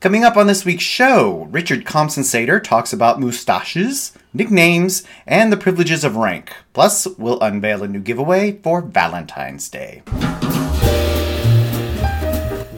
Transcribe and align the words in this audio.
Coming 0.00 0.24
up 0.24 0.38
on 0.38 0.46
this 0.46 0.64
week's 0.64 0.82
show, 0.82 1.46
Richard 1.50 1.84
Compson 1.84 2.22
Sater 2.22 2.64
talks 2.64 2.94
about 2.94 3.20
moustaches, 3.20 4.12
nicknames, 4.32 5.02
and 5.26 5.52
the 5.52 5.58
privileges 5.58 6.04
of 6.04 6.16
rank. 6.16 6.54
Plus, 6.72 7.06
we'll 7.18 7.38
unveil 7.40 7.82
a 7.82 7.88
new 7.88 8.00
giveaway 8.00 8.52
for 8.62 8.80
Valentine's 8.80 9.68
Day. 9.68 10.00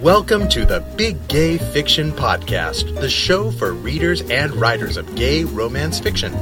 Welcome 0.02 0.48
to 0.48 0.64
the 0.64 0.84
Big 0.96 1.28
Gay 1.28 1.58
Fiction 1.58 2.10
Podcast, 2.10 3.00
the 3.00 3.08
show 3.08 3.52
for 3.52 3.72
readers 3.72 4.22
and 4.22 4.52
writers 4.56 4.96
of 4.96 5.14
gay 5.14 5.44
romance 5.44 6.00
fiction. 6.00 6.34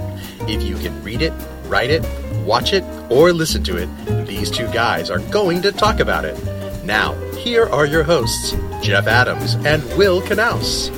If 0.48 0.62
you 0.62 0.76
can 0.76 1.04
read 1.04 1.20
it, 1.20 1.34
write 1.66 1.90
it, 1.90 2.06
watch 2.46 2.72
it, 2.72 2.84
or 3.10 3.34
listen 3.34 3.62
to 3.64 3.76
it, 3.76 4.26
these 4.26 4.50
two 4.50 4.66
guys 4.68 5.10
are 5.10 5.20
going 5.28 5.60
to 5.60 5.72
talk 5.72 6.00
about 6.00 6.24
it. 6.24 6.38
Now, 6.90 7.14
here 7.36 7.68
are 7.68 7.86
your 7.86 8.02
hosts, 8.02 8.56
Jeff 8.82 9.06
Adams 9.06 9.54
and 9.64 9.80
Will 9.96 10.20
Knaus. 10.20 10.90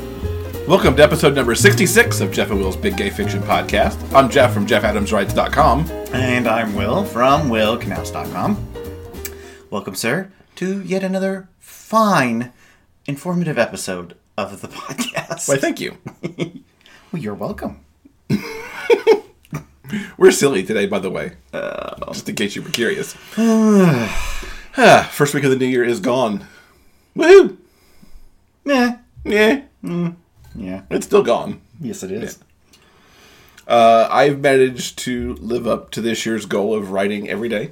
Welcome 0.67 0.97
to 0.97 1.03
episode 1.03 1.35
number 1.35 1.55
66 1.55 2.23
of 2.23 2.33
Jeff 2.33 2.51
and 2.51 2.61
Will's 2.61 2.79
Big 2.79 2.97
Gay 2.97 3.11
Fiction 3.11 3.43
Podcast. 3.43 4.01
I'm 4.15 4.31
Jeff 4.31 4.55
from 4.55 4.67
JeffAdamsWrites.com. 4.67 5.91
And 6.15 6.49
I'm 6.49 6.75
Will 6.75 7.05
from 7.05 7.51
WillKnaus.com. 7.51 8.57
Welcome, 9.69 9.95
sir, 9.95 10.33
to 10.57 10.81
yet 10.81 11.05
another 11.05 11.51
fine, 11.59 12.55
informative 13.05 13.59
episode 13.59 14.17
of 14.39 14.63
the 14.63 14.69
podcast. 14.79 15.47
Why, 15.47 15.59
thank 15.59 15.79
you. 15.79 15.99
well, 17.13 17.21
you're 17.21 17.35
welcome. 17.35 17.85
We're 20.17 20.31
silly 20.31 20.63
today, 20.63 20.87
by 20.87 21.01
the 21.01 21.11
way. 21.11 21.33
Uh, 21.53 22.13
just 22.15 22.31
in 22.31 22.35
case 22.35 22.57
you 22.57 22.63
were 22.63 22.71
curious. 22.71 23.15
Ah, 24.77 25.09
First 25.13 25.35
week 25.35 25.45
of 25.45 25.51
the 25.51 25.57
new 25.57 25.67
year 25.67 25.85
is 25.85 26.01
gone. 26.01 26.47
Woohoo! 27.17 27.57
Meh. 28.65 28.97
Yeah, 29.25 29.63
Yeah. 30.55 30.83
it's 30.91 31.07
still 31.07 31.23
gone. 31.23 31.61
Yes, 31.81 32.03
it 32.03 32.11
is. 32.11 32.39
Uh, 33.69 34.09
I've 34.11 34.41
managed 34.41 34.99
to 35.01 35.35
live 35.35 35.67
up 35.67 35.91
to 35.93 36.01
this 36.01 36.25
year's 36.27 36.47
goal 36.47 36.75
of 36.75 36.91
writing 36.91 37.29
every 37.29 37.49
day. 37.49 37.71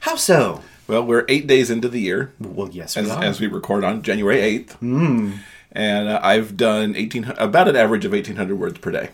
How 0.00 0.16
so? 0.16 0.62
Well, 0.88 1.04
we're 1.04 1.24
eight 1.28 1.46
days 1.46 1.70
into 1.70 1.88
the 1.88 2.00
year. 2.00 2.32
Well, 2.40 2.68
yes, 2.70 2.96
we 2.96 3.02
as, 3.02 3.10
are. 3.10 3.22
as 3.22 3.40
we 3.40 3.46
record 3.46 3.84
on 3.84 4.02
January 4.02 4.38
8th. 4.38 5.38
And 5.72 6.08
uh, 6.08 6.18
I've 6.22 6.56
done 6.56 6.96
18, 6.96 7.24
about 7.38 7.68
an 7.68 7.76
average 7.76 8.04
of 8.04 8.10
1,800 8.12 8.58
words 8.58 8.78
per 8.78 8.90
day, 8.90 9.10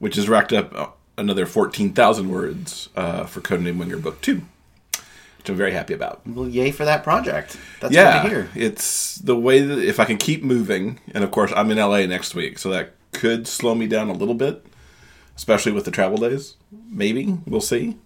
which 0.00 0.16
has 0.16 0.28
racked 0.28 0.52
up 0.52 0.74
uh, 0.74 0.86
another 1.16 1.46
14,000 1.46 2.28
words 2.28 2.90
uh, 2.94 3.24
for 3.24 3.40
Codename 3.40 3.78
Winger 3.78 3.96
Book 3.96 4.20
2, 4.20 4.42
which 5.42 5.50
I'm 5.50 5.56
very 5.56 5.72
happy 5.72 5.92
about. 5.92 6.24
well, 6.24 6.48
yay 6.48 6.70
for 6.70 6.84
that 6.84 7.02
project. 7.02 7.56
That's 7.80 7.92
good 7.92 7.96
yeah, 7.96 8.22
to 8.22 8.28
hear. 8.28 8.48
it's 8.54 9.16
the 9.16 9.36
way 9.36 9.60
that 9.60 9.78
if 9.78 9.98
I 9.98 10.04
can 10.04 10.16
keep 10.16 10.44
moving, 10.44 11.00
and 11.12 11.24
of 11.24 11.32
course 11.32 11.52
I'm 11.56 11.70
in 11.72 11.78
LA 11.78 12.06
next 12.06 12.36
week, 12.36 12.60
so 12.60 12.70
that 12.70 12.94
could 13.10 13.48
slow 13.48 13.74
me 13.74 13.88
down 13.88 14.08
a 14.08 14.12
little 14.12 14.34
bit, 14.34 14.64
especially 15.36 15.72
with 15.72 15.84
the 15.84 15.90
travel 15.90 16.16
days. 16.16 16.54
Maybe 16.88 17.38
we'll 17.44 17.60
see. 17.60 17.98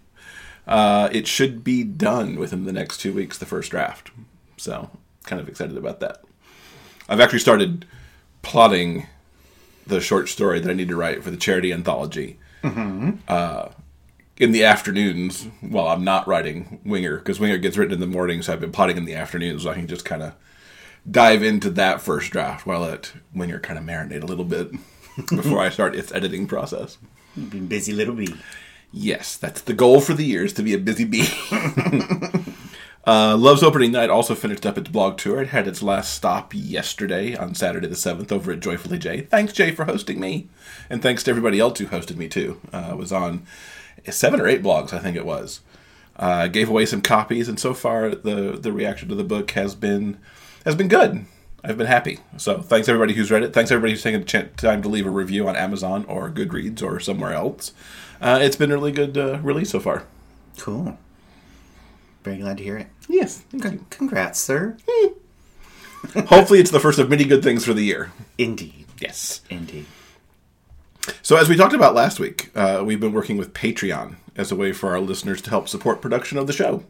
Uh, 0.66 1.10
it 1.12 1.26
should 1.26 1.62
be 1.62 1.84
done 1.84 2.36
within 2.36 2.64
the 2.64 2.72
next 2.72 2.98
two 2.98 3.12
weeks, 3.12 3.36
the 3.36 3.46
first 3.46 3.70
draft. 3.70 4.10
So 4.56 4.90
kind 5.24 5.40
of 5.40 5.48
excited 5.48 5.76
about 5.76 6.00
that. 6.00 6.22
I've 7.06 7.20
actually 7.20 7.40
started 7.40 7.84
plotting 8.40 9.06
the 9.86 10.00
short 10.00 10.30
story 10.30 10.58
that 10.58 10.70
I 10.70 10.72
need 10.72 10.88
to 10.88 10.96
write 10.96 11.22
for 11.22 11.30
the 11.30 11.36
charity 11.36 11.72
anthology 11.72 12.38
uh, 13.28 13.68
in 14.38 14.52
the 14.52 14.64
afternoons 14.64 15.48
while 15.60 15.88
I'm 15.88 16.04
not 16.04 16.28
writing 16.28 16.80
Winger 16.84 17.18
because 17.18 17.40
Winger 17.40 17.58
gets 17.58 17.76
written 17.76 17.94
in 17.94 18.00
the 18.00 18.06
morning, 18.06 18.42
so 18.42 18.52
I've 18.52 18.60
been 18.60 18.72
potting 18.72 18.96
in 18.96 19.04
the 19.04 19.14
afternoons 19.14 19.62
so 19.62 19.70
I 19.70 19.74
can 19.74 19.86
just 19.86 20.04
kind 20.04 20.22
of 20.22 20.34
dive 21.10 21.42
into 21.42 21.70
that 21.70 22.00
first 22.00 22.30
draft 22.32 22.66
while 22.66 22.80
let 22.80 23.12
Winger 23.34 23.60
kind 23.60 23.78
of 23.78 23.84
marinate 23.84 24.22
a 24.22 24.26
little 24.26 24.44
bit 24.44 24.70
before 25.30 25.60
I 25.60 25.70
start 25.70 25.96
its 25.96 26.12
editing 26.12 26.46
process. 26.46 26.98
You've 27.34 27.50
been 27.50 27.66
busy 27.66 27.92
little 27.92 28.14
bee. 28.14 28.34
Yes, 28.92 29.36
that's 29.36 29.60
the 29.60 29.72
goal 29.74 30.00
for 30.00 30.14
the 30.14 30.24
year 30.24 30.44
is 30.44 30.52
to 30.54 30.62
be 30.62 30.72
a 30.74 30.78
busy 30.78 31.04
bee. 31.04 31.28
uh, 33.06 33.36
Love's 33.36 33.62
opening 33.62 33.92
night 33.92 34.10
also 34.10 34.34
finished 34.34 34.64
up 34.64 34.78
its 34.78 34.88
blog 34.88 35.18
tour. 35.18 35.42
It 35.42 35.48
had 35.48 35.68
its 35.68 35.82
last 35.82 36.14
stop 36.14 36.52
yesterday 36.54 37.36
on 37.36 37.54
Saturday 37.54 37.88
the 37.88 37.94
7th 37.94 38.32
over 38.32 38.52
at 38.52 38.60
Joyfully 38.60 38.98
Jay. 38.98 39.22
Thanks, 39.22 39.52
Jay, 39.52 39.70
for 39.70 39.84
hosting 39.84 40.20
me. 40.20 40.48
And 40.88 41.02
thanks 41.02 41.24
to 41.24 41.30
everybody 41.30 41.58
else 41.60 41.78
who 41.78 41.86
hosted 41.86 42.16
me, 42.16 42.28
too. 42.28 42.60
Uh, 42.72 42.88
I 42.90 42.94
was 42.94 43.12
on 43.12 43.46
seven 44.12 44.40
or 44.40 44.46
eight 44.46 44.62
blogs, 44.62 44.92
I 44.92 44.98
think 44.98 45.16
it 45.16 45.26
was. 45.26 45.60
Uh, 46.16 46.46
gave 46.48 46.68
away 46.68 46.86
some 46.86 47.02
copies, 47.02 47.48
and 47.48 47.60
so 47.60 47.74
far 47.74 48.10
the, 48.14 48.58
the 48.58 48.72
reaction 48.72 49.08
to 49.08 49.14
the 49.14 49.24
book 49.24 49.50
has 49.52 49.74
been 49.74 50.18
has 50.64 50.74
been 50.74 50.88
good. 50.88 51.26
I've 51.62 51.76
been 51.76 51.86
happy. 51.86 52.20
So 52.36 52.60
thanks 52.60 52.88
everybody 52.88 53.14
who's 53.14 53.30
read 53.30 53.42
it. 53.42 53.52
Thanks 53.52 53.70
everybody 53.70 53.92
who's 53.92 54.02
taken 54.02 54.20
the 54.20 54.48
time 54.56 54.82
to 54.82 54.88
leave 54.88 55.06
a 55.06 55.10
review 55.10 55.48
on 55.48 55.56
Amazon 55.56 56.04
or 56.06 56.30
Goodreads 56.30 56.82
or 56.82 57.00
somewhere 57.00 57.32
else. 57.32 57.72
Uh, 58.20 58.38
it's 58.40 58.56
been 58.56 58.70
a 58.70 58.74
really 58.74 58.92
good 58.92 59.18
uh, 59.18 59.38
release 59.40 59.70
so 59.70 59.80
far. 59.80 60.04
Cool. 60.58 60.96
Very 62.22 62.38
glad 62.38 62.58
to 62.58 62.62
hear 62.62 62.76
it. 62.78 62.86
Yes. 63.08 63.42
Con- 63.60 63.84
Congrats, 63.90 64.38
sir. 64.40 64.76
Hopefully, 66.14 66.60
it's 66.60 66.70
the 66.70 66.80
first 66.80 66.98
of 66.98 67.10
many 67.10 67.24
good 67.24 67.42
things 67.42 67.64
for 67.64 67.74
the 67.74 67.84
year. 67.84 68.12
Indeed. 68.38 68.86
Yes. 69.00 69.40
Indeed. 69.50 69.86
So, 71.22 71.36
as 71.36 71.48
we 71.48 71.56
talked 71.56 71.74
about 71.74 71.94
last 71.94 72.18
week, 72.20 72.50
uh, 72.54 72.82
we've 72.84 73.00
been 73.00 73.12
working 73.12 73.36
with 73.36 73.52
Patreon 73.54 74.16
as 74.36 74.52
a 74.52 74.56
way 74.56 74.72
for 74.72 74.90
our 74.90 75.00
listeners 75.00 75.40
to 75.42 75.50
help 75.50 75.68
support 75.68 76.00
production 76.00 76.38
of 76.38 76.46
the 76.46 76.52
show. 76.52 76.84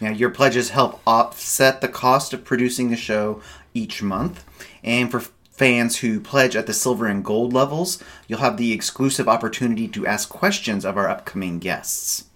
Now, 0.00 0.10
your 0.10 0.30
pledges 0.30 0.70
help 0.70 1.00
offset 1.06 1.80
the 1.80 1.88
cost 1.88 2.32
of 2.32 2.44
producing 2.44 2.90
the 2.90 2.96
show 2.96 3.42
each 3.74 4.02
month. 4.02 4.44
And 4.84 5.10
for 5.10 5.20
fans 5.50 5.98
who 5.98 6.20
pledge 6.20 6.54
at 6.54 6.66
the 6.66 6.74
silver 6.74 7.06
and 7.06 7.24
gold 7.24 7.52
levels, 7.52 8.02
you'll 8.28 8.40
have 8.40 8.58
the 8.58 8.72
exclusive 8.72 9.28
opportunity 9.28 9.88
to 9.88 10.06
ask 10.06 10.28
questions 10.28 10.84
of 10.84 10.96
our 10.96 11.08
upcoming 11.08 11.58
guests. 11.58 12.26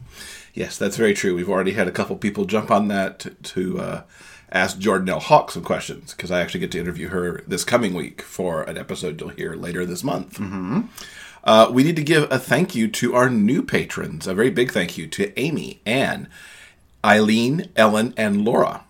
Yes, 0.55 0.77
that's 0.77 0.97
very 0.97 1.15
true. 1.15 1.37
We've 1.37 1.49
already 1.49 1.73
had 1.73 1.87
a 1.87 1.93
couple 1.93 2.17
people 2.17 2.45
jump 2.45 2.71
on 2.71 2.89
that 2.89 3.21
to, 3.21 3.31
to 3.31 3.81
uh, 3.81 4.03
ask 4.53 4.79
Jordan 4.79 5.09
L. 5.09 5.21
Hawk 5.21 5.51
some 5.51 5.63
questions 5.63 6.15
because 6.15 6.31
I 6.31 6.41
actually 6.41 6.61
get 6.61 6.73
to 6.73 6.81
interview 6.81 7.09
her 7.09 7.43
this 7.47 7.65
coming 7.65 7.95
week 7.95 8.23
for 8.23 8.63
an 8.63 8.77
episode 8.77 9.21
you'll 9.21 9.31
hear 9.31 9.55
later 9.55 9.87
this 9.87 10.05
month. 10.05 10.39
Mm-hmm. 10.39 10.83
Uh, 11.43 11.71
we 11.73 11.83
need 11.83 11.97
to 11.97 12.03
give 12.03 12.31
a 12.31 12.39
thank 12.39 12.75
you 12.75 12.89
to 12.89 13.15
our 13.15 13.31
new 13.31 13.63
patrons. 13.63 14.27
A 14.27 14.35
very 14.35 14.51
big 14.51 14.73
thank 14.73 14.99
you 14.99 15.07
to 15.09 15.39
Amy, 15.39 15.81
Anne, 15.87 16.29
Eileen, 17.05 17.71
Ellen, 17.77 18.13
and 18.17 18.45
Laura. 18.45 18.85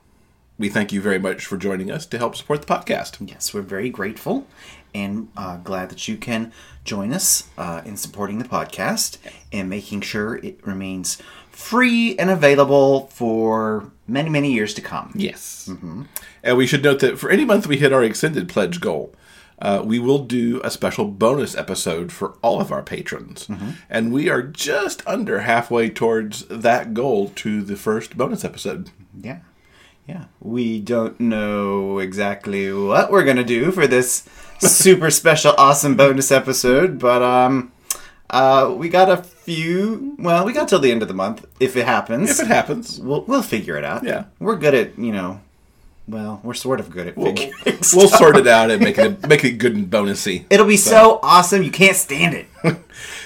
We 0.58 0.68
thank 0.68 0.92
you 0.92 1.00
very 1.00 1.18
much 1.18 1.46
for 1.46 1.56
joining 1.56 1.90
us 1.90 2.04
to 2.06 2.18
help 2.18 2.36
support 2.36 2.62
the 2.62 2.66
podcast. 2.66 3.16
Yes, 3.26 3.54
we're 3.54 3.62
very 3.62 3.88
grateful 3.88 4.46
and 4.94 5.28
uh, 5.36 5.56
glad 5.58 5.88
that 5.90 6.08
you 6.08 6.16
can 6.16 6.52
join 6.84 7.12
us 7.12 7.48
uh, 7.56 7.82
in 7.84 7.96
supporting 7.96 8.38
the 8.38 8.48
podcast 8.48 9.18
and 9.52 9.70
making 9.70 10.00
sure 10.00 10.36
it 10.36 10.58
remains 10.66 11.22
free 11.50 12.18
and 12.18 12.30
available 12.30 13.06
for 13.08 13.90
many, 14.10 14.28
many 14.30 14.52
years 14.52 14.74
to 14.74 14.80
come. 14.80 15.12
Yes. 15.14 15.70
And 16.42 16.56
we 16.56 16.66
should 16.66 16.82
note 16.82 17.00
that 17.00 17.18
for 17.18 17.30
any 17.30 17.44
month 17.44 17.66
we 17.66 17.78
hit 17.78 17.92
our 17.92 18.02
extended 18.02 18.48
pledge 18.48 18.80
goal, 18.80 19.14
uh, 19.60 19.82
we 19.84 19.98
will 19.98 20.20
do 20.20 20.60
a 20.64 20.70
special 20.70 21.04
bonus 21.04 21.54
episode 21.54 22.10
for 22.12 22.36
all 22.42 22.60
of 22.60 22.72
our 22.72 22.82
patrons. 22.82 23.48
And 23.88 24.12
we 24.12 24.28
are 24.28 24.42
just 24.42 25.06
under 25.06 25.40
halfway 25.40 25.90
towards 25.90 26.46
that 26.46 26.94
goal 26.94 27.28
to 27.36 27.62
the 27.62 27.76
first 27.76 28.16
bonus 28.16 28.44
episode. 28.44 28.90
Yeah. 29.18 29.40
Yeah. 30.06 30.24
We 30.40 30.80
don't 30.80 31.20
know 31.20 31.98
exactly 31.98 32.72
what 32.72 33.12
we're 33.12 33.24
going 33.24 33.36
to 33.36 33.44
do 33.44 33.70
for 33.70 33.86
this 33.86 34.24
super 34.58 35.10
special 35.22 35.54
awesome 35.56 35.94
bonus 35.94 36.32
episode, 36.32 36.98
but 36.98 37.22
um 37.22 37.70
uh 38.30 38.74
we 38.76 38.88
got 38.88 39.10
a 39.10 39.18
few, 39.18 40.16
well, 40.18 40.44
we 40.44 40.52
got 40.52 40.68
till 40.68 40.78
the 40.78 40.90
end 40.90 41.02
of 41.02 41.08
the 41.08 41.14
month 41.14 41.46
if 41.60 41.76
it 41.76 41.86
happens. 41.86 42.30
If 42.30 42.46
it 42.46 42.48
happens, 42.48 43.00
we'll 43.00 43.22
we'll 43.22 43.42
figure 43.42 43.76
it 43.76 43.84
out. 43.84 44.04
Yeah. 44.04 44.24
We're 44.38 44.56
good 44.56 44.74
at, 44.74 44.98
you 44.98 45.12
know, 45.12 45.40
well, 46.08 46.40
we're 46.42 46.54
sort 46.54 46.80
of 46.80 46.90
good 46.90 47.08
at 47.08 47.16
we'll, 47.16 47.34
we'll 47.92 48.08
sort 48.08 48.36
it 48.36 48.46
out 48.46 48.70
and 48.70 48.82
make 48.82 48.98
it 48.98 49.26
make 49.28 49.44
it 49.44 49.58
good 49.58 49.74
and 49.74 49.90
bonusy. 49.90 50.44
It'll 50.50 50.66
be 50.66 50.76
so 50.76 51.20
awesome 51.22 51.62
you 51.62 51.70
can't 51.70 51.96
stand 51.96 52.34
it. 52.34 52.46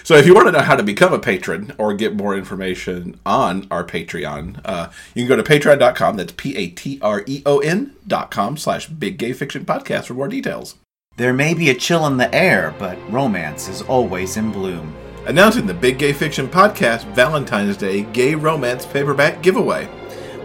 So 0.04 0.16
if 0.16 0.26
you 0.26 0.34
want 0.34 0.48
to 0.48 0.52
know 0.52 0.60
how 0.60 0.76
to 0.76 0.82
become 0.82 1.14
a 1.14 1.18
patron 1.18 1.72
or 1.78 1.94
get 1.94 2.14
more 2.14 2.36
information 2.36 3.18
on 3.24 3.66
our 3.70 3.82
Patreon, 3.82 4.60
uh, 4.62 4.90
you 5.14 5.22
can 5.26 5.28
go 5.28 5.42
to 5.42 5.42
patreon.com. 5.42 6.16
That's 6.18 6.32
P-A-T-R-E-O-N 6.32 7.96
dot 8.06 8.30
com 8.30 8.58
slash 8.58 8.86
Big 8.86 9.16
Gay 9.16 9.32
Fiction 9.32 9.64
Podcast 9.64 10.04
for 10.04 10.14
more 10.14 10.28
details. 10.28 10.76
There 11.16 11.32
may 11.32 11.54
be 11.54 11.70
a 11.70 11.74
chill 11.76 12.08
in 12.08 12.16
the 12.16 12.34
air, 12.34 12.74
but 12.76 12.98
romance 13.08 13.68
is 13.68 13.82
always 13.82 14.36
in 14.36 14.50
bloom. 14.50 14.96
Announcing 15.26 15.64
the 15.64 15.72
Big 15.72 15.96
Gay 15.96 16.12
Fiction 16.12 16.48
Podcast 16.48 17.04
Valentine's 17.14 17.76
Day 17.76 18.02
Gay 18.02 18.34
Romance 18.34 18.84
Paperback 18.84 19.40
Giveaway. 19.40 19.88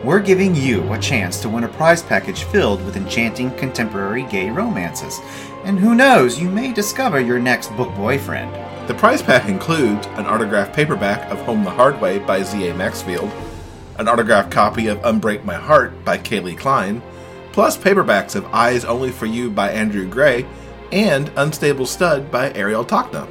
We're 0.04 0.20
giving 0.20 0.54
you 0.54 0.94
a 0.94 1.00
chance 1.00 1.42
to 1.42 1.50
win 1.50 1.64
a 1.64 1.68
prize 1.70 2.04
package 2.04 2.44
filled 2.44 2.86
with 2.86 2.98
enchanting 2.98 3.50
contemporary 3.56 4.26
gay 4.26 4.52
romances. 4.52 5.20
And 5.64 5.80
who 5.80 5.96
knows, 5.96 6.40
you 6.40 6.52
may 6.52 6.72
discover 6.72 7.20
your 7.20 7.40
next 7.40 7.76
book 7.76 7.92
boyfriend. 7.96 8.54
The 8.88 8.94
prize 8.94 9.24
pack 9.24 9.50
includes 9.50 10.06
an 10.18 10.28
autographed 10.28 10.76
paperback 10.76 11.32
of 11.32 11.40
Home 11.40 11.64
the 11.64 11.72
Hard 11.72 12.00
Way 12.00 12.20
by 12.20 12.44
Z.A. 12.44 12.76
Maxfield, 12.76 13.32
an 13.98 14.08
autographed 14.08 14.52
copy 14.52 14.86
of 14.86 15.00
Unbreak 15.00 15.44
My 15.44 15.56
Heart 15.56 16.06
by 16.06 16.20
Kaylee 16.20 16.60
Klein, 16.60 17.02
plus 17.52 17.76
plus 17.76 17.84
paperbacks 17.84 18.36
of 18.36 18.46
Eyes 18.54 18.86
Only 18.86 19.10
for 19.10 19.26
You 19.26 19.50
by 19.50 19.72
Andrew 19.72 20.08
Grey 20.08 20.46
and 20.92 21.32
Unstable 21.36 21.86
Stud 21.86 22.32
by 22.32 22.54
Ariel 22.54 22.86
Tachna. 22.86 23.28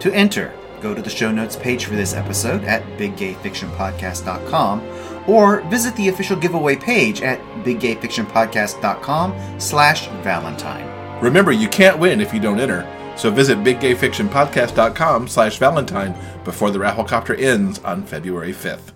To 0.00 0.12
enter, 0.12 0.52
go 0.80 0.94
to 0.94 1.02
the 1.02 1.10
show 1.10 1.30
notes 1.30 1.56
page 1.56 1.84
for 1.84 1.94
this 1.94 2.14
episode 2.14 2.64
at 2.64 2.82
biggayfictionpodcast.com 2.98 5.28
or 5.28 5.60
visit 5.62 5.94
the 5.96 6.08
official 6.08 6.36
giveaway 6.36 6.76
page 6.76 7.22
at 7.22 7.40
biggayfictionpodcast.com 7.64 9.60
slash 9.60 10.08
valentine. 10.22 11.20
Remember, 11.22 11.52
you 11.52 11.68
can't 11.68 11.98
win 11.98 12.20
if 12.20 12.34
you 12.34 12.40
don't 12.40 12.58
enter, 12.58 12.86
so 13.16 13.30
visit 13.30 13.58
biggayfictionpodcast.com 13.58 15.28
slash 15.28 15.58
valentine 15.58 16.16
before 16.44 16.70
the 16.70 16.78
Rafflecopter 16.78 17.40
ends 17.40 17.78
on 17.80 18.02
February 18.02 18.52
5th. 18.52 18.92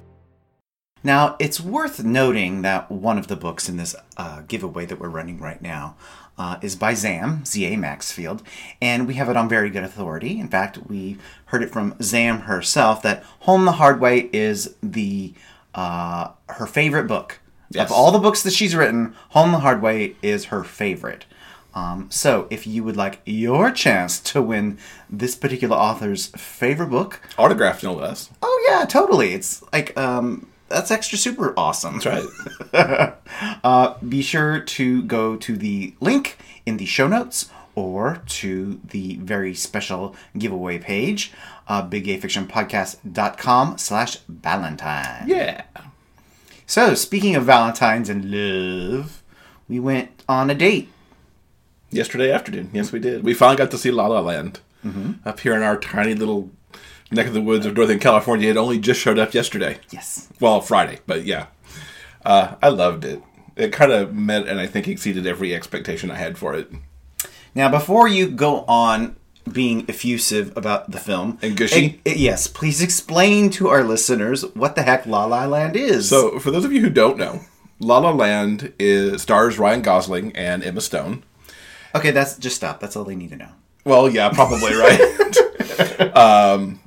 Now, 1.07 1.37
it's 1.39 1.61
worth 1.61 2.03
noting 2.03 2.63
that 2.63 2.91
one 2.91 3.17
of 3.17 3.29
the 3.29 3.37
books 3.37 3.69
in 3.69 3.77
this 3.77 3.95
uh, 4.17 4.41
giveaway 4.49 4.87
that 4.87 4.99
we're 4.99 5.09
running 5.09 5.39
right 5.39 5.63
now 5.63 5.95
uh, 6.37 6.59
is 6.63 6.75
by 6.75 6.95
Zam, 6.95 7.45
Z.A. 7.45 7.77
Maxfield, 7.77 8.43
and 8.83 9.07
we 9.07 9.15
have 9.15 9.29
it 9.29 9.37
on 9.37 9.49
very 9.49 9.71
good 9.71 9.85
authority. 9.85 10.41
In 10.41 10.49
fact, 10.49 10.79
we 10.89 11.17
heard 11.45 11.63
it 11.63 11.71
from 11.71 11.95
Zam 12.03 12.41
herself 12.41 13.03
that 13.03 13.23
Home 13.43 13.67
the 13.67 13.73
Hard 13.73 14.01
Way 14.01 14.29
is 14.33 14.75
the 14.83 15.33
uh, 15.77 16.31
her 16.49 16.67
favorite 16.67 17.07
book. 17.07 17.39
Yes. 17.71 17.89
Of 17.89 17.97
all 17.97 18.11
the 18.11 18.19
books 18.19 18.43
that 18.43 18.53
she's 18.53 18.75
written, 18.75 19.15
Home 19.29 19.53
the 19.53 19.61
Hard 19.61 19.81
Way 19.81 20.17
is 20.23 20.47
her 20.47 20.65
favorite. 20.65 21.25
Um, 21.73 22.09
so, 22.11 22.49
if 22.51 22.67
you 22.67 22.83
would 22.83 22.97
like 22.97 23.21
your 23.25 23.71
chance 23.71 24.19
to 24.33 24.43
win 24.43 24.77
this 25.09 25.37
particular 25.37 25.77
author's 25.77 26.27
favorite 26.37 26.91
book, 26.91 27.21
Autographed, 27.39 27.85
no 27.85 27.95
less. 27.95 28.29
oh 28.43 28.67
yeah, 28.69 28.85
totally. 28.87 29.35
It's 29.35 29.63
like 29.73 29.97
um, 29.97 30.49
that's 30.69 30.91
extra 30.91 31.19
super 31.19 31.55
awesome. 31.57 31.99
That's 32.01 32.07
right. 32.73 33.13
Uh, 33.63 33.95
be 34.09 34.23
sure 34.23 34.61
to 34.61 35.03
go 35.03 35.37
to 35.37 35.57
the 35.57 35.95
link 36.01 36.37
in 36.65 36.77
the 36.79 36.87
show 36.87 37.07
notes 37.09 37.51
or 37.75 38.23
to 38.27 38.81
the 38.85 39.17
very 39.17 39.55
special 39.55 40.15
giveaway 40.39 40.79
page, 40.79 41.33
uh, 41.69 41.87
biggayfictionpodcast.com 41.87 43.79
slash 43.79 44.17
valentine. 44.29 45.25
yeah. 45.29 45.63
So, 46.69 46.95
speaking 46.95 47.37
of 47.37 47.45
Valentines 47.45 48.09
and 48.09 48.25
love, 48.31 49.23
we 49.69 49.79
went 49.79 50.11
on 50.29 50.51
a 50.51 50.55
date. 50.55 50.89
Yesterday 51.91 52.33
afternoon, 52.33 52.71
yes, 52.73 52.91
we 52.91 52.99
did. 52.99 53.23
We 53.23 53.35
finally 53.35 53.57
got 53.57 53.71
to 53.71 53.79
see 53.79 53.91
La 53.93 54.07
La 54.09 54.21
Land 54.21 54.61
up 55.25 55.41
here 55.41 55.55
in 55.55 55.63
our 55.63 55.77
tiny 55.77 56.15
little 56.15 56.51
neck 57.11 57.27
of 57.27 57.35
the 57.35 57.41
woods 57.41 57.67
of 57.67 57.77
Northern 57.77 57.99
California. 57.99 58.51
It 58.51 58.57
only 58.57 58.79
just 58.79 59.01
showed 59.01 59.19
up 59.19 59.35
yesterday. 59.35 59.79
Yes. 59.91 60.29
Well, 60.41 60.61
Friday, 60.61 60.99
but 61.07 61.25
yeah. 61.25 61.47
Uh, 62.25 62.57
I 62.63 62.69
loved 62.69 63.05
it. 63.05 63.23
It 63.57 63.73
kind 63.73 63.93
of 63.93 64.15
met 64.15 64.47
and 64.49 64.59
I 64.61 64.67
think 64.67 64.89
exceeded 64.89 65.27
every 65.27 65.55
expectation 65.55 66.11
I 66.11 66.17
had 66.17 66.37
for 66.37 66.55
it. 66.55 66.71
Now, 67.55 67.71
before 67.71 68.07
you 68.09 68.29
go 68.29 68.65
on 68.69 69.17
being 69.51 69.89
effusive 69.89 70.55
about 70.57 70.91
the 70.91 70.99
film 70.99 71.39
And 71.41 71.57
gushy? 71.57 72.01
eh, 72.05 72.11
eh, 72.11 72.15
yes, 72.17 72.49
please 72.49 72.83
explain 72.83 73.49
to 73.51 73.69
our 73.69 73.85
listeners 73.85 74.43
what 74.55 74.75
the 74.75 74.83
heck 74.83 75.07
La 75.07 75.25
La 75.25 75.47
Land 75.47 75.77
is. 75.77 76.09
So, 76.09 76.39
for 76.41 76.51
those 76.51 76.65
of 76.65 76.73
you 76.73 76.81
who 76.81 76.91
don't 76.91 77.17
know, 77.17 77.41
La 77.79 77.99
La 77.99 78.11
Land 78.11 78.73
is 78.79 79.23
stars 79.23 79.57
Ryan 79.59 79.83
Gosling 79.83 80.35
and 80.37 80.65
Emma 80.65 80.81
Stone. 80.81 81.23
okay, 81.95 82.11
that's 82.11 82.37
just 82.37 82.57
stop. 82.57 82.81
That's 82.81 82.97
all 82.97 83.05
they 83.05 83.15
need 83.15 83.31
to 83.31 83.37
know. 83.37 83.51
Well, 83.85 84.11
yeah, 84.11 84.29
probably 84.31 84.75
right. 84.75 86.01
um, 86.17 86.81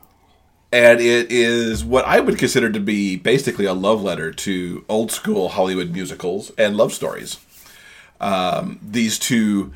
and 0.72 1.00
it 1.00 1.32
is 1.32 1.84
what 1.84 2.06
I 2.06 2.20
would 2.20 2.38
consider 2.38 2.70
to 2.72 2.80
be 2.80 3.16
basically 3.16 3.66
a 3.66 3.74
love 3.74 4.04
letter 4.04 4.32
to 4.32 4.86
old 4.88 5.12
school 5.12 5.50
Hollywood 5.50 5.92
musicals 5.92 6.52
and 6.58 6.78
love 6.78 6.94
stories. 6.94 7.40
Um, 8.22 8.80
these 8.82 9.18
two 9.18 9.74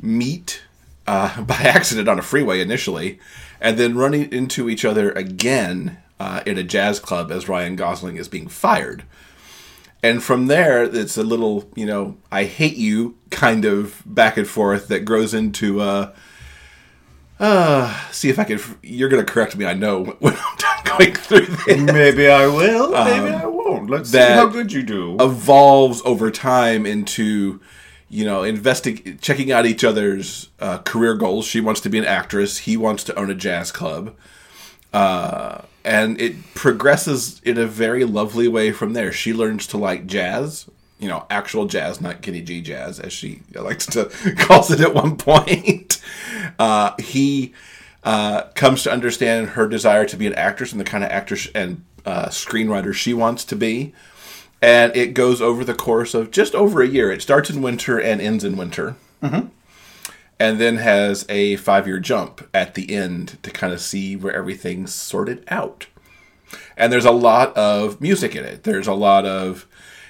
meet 0.00 0.62
uh, 1.06 1.40
by 1.42 1.56
accident 1.56 2.08
on 2.08 2.18
a 2.18 2.22
freeway 2.22 2.60
initially, 2.60 3.18
and 3.60 3.78
then 3.78 3.96
running 3.96 4.30
into 4.32 4.68
each 4.68 4.84
other 4.84 5.12
again 5.12 5.98
uh, 6.20 6.42
in 6.44 6.58
a 6.58 6.62
jazz 6.62 7.00
club 7.00 7.30
as 7.30 7.48
Ryan 7.48 7.76
Gosling 7.76 8.16
is 8.16 8.28
being 8.28 8.48
fired. 8.48 9.04
And 10.02 10.22
from 10.22 10.48
there, 10.48 10.82
it's 10.82 11.16
a 11.16 11.22
little, 11.22 11.70
you 11.74 11.86
know, 11.86 12.18
I 12.30 12.44
hate 12.44 12.76
you 12.76 13.16
kind 13.30 13.64
of 13.64 14.02
back 14.04 14.36
and 14.36 14.46
forth 14.46 14.88
that 14.88 15.06
grows 15.06 15.32
into, 15.32 15.80
uh, 15.80 16.12
uh, 17.40 18.10
see 18.10 18.28
if 18.28 18.38
I 18.38 18.44
can, 18.44 18.60
you're 18.82 19.08
going 19.08 19.24
to 19.24 19.30
correct 19.30 19.56
me, 19.56 19.66
I 19.66 19.74
know, 19.74 20.04
when 20.04 20.34
I'm 20.34 20.56
done 20.56 20.98
going 20.98 21.14
through 21.14 21.46
this. 21.46 21.80
Maybe 21.80 22.28
I 22.28 22.46
will. 22.46 22.90
maybe 22.92 23.34
I 23.34 23.46
won't. 23.46 23.90
Let's 23.90 24.10
see 24.10 24.18
how 24.18 24.46
good 24.46 24.72
you 24.72 24.82
do. 24.82 25.16
evolves 25.20 26.00
over 26.04 26.30
time 26.30 26.86
into 26.86 27.60
you 28.08 28.24
know 28.24 28.42
investing 28.44 29.18
checking 29.20 29.50
out 29.50 29.66
each 29.66 29.82
other's 29.82 30.50
uh, 30.60 30.78
career 30.78 31.14
goals 31.14 31.46
she 31.46 31.60
wants 31.60 31.80
to 31.80 31.88
be 31.88 31.98
an 31.98 32.04
actress 32.04 32.58
he 32.58 32.76
wants 32.76 33.02
to 33.02 33.14
own 33.18 33.30
a 33.30 33.34
jazz 33.34 33.72
club 33.72 34.14
uh, 34.92 35.62
and 35.84 36.20
it 36.20 36.54
progresses 36.54 37.40
in 37.44 37.58
a 37.58 37.66
very 37.66 38.04
lovely 38.04 38.46
way 38.46 38.70
from 38.70 38.92
there 38.92 39.10
she 39.10 39.32
learns 39.32 39.66
to 39.66 39.78
like 39.78 40.06
jazz 40.06 40.68
you 40.98 41.08
know 41.08 41.26
actual 41.30 41.66
jazz 41.66 42.00
not 42.00 42.22
Kenny 42.22 42.42
G 42.42 42.60
jazz 42.60 43.00
as 43.00 43.12
she 43.12 43.42
likes 43.54 43.86
to 43.86 44.04
calls 44.38 44.70
it 44.70 44.80
at 44.80 44.94
one 44.94 45.16
point 45.16 46.00
uh, 46.58 46.94
he 46.98 47.52
uh, 48.04 48.42
comes 48.54 48.82
to 48.82 48.92
understand 48.92 49.50
her 49.50 49.66
desire 49.66 50.04
to 50.06 50.16
be 50.16 50.26
an 50.26 50.34
actress 50.34 50.72
and 50.72 50.80
the 50.80 50.84
kind 50.84 51.04
of 51.04 51.10
actress 51.10 51.48
and 51.54 51.84
uh, 52.04 52.26
screenwriter 52.26 52.92
she 52.92 53.14
wants 53.14 53.44
to 53.44 53.56
be 53.56 53.94
and 54.64 54.96
it 54.96 55.12
goes 55.12 55.42
over 55.42 55.62
the 55.62 55.74
course 55.74 56.14
of 56.14 56.30
just 56.30 56.54
over 56.54 56.80
a 56.80 56.88
year. 56.88 57.12
It 57.12 57.20
starts 57.20 57.50
in 57.50 57.60
winter 57.60 58.00
and 58.00 58.18
ends 58.18 58.44
in 58.44 58.56
winter, 58.56 58.96
mm-hmm. 59.22 59.48
and 60.40 60.58
then 60.58 60.78
has 60.78 61.26
a 61.28 61.56
five-year 61.56 62.00
jump 62.00 62.48
at 62.54 62.74
the 62.74 62.94
end 62.94 63.36
to 63.42 63.50
kind 63.50 63.74
of 63.74 63.82
see 63.82 64.16
where 64.16 64.32
everything's 64.32 64.94
sorted 64.94 65.44
out. 65.48 65.86
And 66.78 66.90
there's 66.90 67.04
a 67.04 67.10
lot 67.10 67.54
of 67.58 68.00
music 68.00 68.34
in 68.34 68.44
it. 68.44 68.62
There's 68.62 68.86
a 68.86 68.94
lot 68.94 69.26
of 69.26 69.66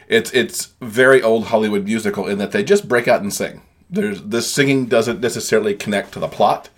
it's 0.08 0.30
it's 0.32 0.74
very 0.80 1.22
old 1.22 1.46
Hollywood 1.46 1.84
musical 1.84 2.26
in 2.26 2.38
that 2.38 2.52
they 2.52 2.62
just 2.64 2.88
break 2.88 3.08
out 3.08 3.22
and 3.22 3.32
sing. 3.32 3.62
There's 3.90 4.22
the 4.22 4.42
singing 4.42 4.86
doesn't 4.86 5.20
necessarily 5.20 5.74
connect 5.74 6.12
to 6.12 6.18
the 6.18 6.28
plot 6.28 6.68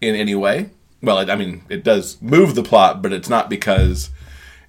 in 0.00 0.14
any 0.14 0.34
way. 0.34 0.70
Well, 1.02 1.18
it, 1.20 1.30
I 1.30 1.36
mean, 1.36 1.62
it 1.68 1.84
does 1.84 2.20
move 2.20 2.54
the 2.54 2.62
plot, 2.62 3.02
but 3.02 3.12
it's 3.12 3.28
not 3.28 3.48
because 3.48 4.10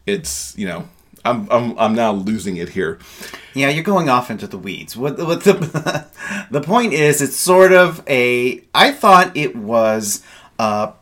it's 0.06 0.58
you 0.58 0.68
know 0.68 0.88
I'm 1.26 1.48
I'm 1.52 1.78
I'm 1.78 1.96
now 1.96 2.12
losing 2.12 2.58
it 2.58 2.70
here. 2.70 3.00
Yeah, 3.54 3.70
you're 3.70 3.84
going 3.84 4.10
off 4.10 4.30
into 4.30 4.48
the 4.48 4.58
weeds. 4.58 4.96
What, 4.96 5.18
what 5.18 5.44
the 5.44 6.08
the 6.52 6.62
point 6.62 6.94
is, 6.94 7.22
it's 7.22 7.36
sort 7.36 7.72
of 7.72 8.04
a. 8.08 8.64
I 8.74 8.92
thought 8.92 9.36
it 9.36 9.56
was 9.56 10.24
a 10.60 10.94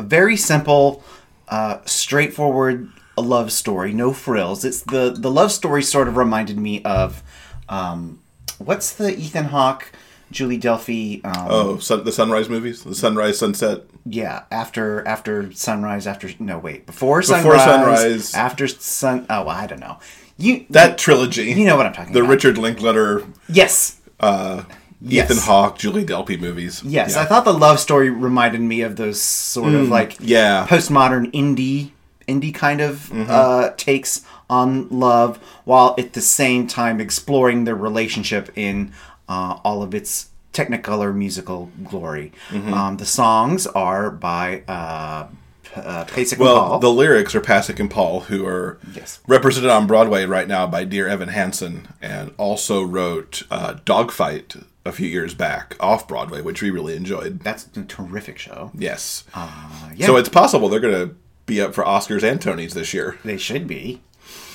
very 0.00 0.36
simple, 0.36 1.02
uh, 1.48 1.78
straightforward 1.84 2.90
love 3.20 3.52
story, 3.52 3.92
no 3.92 4.12
frills. 4.12 4.64
It's 4.64 4.80
the 4.82 5.14
the 5.16 5.30
love 5.30 5.52
story 5.52 5.82
sort 5.82 6.08
of 6.08 6.16
reminded 6.16 6.58
me 6.58 6.82
of 6.84 7.22
um, 7.68 8.20
what's 8.58 8.92
the 8.94 9.16
Ethan 9.18 9.46
Hawke, 9.46 9.92
Julie 10.30 10.58
Delpy. 10.58 11.24
Um, 11.24 11.46
Oh, 11.50 11.78
sun, 11.78 12.04
the 12.04 12.12
sunrise 12.12 12.48
movies, 12.48 12.82
the 12.84 12.94
sunrise 12.94 13.38
sunset. 13.38 13.82
Yeah, 14.04 14.44
after 14.50 15.06
after 15.06 15.52
sunrise, 15.52 16.06
after 16.06 16.30
no 16.38 16.58
wait, 16.58 16.86
before, 16.86 17.20
Before 17.20 17.58
sunrise, 17.58 17.66
before 17.66 17.96
sunrise. 17.96 18.34
after 18.34 18.66
sun. 18.68 19.26
Oh, 19.30 19.46
I 19.48 19.66
don't 19.66 19.80
know. 19.80 19.98
You 20.38 20.64
That 20.70 20.98
trilogy. 20.98 21.44
you 21.52 21.64
know 21.66 21.76
what 21.76 21.86
I'm 21.86 21.92
talking 21.92 22.12
the 22.12 22.18
about. 22.20 22.26
The 22.28 22.34
Richard 22.34 22.58
Linklater, 22.58 23.24
yes, 23.48 24.00
uh, 24.20 24.64
Yes. 25.04 25.30
Ethan 25.30 25.42
Hawke, 25.44 25.78
Julie 25.78 26.04
Delpy 26.04 26.40
movies. 26.40 26.80
Yes, 26.84 27.14
Yeah. 27.14 27.22
I 27.22 27.24
thought 27.26 27.44
the 27.44 27.52
love 27.52 27.80
story 27.80 28.08
reminded 28.08 28.60
me 28.60 28.82
of 28.82 28.94
those 28.96 29.20
sort 29.20 29.74
of 29.74 29.88
like 29.88 30.16
yeah. 30.20 30.64
postmodern 30.68 31.30
indie 31.32 31.90
indie 32.32 32.54
kind 32.54 32.80
of 32.80 32.92
Mm-hmm. 33.10 33.30
uh, 33.30 33.70
takes 33.76 34.24
on 34.48 34.88
love, 34.90 35.38
while 35.64 35.94
at 35.98 36.12
the 36.12 36.20
same 36.20 36.66
time 36.66 37.00
exploring 37.00 37.64
their 37.64 37.76
relationship 37.76 38.50
in 38.56 38.92
uh, 39.28 39.58
all 39.64 39.82
of 39.82 39.94
its 39.94 40.28
technicolor 40.52 41.14
musical 41.14 41.70
glory. 41.84 42.32
Mm-hmm. 42.50 42.74
Um, 42.74 42.96
the 42.98 43.06
songs 43.06 43.66
are 43.68 44.10
by 44.10 44.62
uh, 44.68 45.26
uh, 45.74 46.04
Pasek 46.04 46.32
and 46.32 46.40
Well, 46.40 46.68
Paul. 46.68 46.78
the 46.80 46.90
lyrics 46.92 47.34
are 47.34 47.40
Pasek 47.40 47.80
and 47.80 47.90
Paul, 47.90 48.20
who 48.20 48.44
are 48.46 48.78
Yes. 48.94 49.20
represented 49.26 49.70
on 49.70 49.86
Broadway 49.86 50.26
right 50.26 50.46
now 50.46 50.66
by 50.66 50.84
Dear 50.84 51.08
Evan 51.08 51.28
Hansen, 51.30 51.88
and 52.02 52.32
also 52.36 52.82
wrote 52.82 53.42
uh, 53.50 53.76
Dogfight 53.86 54.56
a 54.84 54.92
few 54.92 55.06
years 55.08 55.32
back 55.34 55.76
off 55.80 56.06
Broadway, 56.06 56.42
which 56.42 56.60
we 56.60 56.68
really 56.68 56.94
enjoyed. 56.96 57.40
That's 57.40 57.68
a 57.74 57.84
terrific 57.84 58.36
show. 58.36 58.70
Yes. 58.74 59.24
Uh, 59.32 59.90
yeah, 59.96 60.06
So 60.06 60.16
it's 60.16 60.28
possible 60.28 60.68
they're 60.68 60.80
going 60.80 61.08
to 61.08 61.14
be 61.46 61.60
up 61.60 61.74
for 61.74 61.84
Oscars 61.84 62.22
and 62.22 62.40
Tonys 62.40 62.72
this 62.72 62.94
year. 62.94 63.18
they 63.24 63.36
should 63.36 63.66
be. 63.66 64.00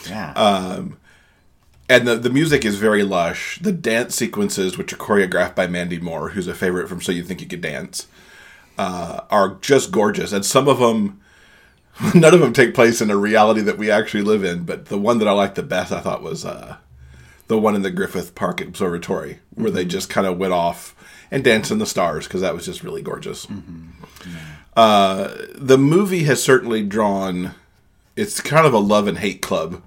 Yeah. 0.10 0.34
Uh, 0.36 0.84
And 1.89 2.08
the, 2.08 2.15
the 2.15 2.29
music 2.29 2.65
is 2.65 2.75
very 2.77 3.03
lush. 3.03 3.60
The 3.60 3.72
dance 3.72 4.15
sequences, 4.15 4.77
which 4.77 4.91
are 4.94 4.98
choreographed 4.98 5.56
by 5.56 5.67
Mandy 5.67 6.00
Moore, 6.00 6.29
who's 6.29 6.48
a 6.48 6.53
favorite 6.53 6.89
from 6.89 7.01
So 7.01 7.12
You 7.12 7.24
Think 7.24 7.41
You 7.41 7.48
Could 7.48 7.62
Dance, 7.62 8.08
uh, 8.77 9.22
are 9.29 9.56
just 9.62 9.91
gorgeous. 9.91 10.32
And 10.34 10.46
some 10.46 10.67
of 10.67 10.79
them, 10.79 11.22
none 12.15 12.34
of 12.34 12.39
them 12.41 12.51
take 12.53 12.74
place 12.74 13.00
in 13.01 13.10
a 13.10 13.15
reality 13.17 13.62
that 13.62 13.77
we 13.77 13.89
actually 13.89 14.24
live 14.24 14.44
in. 14.44 14.63
But 14.63 14.86
the 14.88 14.98
one 14.98 15.20
that 15.20 15.27
I 15.27 15.32
liked 15.32 15.56
the 15.56 15.63
best, 15.63 15.91
I 15.94 16.01
thought, 16.01 16.22
was 16.22 16.44
uh, 16.46 16.77
the 17.48 17.58
one 17.58 17.75
in 17.75 17.82
the 17.84 17.91
Griffith 17.91 18.36
Park 18.36 18.60
Observatory, 18.62 19.39
where 19.56 19.72
they 19.72 19.86
just 19.86 20.10
kind 20.10 20.27
of 20.27 20.38
went 20.38 20.53
off 20.53 20.94
and 21.32 21.44
danced 21.44 21.72
in 21.72 21.77
the 21.79 21.86
stars 21.86 22.27
because 22.27 22.41
that 22.41 22.53
was 22.53 22.65
just 22.65 22.84
really 22.84 23.01
gorgeous. 23.01 23.48
Uh, 24.77 25.34
the 25.55 25.77
movie 25.77 26.25
has 26.25 26.41
certainly 26.41 26.84
drawn. 26.84 27.55
It's 28.15 28.39
kind 28.39 28.67
of 28.67 28.74
a 28.74 28.77
love 28.77 29.07
and 29.07 29.17
hate 29.17 29.41
club. 29.41 29.81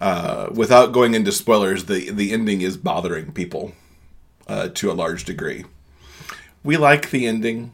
Uh, 0.00 0.48
without 0.52 0.92
going 0.92 1.14
into 1.14 1.30
spoilers, 1.30 1.84
the 1.84 2.10
the 2.10 2.32
ending 2.32 2.62
is 2.62 2.78
bothering 2.78 3.32
people 3.32 3.72
uh, 4.48 4.68
to 4.70 4.90
a 4.90 4.94
large 4.94 5.24
degree. 5.24 5.66
We 6.64 6.78
like 6.78 7.10
the 7.10 7.26
ending. 7.26 7.72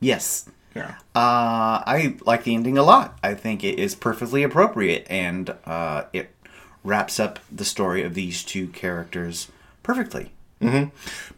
Yes. 0.00 0.50
Yeah. 0.74 0.96
Uh, 1.14 1.80
I 1.86 2.16
like 2.26 2.42
the 2.42 2.54
ending 2.54 2.76
a 2.76 2.82
lot. 2.82 3.18
I 3.22 3.34
think 3.34 3.62
it 3.62 3.78
is 3.78 3.94
perfectly 3.94 4.42
appropriate, 4.42 5.06
and 5.08 5.54
uh, 5.64 6.04
it 6.12 6.30
wraps 6.82 7.20
up 7.20 7.38
the 7.50 7.64
story 7.64 8.02
of 8.02 8.14
these 8.14 8.42
two 8.42 8.66
characters 8.68 9.52
perfectly. 9.84 10.32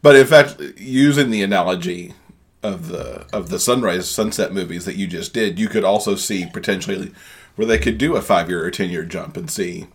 But 0.01 0.17
in 0.17 0.27
fact, 0.27 0.61
using 0.77 1.31
the 1.31 1.43
analogy 1.43 2.15
of 2.63 2.89
the 2.89 3.27
of 3.33 3.51
the 3.51 3.59
sunrise 3.59 4.11
sunset 4.11 4.53
movies 4.53 4.85
that 4.85 4.97
you 4.97 5.07
just 5.07 5.33
did, 5.33 5.59
you 5.59 5.69
could 5.69 5.85
also 5.85 6.15
see 6.15 6.47
potentially 6.53 7.13
where 7.57 7.67
they 7.67 7.79
could 7.79 7.99
do 7.99 8.17
a 8.17 8.23
five 8.23 8.49
year 8.49 8.65
or 8.65 8.71
ten 8.71 8.91
year 8.91 9.05
jump 9.05 9.37
and 9.37 9.51
see 9.51 9.87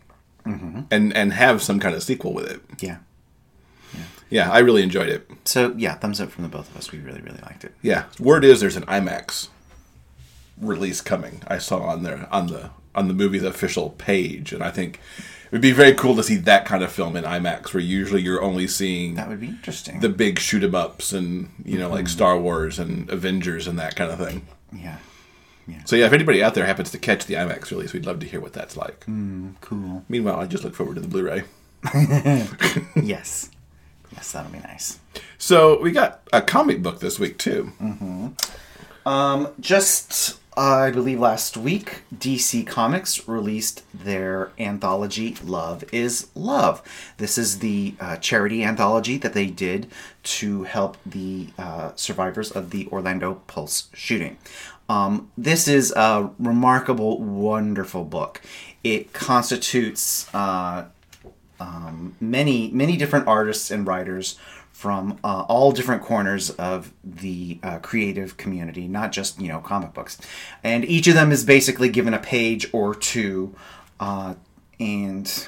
mm-hmm. 0.46 0.82
and 0.92 1.14
and 1.14 1.34
have 1.34 1.62
some 1.62 1.80
kind 1.80 1.96
of 1.96 2.04
sequel 2.04 2.34
with 2.34 2.50
it. 2.50 2.62
Yeah. 2.80 2.98
Yeah, 4.30 4.50
I 4.50 4.60
really 4.60 4.82
enjoyed 4.82 5.10
it. 5.10 5.30
So 5.46 5.76
yeah, 5.78 5.94
thumbs 5.94 6.20
up 6.20 6.32
from 6.32 6.44
the 6.44 6.50
both 6.50 6.68
of 6.72 6.78
us. 6.78 6.92
We 6.92 6.98
really, 6.98 7.22
really 7.22 7.42
liked 7.44 7.64
it. 7.64 7.76
Yeah, 7.84 8.06
word 8.20 8.44
is 8.44 8.62
there's 8.62 8.76
an 8.76 8.86
IMAX 8.86 9.50
release 10.60 11.02
coming. 11.02 11.44
I 11.48 11.60
saw 11.60 11.84
on 11.84 12.02
there 12.02 12.28
on 12.32 12.48
the 12.48 12.72
on 12.96 13.08
the 13.08 13.14
movie's 13.14 13.44
official 13.44 13.92
page, 13.92 14.52
and 14.52 14.64
I 14.64 14.72
think 14.72 15.00
would 15.54 15.62
be 15.62 15.72
very 15.72 15.94
cool 15.94 16.16
to 16.18 16.24
see 16.24 16.36
that 16.36 16.66
kind 16.66 16.84
of 16.84 16.92
film 16.92 17.16
in 17.16 17.24
IMAX, 17.24 17.74
where 17.74 17.82
usually 17.82 18.22
you're 18.22 18.42
only 18.42 18.68
seeing 18.68 19.16
That 19.16 19.30
would 19.30 19.40
be 19.40 19.48
interesting. 19.48 20.00
the 20.02 20.10
big 20.10 20.40
shoot 20.40 20.64
'em 20.64 20.76
ups 20.76 21.14
and 21.14 21.50
you 21.64 21.78
know 21.80 21.90
like 21.90 22.06
mm-hmm. 22.06 22.08
Star 22.08 22.38
Wars 22.38 22.80
and 22.80 23.10
Avengers 23.10 23.68
and 23.68 23.80
that 23.80 23.96
kind 23.96 24.12
of 24.12 24.20
thing. 24.20 24.48
yeah. 24.74 24.98
So 25.86 25.96
yeah, 25.96 26.08
if 26.08 26.12
anybody 26.14 26.44
out 26.44 26.56
there 26.56 26.66
happens 26.66 26.92
to 26.92 26.98
catch 26.98 27.26
the 27.26 27.36
IMAX 27.36 27.72
release, 27.72 27.94
we'd 27.94 28.06
love 28.06 28.20
to 28.20 28.26
hear 28.26 28.42
what 28.42 28.52
that's 28.52 28.76
like. 28.76 29.06
Mm, 29.06 29.54
cool. 29.62 30.04
Meanwhile, 30.10 30.40
I 30.40 30.46
just 30.46 30.64
look 30.66 30.76
forward 30.76 30.96
to 30.96 31.02
the 31.02 31.08
Blu-ray. 31.08 31.44
yes. 33.02 33.50
Yes, 34.12 34.32
that'll 34.34 34.52
be 34.52 34.60
nice. 34.60 35.00
So 35.38 35.80
we 35.82 35.92
got 35.92 36.28
a 36.34 36.42
comic 36.42 36.82
book 36.84 37.00
this 37.00 37.18
week 37.18 37.38
too. 37.38 37.72
Mm-hmm. 37.82 39.08
Um, 39.08 39.48
just 39.60 40.38
I 40.56 40.92
believe 40.92 41.20
last 41.20 41.58
week, 41.58 42.04
DC 42.16 42.68
Comics 42.68 43.28
released 43.28 43.84
their 43.94 44.52
anthology 44.60 45.36
"Love 45.44 45.84
Is 45.92 46.28
Love." 46.36 46.84
This 47.18 47.38
is 47.38 47.60
the 47.60 47.96
uh, 48.00 48.18
charity 48.18 48.64
anthology 48.64 49.18
that 49.18 49.34
they 49.34 49.48
did 49.48 49.88
to 50.24 50.64
help 50.64 50.98
the 51.06 51.48
uh, 51.58 51.92
survivors 51.96 52.52
of 52.52 52.70
the 52.70 52.88
Orlando 52.92 53.42
Pulse 53.48 53.90
shooting. 53.94 54.38
Um, 54.88 55.32
this 55.38 55.68
is 55.68 55.92
a 55.96 56.30
remarkable, 56.38 57.20
wonderful 57.20 58.04
book. 58.04 58.42
It 58.84 59.12
constitutes 59.12 60.32
uh, 60.36 60.86
um, 61.60 62.16
many 62.20 62.70
many 62.72 62.96
different 62.96 63.28
artists 63.28 63.72
and 63.72 63.88
writers 63.88 64.38
from 64.84 65.18
uh, 65.24 65.46
all 65.48 65.72
different 65.72 66.02
corners 66.02 66.50
of 66.50 66.92
the 67.06 67.58
uh, 67.64 67.80
creative 67.80 68.36
community, 68.36 68.86
not 68.86 69.14
just 69.14 69.40
you 69.40 69.48
know 69.48 69.60
comic 69.60 69.94
books, 69.94 70.18
and 70.62 70.84
each 70.84 71.08
of 71.08 71.14
them 71.14 71.32
is 71.32 71.46
basically 71.46 71.88
given 71.88 72.14
a 72.14 72.20
page 72.20 72.68
or 72.74 72.94
two, 72.94 73.56
uh, 74.02 74.34
and 74.82 75.48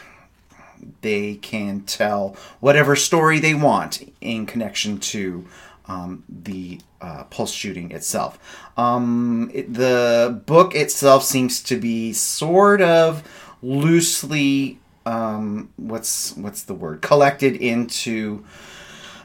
they 1.01 1.36
can 1.36 1.82
tell 1.82 2.38
whatever 2.62 2.96
story 2.96 3.38
they 3.39 3.54
want 3.54 4.10
in 4.22 4.46
connection 4.46 5.00
to 5.00 5.46
um, 5.89 6.24
the 6.30 6.80
uh, 7.01 7.25
pulse 7.25 7.51
shooting 7.51 7.92
itself. 7.92 8.39
Um, 8.77 9.51
it, 9.54 9.74
the 9.74 10.42
book 10.46 10.74
itself 10.75 11.25
seems 11.25 11.62
to 11.63 11.75
be 11.75 12.13
sort 12.13 12.82
of 12.82 13.22
loosely 13.62 14.80
um, 15.06 15.74
what's 15.75 16.38
what's 16.38 16.63
the 16.63 16.74
word 16.74 17.01
collected 17.01 17.58
into 17.58 18.46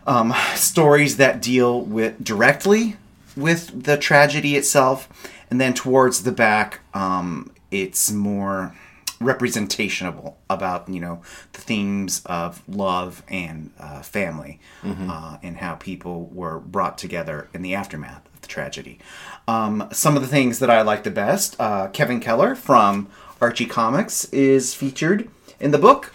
um, 0.07 0.35
stories 0.55 1.17
that 1.19 1.43
deal 1.43 1.81
with 1.81 2.23
directly 2.23 2.97
with 3.37 3.85
the 3.85 3.97
tragedy 3.97 4.57
itself, 4.57 5.09
and 5.51 5.61
then 5.61 5.75
towards 5.75 6.23
the 6.23 6.33
back, 6.33 6.81
um, 6.95 7.51
it's 7.71 8.11
more 8.11 8.75
representational 9.21 10.39
about 10.49 10.89
you 10.89 10.99
know 10.99 11.21
the 11.53 11.61
themes 11.61 12.23
of 12.25 12.63
love 12.67 13.23
and 13.29 13.71
uh, 13.79 14.01
family 14.01 14.59
uh, 14.83 15.37
and 15.43 15.59
how 15.59 15.75
people 15.75 16.25
were 16.33 16.59
brought 16.59 16.97
together 16.97 17.49
in 17.53 17.61
the 17.63 17.75
aftermath 17.75 18.27
of 18.35 18.41
the 18.41 18.49
tragedy. 18.49 18.99
Um, 19.47 19.89
some 19.93 20.17
of 20.17 20.23
the 20.23 20.29
things 20.29 20.59
that 20.61 20.71
I 20.71 20.83
like 20.83 21.03
the 21.03 21.11
best, 21.11 21.55
uh, 21.61 21.89
Kevin 21.89 22.21
Keller 22.21 22.55
from 22.55 23.09
Archie 23.41 23.67
Comics 23.67 24.25
is 24.27 24.75
featured 24.75 25.29
in 25.59 25.71
the 25.71 25.79
book, 25.79 26.15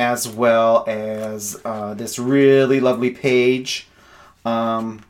as 0.00 0.26
well 0.26 0.82
as 0.88 1.60
uh, 1.62 1.92
this 1.92 2.18
really 2.18 2.80
lovely 2.80 3.10
page 3.10 3.86
um, 4.46 5.04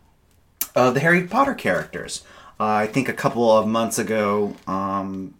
of 0.75 0.94
the 0.94 1.00
Harry 1.00 1.28
Potter 1.28 1.54
characters. 1.54 2.25
Uh, 2.59 2.64
I 2.64 2.87
think 2.88 3.09
a 3.09 3.12
couple 3.12 3.56
of 3.56 3.68
months 3.68 4.00
ago, 4.00 4.56
um, 4.66 5.35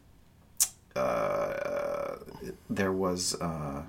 uh, 0.95 2.15
there 2.71 2.93
was 2.93 3.35
uh, 3.41 3.83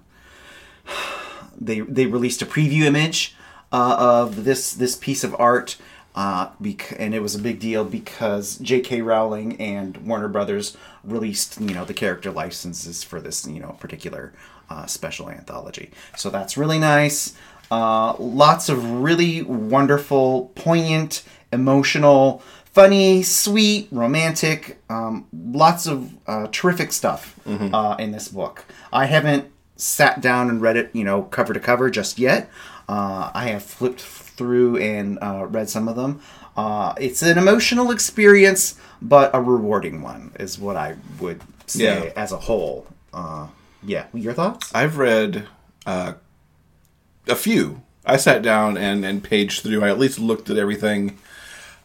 they 1.61 1.81
they 1.81 2.07
released 2.07 2.41
a 2.41 2.47
preview 2.47 2.85
image 2.85 3.35
uh, 3.71 3.95
of 3.99 4.43
this 4.43 4.73
this 4.73 4.95
piece 4.95 5.23
of 5.23 5.35
art, 5.39 5.77
uh, 6.15 6.49
bec- 6.59 6.95
and 6.97 7.13
it 7.13 7.21
was 7.21 7.35
a 7.35 7.39
big 7.39 7.59
deal 7.59 7.85
because 7.85 8.57
J.K. 8.57 9.03
Rowling 9.03 9.61
and 9.61 9.95
Warner 9.97 10.27
Brothers 10.27 10.75
released 11.03 11.61
you 11.61 11.75
know 11.75 11.85
the 11.85 11.93
character 11.93 12.31
licenses 12.31 13.03
for 13.03 13.21
this 13.21 13.47
you 13.47 13.59
know 13.59 13.77
particular 13.79 14.33
uh, 14.71 14.85
special 14.85 15.29
anthology. 15.29 15.87
So 16.17 16.29
that's 16.29 16.53
really 16.61 16.79
nice. 16.79 17.33
Uh, 17.69 18.15
lots 18.17 18.69
of 18.69 18.77
really 19.07 19.41
wonderful, 19.43 20.51
poignant, 20.55 21.23
emotional, 21.53 22.41
funny, 22.65 23.23
sweet, 23.23 23.87
romantic, 23.91 24.77
um, 24.89 25.25
lots 25.33 25.87
of 25.87 25.97
uh, 26.27 26.47
terrific 26.51 26.91
stuff 26.91 27.23
uh, 27.45 27.95
in 27.99 28.11
this 28.11 28.27
book. 28.29 28.65
I 28.93 29.05
haven't 29.05 29.45
sat 29.77 30.21
down 30.21 30.49
and 30.49 30.61
read 30.61 30.77
it, 30.77 30.89
you 30.93 31.03
know, 31.03 31.23
cover 31.23 31.53
to 31.53 31.59
cover 31.59 31.89
just 31.89 32.19
yet. 32.19 32.49
Uh, 32.87 33.31
I 33.33 33.45
have 33.53 33.63
flipped 33.63 34.01
through 34.01 34.77
and 34.77 35.17
uh, 35.21 35.45
read 35.49 35.69
some 35.69 35.87
of 35.87 35.95
them. 35.95 36.21
Uh, 36.57 36.93
it's 36.99 37.21
an 37.21 37.37
emotional 37.37 37.91
experience, 37.91 38.75
but 39.01 39.31
a 39.33 39.39
rewarding 39.41 40.01
one, 40.01 40.31
is 40.39 40.59
what 40.59 40.75
I 40.75 40.95
would 41.19 41.41
say 41.67 41.83
Yeah. 41.85 42.11
as 42.15 42.31
a 42.33 42.37
whole. 42.37 42.85
Uh, 43.13 43.47
yeah, 43.83 44.05
your 44.13 44.33
thoughts? 44.33 44.73
I've 44.73 44.97
read 44.97 45.47
uh, 45.85 46.13
a 47.27 47.35
few. 47.35 47.81
I 48.05 48.17
sat 48.17 48.41
down 48.41 48.77
and 48.77 49.05
and 49.05 49.23
paged 49.23 49.61
through. 49.63 49.83
I 49.83 49.89
at 49.89 49.99
least 49.99 50.19
looked 50.19 50.49
at 50.49 50.57
everything. 50.57 51.17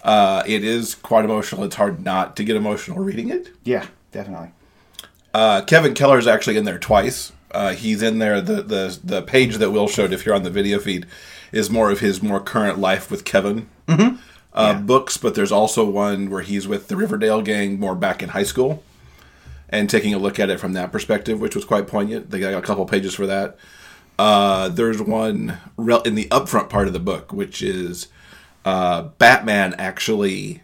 Uh, 0.02 0.42
it 0.46 0.64
is 0.64 0.94
quite 0.94 1.24
emotional. 1.24 1.64
It's 1.64 1.76
hard 1.76 2.04
not 2.04 2.36
to 2.36 2.44
get 2.44 2.56
emotional 2.56 2.98
reading 3.02 3.28
it. 3.28 3.50
Yeah, 3.64 3.86
definitely. 4.12 4.50
Uh, 5.34 5.62
Kevin 5.62 5.94
Keller 5.94 6.18
is 6.18 6.26
actually 6.26 6.56
in 6.56 6.64
there 6.64 6.78
twice. 6.78 7.32
Uh, 7.50 7.72
he's 7.72 8.02
in 8.02 8.18
there. 8.18 8.40
The, 8.40 8.62
the 8.62 8.98
the 9.02 9.22
page 9.22 9.56
that 9.56 9.70
Will 9.70 9.88
showed, 9.88 10.12
if 10.12 10.24
you're 10.24 10.34
on 10.34 10.42
the 10.42 10.50
video 10.50 10.78
feed, 10.78 11.06
is 11.52 11.70
more 11.70 11.90
of 11.90 12.00
his 12.00 12.22
more 12.22 12.40
current 12.40 12.78
life 12.78 13.10
with 13.10 13.24
Kevin 13.24 13.68
uh, 14.54 14.80
books. 14.80 15.16
But 15.16 15.34
there's 15.34 15.52
also 15.52 15.84
one 15.88 16.30
where 16.30 16.42
he's 16.42 16.66
with 16.66 16.88
the 16.88 16.96
Riverdale 16.96 17.42
gang, 17.42 17.78
more 17.78 17.94
back 17.94 18.22
in 18.22 18.30
high 18.30 18.44
school, 18.44 18.82
and 19.68 19.90
taking 19.90 20.14
a 20.14 20.18
look 20.18 20.38
at 20.38 20.50
it 20.50 20.60
from 20.60 20.72
that 20.74 20.92
perspective, 20.92 21.40
which 21.40 21.54
was 21.54 21.64
quite 21.64 21.86
poignant. 21.86 22.30
They 22.30 22.40
got 22.40 22.54
a 22.54 22.62
couple 22.62 22.86
pages 22.86 23.14
for 23.14 23.26
that. 23.26 23.56
Uh, 24.18 24.68
there's 24.68 25.02
one 25.02 25.58
in 25.78 26.14
the 26.14 26.28
upfront 26.30 26.68
part 26.68 26.86
of 26.86 26.92
the 26.92 27.00
book, 27.00 27.32
which 27.32 27.62
is 27.62 28.08
uh, 28.64 29.02
Batman 29.18 29.74
actually 29.78 30.62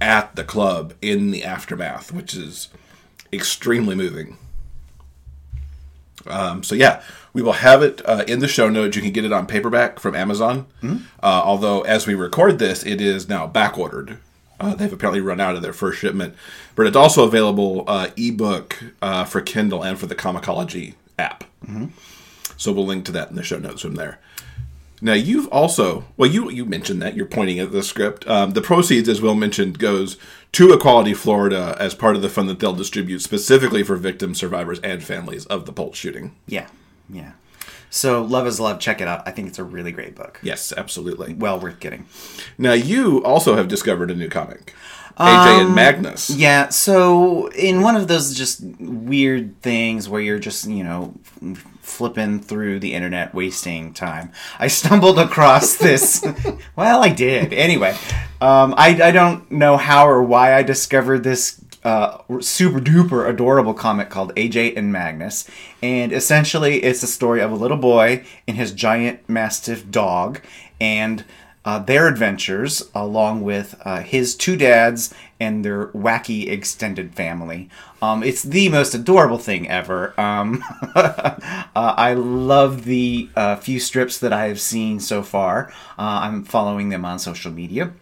at 0.00 0.34
the 0.36 0.44
club 0.44 0.94
in 1.00 1.30
the 1.30 1.44
aftermath, 1.44 2.12
which 2.12 2.34
is 2.34 2.68
extremely 3.32 3.94
moving. 3.94 4.36
Um, 6.26 6.62
so 6.62 6.74
yeah, 6.74 7.02
we 7.32 7.42
will 7.42 7.52
have 7.54 7.82
it 7.82 8.02
uh, 8.04 8.24
in 8.26 8.40
the 8.40 8.48
show 8.48 8.68
notes. 8.68 8.96
You 8.96 9.02
can 9.02 9.12
get 9.12 9.24
it 9.24 9.32
on 9.32 9.46
paperback 9.46 9.98
from 10.00 10.14
Amazon. 10.14 10.66
Uh, 10.82 10.96
although 11.22 11.82
as 11.82 12.06
we 12.06 12.14
record 12.14 12.58
this, 12.58 12.84
it 12.84 13.00
is 13.00 13.28
now 13.28 13.46
back 13.46 13.78
ordered. 13.78 14.18
Uh, 14.60 14.74
they've 14.74 14.92
apparently 14.92 15.20
run 15.20 15.40
out 15.40 15.54
of 15.54 15.62
their 15.62 15.72
first 15.72 15.98
shipment, 16.00 16.34
but 16.74 16.86
it's 16.86 16.96
also 16.96 17.24
available 17.24 17.84
uh, 17.86 18.08
ebook 18.16 18.82
uh, 19.00 19.24
for 19.24 19.40
Kindle 19.40 19.84
and 19.84 19.98
for 19.98 20.06
the 20.06 20.16
comiXology 20.16 20.94
app. 21.18 21.44
So 22.56 22.72
we'll 22.72 22.86
link 22.86 23.04
to 23.06 23.12
that 23.12 23.30
in 23.30 23.36
the 23.36 23.42
show 23.42 23.58
notes 23.58 23.82
from 23.82 23.94
there. 23.94 24.18
Now 25.00 25.12
you've 25.12 25.46
also 25.48 26.06
well 26.16 26.28
you 26.28 26.50
you 26.50 26.64
mentioned 26.64 27.00
that 27.02 27.14
you're 27.14 27.26
pointing 27.26 27.60
at 27.60 27.70
the 27.70 27.84
script. 27.84 28.26
Um, 28.26 28.50
the 28.50 28.60
proceeds, 28.60 29.08
as 29.08 29.20
Will 29.22 29.36
mentioned, 29.36 29.78
goes 29.78 30.16
to 30.52 30.72
Equality 30.72 31.14
Florida 31.14 31.76
as 31.78 31.94
part 31.94 32.16
of 32.16 32.22
the 32.22 32.28
fund 32.28 32.48
that 32.48 32.58
they'll 32.58 32.72
distribute 32.72 33.20
specifically 33.20 33.84
for 33.84 33.94
victims, 33.94 34.38
survivors, 34.40 34.80
and 34.80 35.02
families 35.04 35.46
of 35.46 35.66
the 35.66 35.72
Pulse 35.72 35.96
shooting. 35.96 36.34
Yeah, 36.48 36.66
yeah. 37.08 37.32
So 37.90 38.22
Love 38.22 38.46
is 38.46 38.60
Love, 38.60 38.80
check 38.80 39.00
it 39.00 39.08
out. 39.08 39.26
I 39.26 39.30
think 39.30 39.48
it's 39.48 39.58
a 39.58 39.64
really 39.64 39.92
great 39.92 40.14
book. 40.14 40.40
Yes, 40.42 40.72
absolutely. 40.76 41.34
Well 41.34 41.58
worth 41.58 41.80
getting. 41.80 42.06
Now 42.56 42.72
you 42.72 43.24
also 43.24 43.56
have 43.56 43.68
discovered 43.68 44.10
a 44.10 44.14
new 44.14 44.28
comic, 44.28 44.74
AJ 45.18 45.62
and 45.62 45.74
Magnus. 45.74 46.30
Yeah, 46.30 46.68
so 46.68 47.48
in 47.48 47.82
one 47.82 47.96
of 47.96 48.06
those 48.06 48.34
just 48.34 48.62
weird 48.78 49.60
things 49.62 50.08
where 50.08 50.20
you're 50.20 50.38
just, 50.38 50.68
you 50.68 50.84
know, 50.84 51.14
flipping 51.80 52.38
through 52.38 52.78
the 52.78 52.94
internet, 52.94 53.34
wasting 53.34 53.92
time, 53.92 54.30
I 54.60 54.68
stumbled 54.68 55.18
across 55.18 55.76
this. 55.76 56.24
well, 56.76 57.02
I 57.02 57.08
did. 57.08 57.52
Anyway, 57.52 57.96
um, 58.40 58.74
I, 58.76 59.00
I 59.02 59.10
don't 59.10 59.50
know 59.50 59.76
how 59.76 60.06
or 60.08 60.22
why 60.22 60.54
I 60.54 60.62
discovered 60.62 61.24
this 61.24 61.60
uh, 61.88 62.40
super 62.40 62.80
duper 62.80 63.26
adorable 63.26 63.72
comic 63.72 64.10
called 64.10 64.34
AJ 64.34 64.76
and 64.76 64.92
Magnus. 64.92 65.48
And 65.82 66.12
essentially, 66.12 66.82
it's 66.82 67.02
a 67.02 67.06
story 67.06 67.40
of 67.40 67.50
a 67.50 67.54
little 67.54 67.78
boy 67.78 68.26
and 68.46 68.58
his 68.58 68.72
giant 68.72 69.26
mastiff 69.26 69.90
dog. 69.90 70.42
And 70.78 71.24
uh, 71.64 71.78
their 71.78 72.06
adventures, 72.06 72.90
along 72.94 73.40
with 73.40 73.74
uh, 73.86 74.00
his 74.00 74.36
two 74.36 74.56
dads 74.56 75.14
and 75.40 75.64
their 75.64 75.86
wacky 75.88 76.50
extended 76.50 77.14
family. 77.14 77.70
Um, 78.02 78.22
it's 78.22 78.42
the 78.42 78.68
most 78.68 78.94
adorable 78.94 79.38
thing 79.38 79.66
ever. 79.68 80.18
Um, 80.20 80.62
uh, 80.94 81.64
I 81.74 82.12
love 82.12 82.84
the 82.84 83.30
uh, 83.34 83.56
few 83.56 83.80
strips 83.80 84.18
that 84.18 84.32
I 84.32 84.48
have 84.48 84.60
seen 84.60 85.00
so 85.00 85.22
far. 85.22 85.72
Uh, 85.98 86.20
I'm 86.22 86.44
following 86.44 86.90
them 86.90 87.06
on 87.06 87.18
social 87.18 87.50
media. 87.50 87.92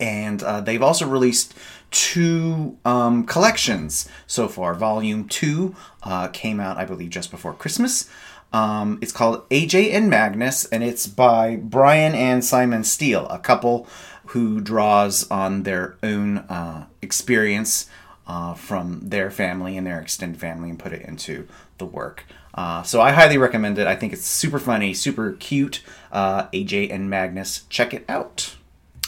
And 0.00 0.42
uh, 0.42 0.60
they've 0.60 0.82
also 0.82 1.06
released 1.06 1.54
two 1.94 2.76
um, 2.84 3.24
collections 3.24 4.08
so 4.26 4.48
far. 4.48 4.74
Volume 4.74 5.28
2 5.28 5.74
uh, 6.02 6.28
came 6.28 6.58
out, 6.58 6.76
I 6.76 6.84
believe, 6.84 7.10
just 7.10 7.30
before 7.30 7.54
Christmas. 7.54 8.10
Um, 8.52 8.98
it's 9.00 9.12
called 9.12 9.48
AJ 9.48 9.92
and 9.92 10.10
Magnus, 10.10 10.64
and 10.66 10.82
it's 10.82 11.06
by 11.06 11.56
Brian 11.56 12.14
and 12.14 12.44
Simon 12.44 12.82
Steele, 12.82 13.28
a 13.28 13.38
couple 13.38 13.86
who 14.26 14.60
draws 14.60 15.30
on 15.30 15.62
their 15.62 15.96
own 16.02 16.38
uh, 16.38 16.86
experience 17.00 17.88
uh, 18.26 18.54
from 18.54 19.00
their 19.02 19.30
family 19.30 19.76
and 19.76 19.86
their 19.86 20.00
extended 20.00 20.40
family 20.40 20.70
and 20.70 20.78
put 20.78 20.92
it 20.92 21.02
into 21.02 21.46
the 21.78 21.86
work. 21.86 22.24
Uh, 22.54 22.82
so 22.82 23.00
I 23.00 23.12
highly 23.12 23.38
recommend 23.38 23.78
it. 23.78 23.86
I 23.86 23.94
think 23.94 24.12
it's 24.12 24.26
super 24.26 24.58
funny, 24.58 24.94
super 24.94 25.32
cute. 25.32 25.82
Uh, 26.10 26.48
AJ 26.48 26.92
and 26.92 27.08
Magnus, 27.08 27.64
check 27.68 27.94
it 27.94 28.04
out. 28.08 28.56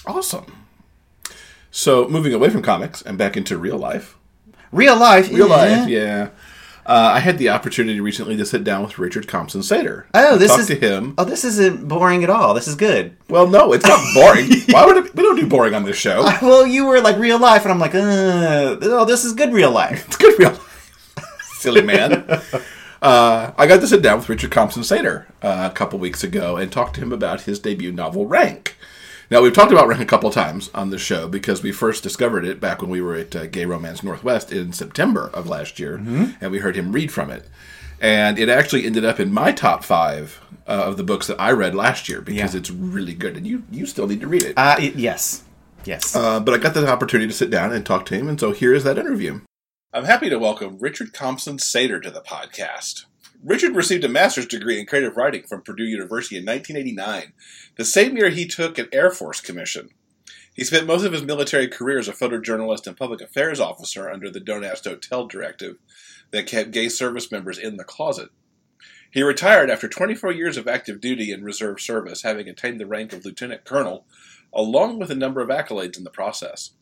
Awesome. 0.07 0.66
So 1.77 2.09
moving 2.09 2.33
away 2.33 2.49
from 2.49 2.63
comics 2.63 3.03
and 3.03 3.19
back 3.19 3.37
into 3.37 3.59
real 3.59 3.77
life. 3.77 4.17
Real 4.73 4.97
life, 4.99 5.31
Real 5.31 5.47
life, 5.47 5.87
yeah. 5.87 6.31
Uh, 6.87 7.13
I 7.15 7.21
had 7.21 7.37
the 7.37 7.51
opportunity 7.51 8.01
recently 8.01 8.35
to 8.39 8.47
sit 8.47 8.65
down 8.65 8.83
with 8.83 8.99
Richard 8.99 9.29
Compson 9.29 9.61
Sater. 9.61 10.07
Oh, 10.15 10.39
this 10.39 10.57
is 10.57 10.69
to 10.69 10.75
him. 10.75 11.15
Oh, 11.19 11.25
this 11.25 11.45
isn't 11.45 11.87
boring 11.87 12.25
at 12.25 12.31
all. 12.31 12.55
This 12.55 12.67
is 12.67 12.77
good. 12.77 13.15
Well, 13.29 13.47
no, 13.47 13.75
it's 13.75 13.87
not 13.87 14.01
boring. 14.15 14.49
Why 14.71 14.87
would 14.87 14.97
it, 14.97 15.15
we 15.15 15.23
don't 15.23 15.37
do 15.39 15.47
boring 15.47 15.75
on 15.75 15.85
this 15.85 15.99
show? 15.99 16.23
Well, 16.41 16.67
you 16.67 16.87
were 16.87 17.03
like 17.03 17.19
real 17.19 17.39
life, 17.39 17.65
and 17.65 17.73
I'm 17.73 17.79
like, 17.79 17.95
uh, 17.95 18.79
oh, 18.81 19.05
this 19.05 19.27
is 19.27 19.35
good 19.35 19.53
real 19.53 19.71
life. 19.71 20.07
It's 20.07 20.17
good 20.17 20.39
real 20.39 20.53
life. 20.53 21.15
Silly 21.59 21.83
man. 21.83 22.25
Uh, 23.03 23.53
I 23.59 23.67
got 23.67 23.83
to 23.83 23.87
sit 23.87 24.01
down 24.01 24.17
with 24.17 24.31
Richard 24.31 24.51
Compson 24.51 24.83
Sater 24.83 25.27
uh, 25.43 25.69
a 25.71 25.75
couple 25.75 25.99
weeks 25.99 26.25
ago 26.25 26.57
and 26.57 26.73
talk 26.73 26.95
to 26.95 27.03
him 27.03 27.13
about 27.13 27.43
his 27.43 27.59
debut 27.59 27.93
novel, 27.93 28.25
Rank. 28.25 28.79
Now, 29.29 29.43
we've 29.43 29.53
talked 29.53 29.73
about 29.73 29.89
Rank 29.89 30.01
a 30.01 30.07
couple 30.07 30.31
times 30.31 30.71
on 30.73 30.91
the 30.91 30.99
show 30.99 31.27
because 31.27 31.63
we 31.63 31.73
first 31.73 32.03
discovered 32.05 32.45
it 32.45 32.61
back 32.61 32.81
when 32.81 32.91
we 32.91 33.01
were 33.01 33.17
at 33.17 33.35
uh, 33.35 33.47
Gay 33.47 33.65
Romance 33.65 34.03
Northwest 34.05 34.53
in 34.53 34.73
September 34.73 35.31
of 35.35 35.49
last 35.49 35.81
year, 35.81 35.97
and 35.97 36.51
we 36.53 36.59
heard 36.61 36.77
him 36.77 36.93
read 36.93 37.11
from 37.11 37.31
it. 37.31 37.49
And 38.01 38.39
it 38.39 38.49
actually 38.49 38.87
ended 38.87 39.05
up 39.05 39.19
in 39.19 39.33
my 39.33 39.51
top 39.53 39.83
five 39.83 40.41
uh, 40.69 40.85
of 40.87 40.97
the 40.97 41.03
books 41.03 41.27
that 41.27 41.41
I 41.41 41.51
read 41.51 41.75
last 41.75 42.09
year 42.09 42.21
because 42.21 42.55
Yeah. 42.55 42.61
it's 42.61 42.71
really 42.71 43.15
good, 43.15 43.37
and 43.37 43.47
you, 43.47 43.65
you 43.73 43.87
still 43.87 44.07
need 44.07 44.21
to 44.21 44.29
read 44.29 44.45
it. 44.45 44.55
Uh, 44.57 44.77
it- 44.79 44.95
yes, 44.95 45.43
yes. 45.85 46.15
Uh, 46.15 46.39
but 46.39 46.55
I 46.55 46.59
got 46.59 46.75
the 46.75 46.87
opportunity 46.89 47.27
to 47.29 47.35
sit 47.37 47.51
down 47.51 47.73
and 47.73 47.85
talk 47.85 48.07
to 48.07 48.15
him, 48.15 48.29
and 48.29 48.39
so 48.39 48.53
here 48.53 48.75
is 48.75 48.85
that 48.85 48.99
interview. 48.99 49.41
I'm 49.93 50.05
happy 50.05 50.29
to 50.31 50.39
welcome 50.39 50.79
Richard 50.79 51.13
Compson 51.13 51.57
Sater 51.57 52.01
to 52.03 52.11
the 52.11 52.21
podcast. 52.21 53.07
Richard 53.45 53.77
received 53.77 54.05
a 54.05 54.09
master's 54.09 54.47
degree 54.47 54.81
in 54.81 54.87
creative 54.87 55.17
writing 55.17 55.43
from 55.43 55.63
Purdue 55.63 55.85
University 55.85 56.37
in 56.37 56.45
1989, 56.45 57.33
the 57.77 57.85
same 57.85 58.17
year 58.17 58.31
he 58.31 58.47
took 58.47 58.79
an 58.79 58.89
Air 58.93 59.11
Force 59.11 59.41
commission. 59.41 59.91
He 60.55 60.65
spent 60.65 60.87
most 60.87 61.05
of 61.05 61.13
his 61.13 61.23
military 61.23 61.69
career 61.69 61.99
as 61.99 62.09
a 62.09 62.13
photojournalist 62.13 62.87
and 62.87 62.97
public 62.97 63.21
affairs 63.21 63.61
officer 63.61 64.11
under 64.11 64.31
the 64.31 64.41
Don't 64.41 64.65
Ask, 64.65 64.85
Don't 64.85 65.03
Tell 65.03 65.27
directive 65.27 65.77
that 66.31 66.47
kept 66.47 66.71
gay 66.71 66.89
service 66.89 67.31
members 67.31 67.59
in 67.59 67.77
the 67.77 67.85
closet. 67.85 68.31
He 69.11 69.23
retired 69.23 69.71
after 69.71 69.89
24 69.89 70.33
years 70.33 70.57
of 70.57 70.67
active 70.67 71.01
duty 71.01 71.31
in 71.31 71.45
reserve 71.45 71.81
service, 71.81 72.23
having 72.23 72.49
attained 72.49 72.81
the 72.81 72.87
rank 72.87 73.13
of 73.13 73.25
lieutenant 73.25 73.65
colonel, 73.65 74.07
along 74.53 74.99
with 74.99 75.11
a 75.11 75.15
number 75.15 75.41
of 75.41 75.49
accolades 75.49 75.99
in 75.99 76.05
the 76.05 76.11
process. 76.11 76.73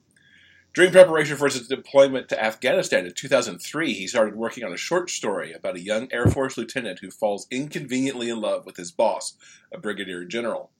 During 0.74 0.90
preparation 0.90 1.37
for 1.37 1.46
his 1.46 1.68
deployment 1.68 2.28
to 2.30 2.44
Afghanistan 2.44 3.06
in 3.06 3.12
2003, 3.12 3.94
he 3.94 4.08
started 4.08 4.34
working 4.34 4.64
on 4.64 4.72
a 4.72 4.76
short 4.76 5.08
story 5.08 5.52
about 5.52 5.76
a 5.76 5.80
young 5.80 6.08
Air 6.12 6.26
Force 6.26 6.58
lieutenant 6.58 6.98
who 6.98 7.12
falls 7.12 7.46
inconveniently 7.48 8.28
in 8.28 8.40
love 8.40 8.66
with 8.66 8.76
his 8.76 8.90
boss, 8.90 9.34
a 9.72 9.78
brigadier 9.78 10.24
general. 10.24 10.72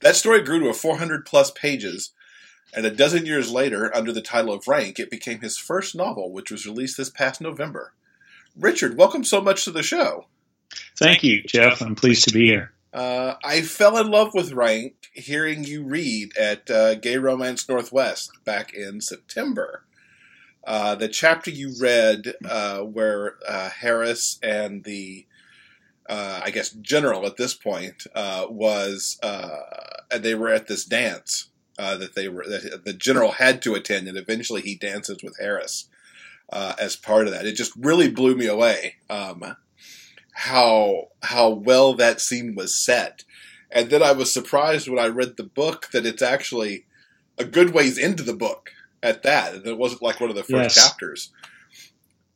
That 0.00 0.16
story 0.16 0.40
grew 0.40 0.58
to 0.60 0.70
a 0.70 0.74
400 0.74 1.26
plus 1.26 1.50
pages, 1.50 2.12
and 2.74 2.86
a 2.86 2.90
dozen 2.90 3.26
years 3.26 3.52
later, 3.52 3.94
under 3.94 4.10
the 4.10 4.22
title 4.22 4.54
of 4.54 4.66
Rank, 4.66 4.98
it 4.98 5.10
became 5.10 5.40
his 5.42 5.58
first 5.58 5.94
novel, 5.94 6.32
which 6.32 6.50
was 6.50 6.66
released 6.66 6.96
this 6.96 7.10
past 7.10 7.42
November. 7.42 7.92
Richard, 8.56 8.96
welcome 8.96 9.22
so 9.22 9.42
much 9.42 9.64
to 9.64 9.70
the 9.70 9.82
show. 9.82 10.28
Thank 10.96 11.22
you, 11.22 11.42
Jeff. 11.42 11.82
I'm 11.82 11.94
pleased 11.94 12.24
to 12.24 12.32
be 12.32 12.46
here. 12.46 12.72
Uh, 12.92 13.36
I 13.42 13.62
fell 13.62 13.96
in 13.96 14.10
love 14.10 14.34
with 14.34 14.52
Rank 14.52 14.94
hearing 15.14 15.64
you 15.64 15.82
read 15.82 16.36
at 16.36 16.70
uh, 16.70 16.94
Gay 16.96 17.16
Romance 17.16 17.68
Northwest 17.68 18.32
back 18.44 18.74
in 18.74 19.00
September. 19.00 19.84
Uh, 20.64 20.94
the 20.94 21.08
chapter 21.08 21.50
you 21.50 21.74
read 21.80 22.34
uh, 22.44 22.80
where 22.80 23.36
uh, 23.48 23.70
Harris 23.70 24.38
and 24.42 24.84
the, 24.84 25.26
uh, 26.08 26.42
I 26.44 26.50
guess, 26.50 26.70
general 26.70 27.26
at 27.26 27.36
this 27.36 27.54
point 27.54 28.06
uh, 28.14 28.46
was, 28.48 29.18
they 30.16 30.34
were 30.34 30.50
at 30.50 30.66
this 30.66 30.84
dance 30.84 31.48
that 31.78 32.14
they 32.14 32.28
were 32.28 32.44
that 32.46 32.84
the 32.84 32.92
general 32.92 33.32
had 33.32 33.62
to 33.62 33.74
attend, 33.74 34.06
and 34.06 34.16
eventually 34.16 34.60
he 34.60 34.76
dances 34.76 35.22
with 35.22 35.36
Harris 35.40 35.88
as 36.52 36.94
part 36.94 37.26
of 37.26 37.32
that. 37.32 37.46
It 37.46 37.56
just 37.56 37.72
really 37.76 38.08
blew 38.10 38.36
me 38.36 38.46
away. 38.46 38.96
Um, 39.10 39.56
how 40.32 41.08
how 41.22 41.50
well 41.50 41.94
that 41.94 42.20
scene 42.20 42.54
was 42.54 42.74
set. 42.74 43.24
And 43.70 43.90
then 43.90 44.02
I 44.02 44.12
was 44.12 44.32
surprised 44.32 44.88
when 44.88 44.98
I 44.98 45.06
read 45.06 45.36
the 45.36 45.44
book 45.44 45.88
that 45.92 46.04
it's 46.04 46.22
actually 46.22 46.84
a 47.38 47.44
good 47.44 47.72
ways 47.72 47.96
into 47.96 48.22
the 48.22 48.34
book 48.34 48.70
at 49.02 49.22
that. 49.22 49.54
And 49.54 49.66
it 49.66 49.78
wasn't 49.78 50.02
like 50.02 50.20
one 50.20 50.30
of 50.30 50.36
the 50.36 50.42
first 50.42 50.52
Yes. 50.52 50.74
chapters. 50.74 51.32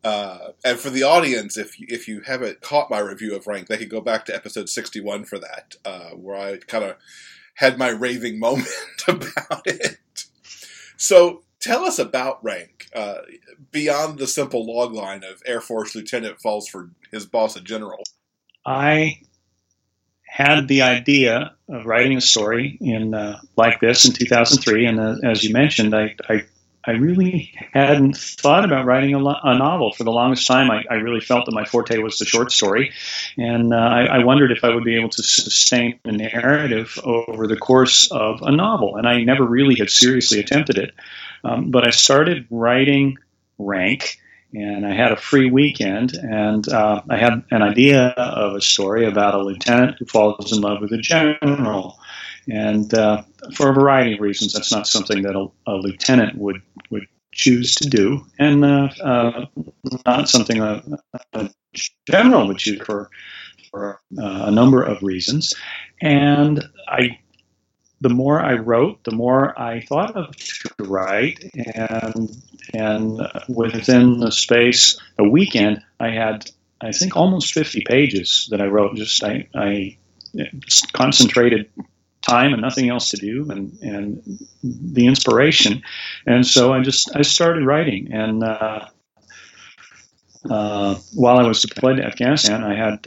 Uh, 0.02 0.52
and 0.64 0.78
for 0.78 0.88
the 0.88 1.02
audience, 1.02 1.56
if 1.56 1.80
you, 1.80 1.86
if 1.90 2.06
you 2.06 2.20
haven't 2.20 2.60
caught 2.60 2.90
my 2.90 2.98
review 3.00 3.34
of 3.34 3.46
Rank, 3.46 3.66
they 3.66 3.76
could 3.76 3.90
go 3.90 4.00
back 4.00 4.24
to 4.26 4.34
episode 4.34 4.68
61 4.68 5.24
for 5.24 5.38
that, 5.38 5.74
uh, 5.84 6.10
where 6.10 6.36
I 6.36 6.58
kind 6.58 6.84
of 6.84 6.96
had 7.54 7.76
my 7.76 7.88
raving 7.88 8.38
moment 8.46 8.68
about 9.08 9.62
it. 9.66 9.98
So 10.96 11.42
tell 11.66 11.84
us 11.84 11.98
about 11.98 12.42
Rank, 12.44 12.88
uh, 12.94 13.18
beyond 13.72 14.18
the 14.18 14.26
simple 14.26 14.64
log 14.64 14.92
line 14.92 15.24
of 15.24 15.42
Air 15.44 15.60
Force 15.60 15.94
Lieutenant 15.94 16.40
falls 16.40 16.68
for 16.68 16.90
his 17.10 17.26
boss, 17.26 17.56
a 17.56 17.60
general. 17.60 18.02
I 18.64 19.20
had 20.24 20.68
the 20.68 20.82
idea 20.82 21.54
of 21.68 21.86
writing 21.86 22.16
a 22.16 22.20
story 22.20 22.78
in 22.80 23.14
uh, 23.14 23.40
like 23.56 23.80
this 23.80 24.04
in 24.04 24.12
2003, 24.12 24.86
and 24.86 25.00
uh, 25.00 25.16
as 25.24 25.42
you 25.42 25.52
mentioned, 25.52 25.94
I, 25.94 26.14
I 26.28 26.44
I 26.86 26.92
really 26.92 27.52
hadn't 27.72 28.16
thought 28.16 28.64
about 28.64 28.86
writing 28.86 29.12
a, 29.12 29.18
lo- 29.18 29.40
a 29.42 29.58
novel 29.58 29.92
for 29.92 30.04
the 30.04 30.12
longest 30.12 30.46
time. 30.46 30.70
I, 30.70 30.84
I 30.88 30.94
really 30.94 31.20
felt 31.20 31.46
that 31.46 31.52
my 31.52 31.64
forte 31.64 31.98
was 31.98 32.18
the 32.18 32.24
short 32.24 32.52
story, 32.52 32.92
and 33.36 33.74
uh, 33.74 33.76
I, 33.76 34.04
I 34.04 34.24
wondered 34.24 34.52
if 34.52 34.62
I 34.62 34.72
would 34.72 34.84
be 34.84 34.96
able 34.96 35.08
to 35.08 35.22
sustain 35.22 35.98
a 36.04 36.12
narrative 36.12 36.96
over 37.02 37.48
the 37.48 37.56
course 37.56 38.08
of 38.12 38.40
a 38.42 38.52
novel. 38.52 38.96
And 38.96 39.08
I 39.08 39.24
never 39.24 39.44
really 39.44 39.74
had 39.74 39.90
seriously 39.90 40.38
attempted 40.38 40.78
it, 40.78 40.94
um, 41.46 41.70
but 41.70 41.86
I 41.86 41.90
started 41.90 42.46
writing 42.50 43.18
Rank 43.58 44.18
and 44.54 44.86
I 44.86 44.94
had 44.94 45.12
a 45.12 45.16
free 45.16 45.50
weekend, 45.50 46.14
and 46.14 46.66
uh, 46.68 47.02
I 47.10 47.16
had 47.16 47.44
an 47.50 47.62
idea 47.62 48.08
of 48.16 48.54
a 48.54 48.60
story 48.60 49.06
about 49.06 49.34
a 49.34 49.42
lieutenant 49.42 49.98
who 49.98 50.06
falls 50.06 50.52
in 50.52 50.62
love 50.62 50.80
with 50.80 50.92
a 50.92 50.98
general. 50.98 51.98
And 52.48 52.92
uh, 52.94 53.22
for 53.54 53.70
a 53.70 53.74
variety 53.74 54.14
of 54.14 54.20
reasons, 54.20 54.52
that's 54.52 54.72
not 54.72 54.86
something 54.86 55.22
that 55.22 55.34
a, 55.34 55.48
a 55.66 55.74
lieutenant 55.74 56.38
would, 56.38 56.62
would 56.90 57.06
choose 57.32 57.74
to 57.74 57.88
do, 57.90 58.24
and 58.38 58.64
uh, 58.64 58.88
uh, 59.02 59.46
not 60.06 60.28
something 60.28 60.60
a, 60.60 60.82
a 61.34 61.50
general 62.08 62.46
would 62.46 62.58
choose 62.58 62.80
for, 62.80 63.10
for 63.70 64.00
uh, 64.18 64.44
a 64.46 64.50
number 64.50 64.82
of 64.82 65.02
reasons. 65.02 65.52
And 66.00 66.64
I 66.88 67.18
the 68.00 68.08
more 68.08 68.40
I 68.40 68.54
wrote, 68.54 69.02
the 69.04 69.14
more 69.14 69.58
I 69.58 69.80
thought 69.80 70.16
of 70.16 70.36
to 70.36 70.70
write, 70.80 71.50
and 71.54 72.30
and 72.74 73.20
within 73.48 74.18
the 74.18 74.30
space 74.30 75.00
a 75.18 75.24
weekend, 75.28 75.82
I 75.98 76.10
had 76.10 76.50
I 76.80 76.92
think 76.92 77.16
almost 77.16 77.54
50 77.54 77.84
pages 77.86 78.48
that 78.50 78.60
I 78.60 78.66
wrote. 78.66 78.96
Just 78.96 79.24
I, 79.24 79.48
I 79.54 79.96
just 80.60 80.92
concentrated 80.92 81.70
time 82.20 82.52
and 82.52 82.60
nothing 82.60 82.90
else 82.90 83.10
to 83.10 83.16
do, 83.16 83.50
and 83.50 83.78
and 83.80 84.46
the 84.62 85.06
inspiration, 85.06 85.82
and 86.26 86.46
so 86.46 86.74
I 86.74 86.82
just 86.82 87.16
I 87.16 87.22
started 87.22 87.64
writing. 87.64 88.12
And 88.12 88.44
uh, 88.44 88.88
uh, 90.50 90.96
while 91.14 91.38
I 91.38 91.48
was 91.48 91.62
deployed 91.62 91.96
to 91.96 92.04
Afghanistan, 92.04 92.62
I 92.62 92.74
had 92.74 93.06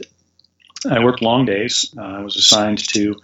I 0.90 1.04
worked 1.04 1.22
long 1.22 1.44
days. 1.44 1.94
Uh, 1.96 2.02
I 2.02 2.20
was 2.22 2.34
assigned 2.34 2.78
to 2.88 3.14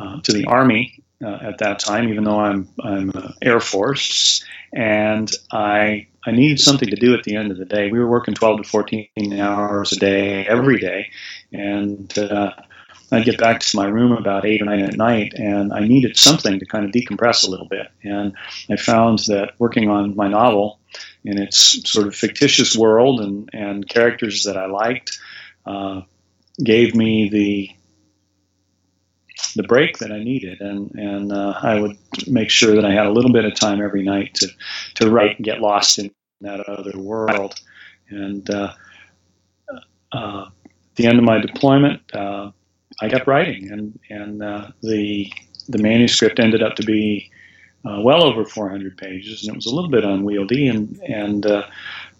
uh, 0.00 0.20
to 0.22 0.32
the 0.32 0.46
army 0.46 1.03
uh, 1.24 1.38
at 1.42 1.58
that 1.58 1.78
time, 1.78 2.08
even 2.08 2.24
though 2.24 2.38
I'm 2.38 2.68
I'm 2.82 3.12
Air 3.42 3.60
Force, 3.60 4.44
and 4.72 5.30
I 5.50 6.06
I 6.26 6.32
needed 6.32 6.60
something 6.60 6.88
to 6.88 6.96
do 6.96 7.14
at 7.14 7.24
the 7.24 7.36
end 7.36 7.50
of 7.50 7.58
the 7.58 7.64
day. 7.64 7.90
We 7.90 7.98
were 7.98 8.08
working 8.08 8.34
12 8.34 8.62
to 8.62 8.68
14 8.68 9.40
hours 9.40 9.92
a 9.92 9.96
day 9.96 10.46
every 10.46 10.78
day, 10.78 11.10
and 11.52 12.16
uh, 12.18 12.52
I'd 13.10 13.24
get 13.24 13.38
back 13.38 13.60
to 13.60 13.76
my 13.76 13.86
room 13.86 14.12
about 14.12 14.44
eight 14.44 14.62
or 14.62 14.66
nine 14.66 14.80
at 14.80 14.96
night, 14.96 15.34
and 15.34 15.72
I 15.72 15.80
needed 15.80 16.16
something 16.16 16.58
to 16.58 16.66
kind 16.66 16.84
of 16.84 16.90
decompress 16.90 17.46
a 17.46 17.50
little 17.50 17.68
bit. 17.68 17.88
And 18.02 18.34
I 18.70 18.76
found 18.76 19.20
that 19.26 19.52
working 19.58 19.88
on 19.88 20.16
my 20.16 20.28
novel 20.28 20.80
in 21.24 21.38
its 21.38 21.90
sort 21.90 22.06
of 22.06 22.14
fictitious 22.14 22.76
world 22.76 23.20
and 23.20 23.50
and 23.52 23.88
characters 23.88 24.44
that 24.44 24.56
I 24.56 24.66
liked 24.66 25.18
uh, 25.66 26.02
gave 26.62 26.94
me 26.94 27.28
the 27.28 27.70
the 29.56 29.62
break 29.62 29.98
that 29.98 30.12
I 30.12 30.22
needed, 30.22 30.60
and 30.60 30.90
and 30.94 31.32
uh, 31.32 31.54
I 31.62 31.80
would 31.80 31.96
make 32.26 32.50
sure 32.50 32.74
that 32.74 32.84
I 32.84 32.92
had 32.92 33.06
a 33.06 33.12
little 33.12 33.32
bit 33.32 33.44
of 33.44 33.54
time 33.54 33.82
every 33.82 34.02
night 34.02 34.34
to 34.34 34.48
to 34.96 35.10
write 35.10 35.36
and 35.36 35.44
get 35.44 35.60
lost 35.60 35.98
in 35.98 36.10
that 36.40 36.60
other 36.60 36.98
world. 36.98 37.54
And 38.10 38.48
uh, 38.50 38.72
uh, 40.12 40.46
at 40.46 40.94
the 40.96 41.06
end 41.06 41.18
of 41.18 41.24
my 41.24 41.38
deployment, 41.38 42.02
uh, 42.14 42.50
I 43.00 43.08
kept 43.08 43.26
writing, 43.26 43.70
and 43.70 43.98
and 44.10 44.42
uh, 44.42 44.68
the 44.82 45.32
the 45.68 45.78
manuscript 45.78 46.38
ended 46.38 46.62
up 46.62 46.76
to 46.76 46.84
be 46.84 47.30
uh, 47.84 48.00
well 48.02 48.22
over 48.22 48.44
400 48.44 48.96
pages, 48.96 49.42
and 49.42 49.54
it 49.54 49.56
was 49.56 49.66
a 49.66 49.74
little 49.74 49.90
bit 49.90 50.04
unwieldy, 50.04 50.68
and 50.68 51.00
and 51.08 51.46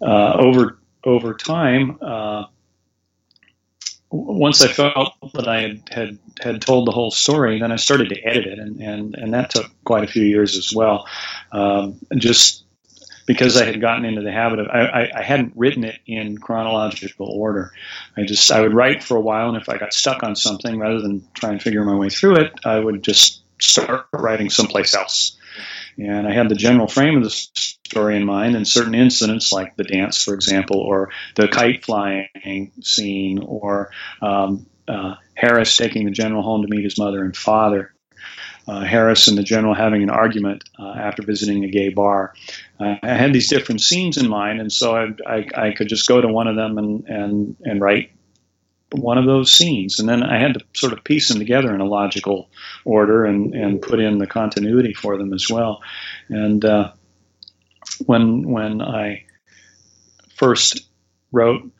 over 0.00 0.78
over 1.04 1.34
time 1.34 1.98
once 4.14 4.62
I 4.62 4.68
felt 4.68 5.14
that 5.32 5.48
I 5.48 5.60
had, 5.60 5.82
had, 5.90 6.18
had 6.40 6.62
told 6.62 6.86
the 6.86 6.92
whole 6.92 7.10
story, 7.10 7.58
then 7.58 7.72
I 7.72 7.76
started 7.76 8.10
to 8.10 8.22
edit 8.22 8.46
it, 8.46 8.58
and, 8.58 8.80
and, 8.80 9.14
and 9.16 9.34
that 9.34 9.50
took 9.50 9.70
quite 9.82 10.04
a 10.04 10.06
few 10.06 10.22
years 10.22 10.56
as 10.56 10.72
well. 10.72 11.08
Um, 11.50 11.98
just 12.16 12.64
because 13.26 13.56
I 13.56 13.64
had 13.64 13.80
gotten 13.80 14.04
into 14.04 14.22
the 14.22 14.30
habit 14.30 14.60
of, 14.60 14.68
I, 14.68 14.80
I, 14.82 15.18
I, 15.18 15.22
hadn't 15.22 15.54
written 15.56 15.82
it 15.82 15.98
in 16.06 16.38
chronological 16.38 17.26
order. 17.26 17.72
I 18.16 18.22
just, 18.22 18.52
I 18.52 18.60
would 18.60 18.74
write 18.74 19.02
for 19.02 19.16
a 19.16 19.20
while, 19.20 19.48
and 19.48 19.56
if 19.56 19.68
I 19.68 19.78
got 19.78 19.92
stuck 19.92 20.22
on 20.22 20.36
something, 20.36 20.78
rather 20.78 21.00
than 21.00 21.26
try 21.34 21.50
and 21.50 21.60
figure 21.60 21.84
my 21.84 21.96
way 21.96 22.10
through 22.10 22.36
it, 22.36 22.52
I 22.64 22.78
would 22.78 23.02
just 23.02 23.42
start 23.60 24.06
writing 24.12 24.50
someplace 24.50 24.94
else. 24.94 25.36
And 25.98 26.26
I 26.26 26.32
had 26.32 26.48
the 26.48 26.54
general 26.54 26.88
frame 26.88 27.16
of 27.16 27.24
the 27.24 27.30
story 27.30 28.16
in 28.16 28.24
mind, 28.24 28.56
and 28.56 28.66
certain 28.66 28.94
incidents 28.94 29.52
like 29.52 29.76
the 29.76 29.84
dance, 29.84 30.22
for 30.22 30.34
example, 30.34 30.78
or 30.78 31.10
the 31.36 31.48
kite 31.48 31.84
flying 31.84 32.72
scene, 32.82 33.40
or 33.42 33.90
um, 34.20 34.66
uh, 34.88 35.14
Harris 35.34 35.76
taking 35.76 36.04
the 36.04 36.10
general 36.10 36.42
home 36.42 36.62
to 36.62 36.68
meet 36.68 36.84
his 36.84 36.98
mother 36.98 37.24
and 37.24 37.36
father. 37.36 37.92
Uh, 38.66 38.80
Harris 38.80 39.28
and 39.28 39.36
the 39.36 39.42
general 39.42 39.74
having 39.74 40.02
an 40.02 40.08
argument 40.08 40.64
uh, 40.78 40.88
after 40.88 41.22
visiting 41.22 41.64
a 41.64 41.68
gay 41.68 41.90
bar. 41.90 42.32
Uh, 42.80 42.94
I 43.02 43.14
had 43.14 43.34
these 43.34 43.50
different 43.50 43.82
scenes 43.82 44.16
in 44.16 44.26
mind, 44.26 44.58
and 44.58 44.72
so 44.72 44.96
I, 44.96 45.08
I, 45.26 45.48
I, 45.54 45.72
could 45.72 45.88
just 45.88 46.08
go 46.08 46.18
to 46.18 46.28
one 46.28 46.48
of 46.48 46.56
them 46.56 46.78
and, 46.78 47.04
and, 47.06 47.56
and 47.62 47.80
write 47.82 48.12
one 49.00 49.18
of 49.18 49.26
those 49.26 49.52
scenes. 49.52 49.98
And 49.98 50.08
then 50.08 50.22
I 50.22 50.40
had 50.40 50.54
to 50.54 50.60
sort 50.74 50.92
of 50.92 51.04
piece 51.04 51.28
them 51.28 51.38
together 51.38 51.74
in 51.74 51.80
a 51.80 51.86
logical 51.86 52.48
order 52.84 53.24
and, 53.24 53.54
and 53.54 53.82
put 53.82 54.00
in 54.00 54.18
the 54.18 54.26
continuity 54.26 54.94
for 54.94 55.16
them 55.16 55.32
as 55.32 55.48
well. 55.50 55.82
And 56.28 56.64
uh, 56.64 56.92
when, 58.06 58.48
when 58.48 58.80
I 58.80 59.24
first 60.36 60.88
wrote 61.32 61.70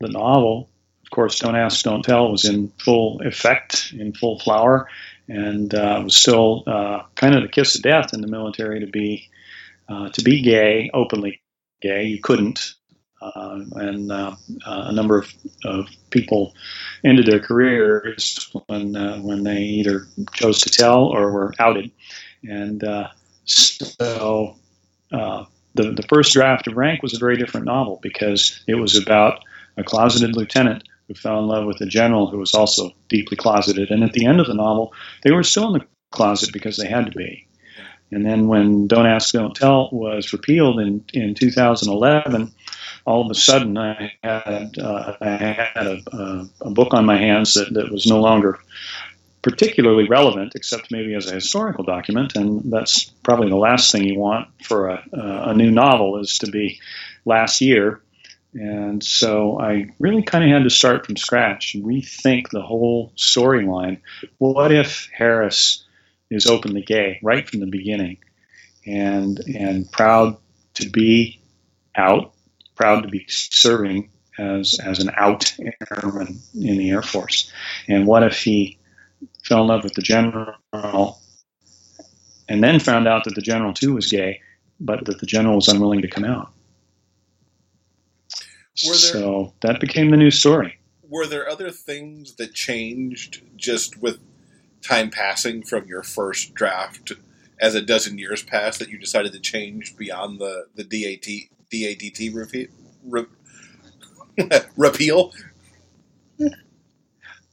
the 0.00 0.08
novel, 0.08 0.70
of 1.04 1.10
course, 1.10 1.38
Don't 1.38 1.56
Ask, 1.56 1.84
Don't 1.84 2.02
Tell 2.02 2.30
was 2.30 2.44
in 2.44 2.72
full 2.78 3.20
effect, 3.22 3.92
in 3.96 4.12
full 4.12 4.40
flower, 4.40 4.88
and 5.28 5.72
uh, 5.74 6.00
was 6.04 6.16
still 6.16 6.64
uh, 6.66 7.02
kind 7.14 7.34
of 7.34 7.42
the 7.42 7.48
kiss 7.48 7.76
of 7.76 7.82
death 7.82 8.12
in 8.12 8.20
the 8.20 8.28
military 8.28 8.80
to 8.80 8.86
be 8.86 9.28
uh, 9.88 10.08
to 10.10 10.22
be 10.22 10.42
gay, 10.42 10.90
openly 10.92 11.40
gay. 11.80 12.04
You 12.04 12.20
couldn't 12.20 12.74
uh, 13.34 13.60
and 13.76 14.12
uh, 14.12 14.34
uh, 14.66 14.84
a 14.86 14.92
number 14.92 15.18
of, 15.18 15.32
of, 15.64 15.88
people 16.10 16.54
ended 17.04 17.26
their 17.26 17.40
careers 17.40 18.54
when 18.66 18.96
uh, 18.96 19.18
when 19.18 19.42
they 19.42 19.58
either 19.58 20.06
chose 20.32 20.60
to 20.60 20.70
tell 20.70 21.04
or 21.04 21.30
were 21.32 21.52
outed. 21.58 21.90
And 22.42 22.82
uh, 22.84 23.08
so 23.46 24.56
the 25.10 25.46
the 25.74 26.06
first 26.08 26.32
draft 26.32 26.66
of 26.66 26.76
Rank 26.76 27.02
was 27.02 27.14
a 27.14 27.18
very 27.18 27.36
different 27.36 27.66
novel 27.66 27.98
because 28.02 28.62
it 28.66 28.76
was 28.76 28.96
about 28.96 29.40
a 29.76 29.84
closeted 29.84 30.36
lieutenant 30.36 30.84
who 31.08 31.14
fell 31.14 31.38
in 31.38 31.46
love 31.46 31.66
with 31.66 31.80
a 31.80 31.86
general 31.86 32.30
who 32.30 32.38
was 32.38 32.54
also 32.54 32.90
deeply 33.08 33.36
closeted. 33.36 33.90
And 33.90 34.02
at 34.02 34.12
the 34.12 34.26
end 34.26 34.40
of 34.40 34.46
the 34.46 34.54
novel, 34.54 34.92
they 35.22 35.32
were 35.32 35.42
still 35.42 35.74
in 35.74 35.80
the 35.80 35.86
closet 36.10 36.52
because 36.52 36.76
they 36.76 36.88
had 36.88 37.06
to 37.06 37.12
be. 37.16 37.46
And 38.12 38.24
then 38.24 38.46
when 38.46 38.86
Don't 38.86 39.06
Ask, 39.06 39.32
Don't 39.32 39.54
Tell 39.54 39.88
was 39.90 40.32
repealed 40.32 40.80
in, 40.80 41.04
in 41.12 41.34
2011, 41.34 42.52
all 43.06 43.24
of 43.24 43.30
a 43.30 43.34
sudden 43.34 43.78
I 43.78 44.12
had 44.22 44.76
uh, 44.78 45.16
I 45.20 45.28
had 45.28 45.86
a, 45.86 46.02
a, 46.12 46.48
a, 46.62 46.70
book 46.70 46.92
on 46.92 47.06
my 47.06 47.16
hands 47.16 47.54
that, 47.54 47.72
that 47.74 47.90
was 47.90 48.06
no 48.06 48.20
longer 48.20 48.58
particularly 49.42 50.08
relevant, 50.08 50.54
except 50.56 50.90
maybe 50.90 51.14
as 51.14 51.30
a 51.30 51.34
historical 51.34 51.84
document, 51.84 52.34
and 52.34 52.72
that's 52.72 53.04
probably 53.22 53.48
the 53.48 53.56
last 53.56 53.92
thing 53.92 54.02
you 54.02 54.18
want 54.18 54.48
for 54.64 54.88
a, 54.88 55.04
a 55.12 55.54
new 55.54 55.70
novel 55.70 56.18
is 56.20 56.38
to 56.38 56.50
be 56.50 56.80
last 57.24 57.60
year. 57.60 58.00
And 58.54 59.04
so 59.04 59.60
I 59.60 59.86
really 60.00 60.22
kind 60.22 60.42
of 60.42 60.50
had 60.50 60.64
to 60.64 60.70
start 60.70 61.06
from 61.06 61.16
scratch 61.16 61.74
and 61.74 61.84
rethink 61.84 62.48
the 62.50 62.62
whole 62.62 63.12
storyline. 63.16 64.00
What 64.38 64.72
if 64.72 65.08
Harris 65.12 65.84
is 66.28 66.46
openly 66.46 66.82
gay 66.82 67.20
right 67.22 67.48
from 67.48 67.60
the 67.60 67.66
beginning, 67.66 68.18
and 68.84 69.38
and 69.54 69.90
proud 69.92 70.38
to 70.74 70.90
be 70.90 71.40
out 71.94 72.32
proud 72.76 73.02
to 73.02 73.08
be 73.08 73.24
serving 73.28 74.10
as 74.38 74.78
as 74.82 74.98
an 74.98 75.10
out 75.16 75.54
airman 75.90 76.38
in 76.54 76.78
the 76.78 76.90
Air 76.90 77.02
Force. 77.02 77.50
And 77.88 78.06
what 78.06 78.22
if 78.22 78.38
he 78.42 78.78
fell 79.42 79.62
in 79.62 79.68
love 79.68 79.82
with 79.82 79.94
the 79.94 80.02
general 80.02 81.18
and 82.48 82.62
then 82.62 82.78
found 82.78 83.08
out 83.08 83.24
that 83.24 83.34
the 83.34 83.42
general 83.42 83.72
too 83.72 83.94
was 83.94 84.06
gay, 84.06 84.40
but 84.78 85.04
that 85.06 85.18
the 85.18 85.26
general 85.26 85.56
was 85.56 85.68
unwilling 85.68 86.02
to 86.02 86.08
come 86.08 86.24
out? 86.24 86.52
There, 88.84 88.94
so 88.94 89.54
that 89.62 89.80
became 89.80 90.10
the 90.10 90.18
new 90.18 90.30
story. 90.30 90.78
Were 91.08 91.26
there 91.26 91.48
other 91.48 91.70
things 91.70 92.34
that 92.34 92.52
changed 92.52 93.42
just 93.56 93.96
with 94.02 94.18
time 94.82 95.10
passing 95.10 95.62
from 95.62 95.86
your 95.86 96.02
first 96.02 96.52
draft 96.52 97.12
as 97.58 97.74
a 97.74 97.80
dozen 97.80 98.18
years 98.18 98.42
passed 98.42 98.78
that 98.80 98.90
you 98.90 98.98
decided 98.98 99.32
to 99.32 99.40
change 99.40 99.96
beyond 99.96 100.38
the, 100.38 100.66
the 100.74 100.84
DAT 100.84 101.55
DADT 101.72 102.34
repeat, 102.34 102.70
re, 103.04 103.24
repeal? 104.76 105.32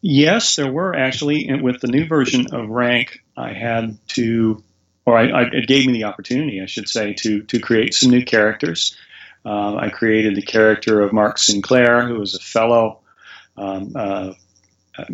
Yes, 0.01 0.55
there 0.55 0.71
were 0.71 0.95
actually. 0.95 1.47
And 1.47 1.61
with 1.61 1.79
the 1.79 1.87
new 1.87 2.05
version 2.05 2.47
of 2.53 2.69
Rank, 2.69 3.23
I 3.37 3.53
had 3.53 3.97
to, 4.09 4.61
or 5.05 5.17
I, 5.17 5.27
I, 5.29 5.41
it 5.43 5.67
gave 5.67 5.85
me 5.87 5.93
the 5.93 6.03
opportunity, 6.05 6.61
I 6.61 6.65
should 6.65 6.89
say, 6.89 7.13
to 7.13 7.43
to 7.43 7.59
create 7.59 7.93
some 7.93 8.11
new 8.11 8.25
characters. 8.25 8.97
Um, 9.45 9.77
I 9.77 9.89
created 9.89 10.35
the 10.35 10.41
character 10.41 11.01
of 11.01 11.13
Mark 11.13 11.37
Sinclair, 11.37 12.07
who 12.07 12.19
was 12.19 12.35
a 12.35 12.39
fellow 12.39 12.99
um, 13.57 13.93
uh, 13.95 14.33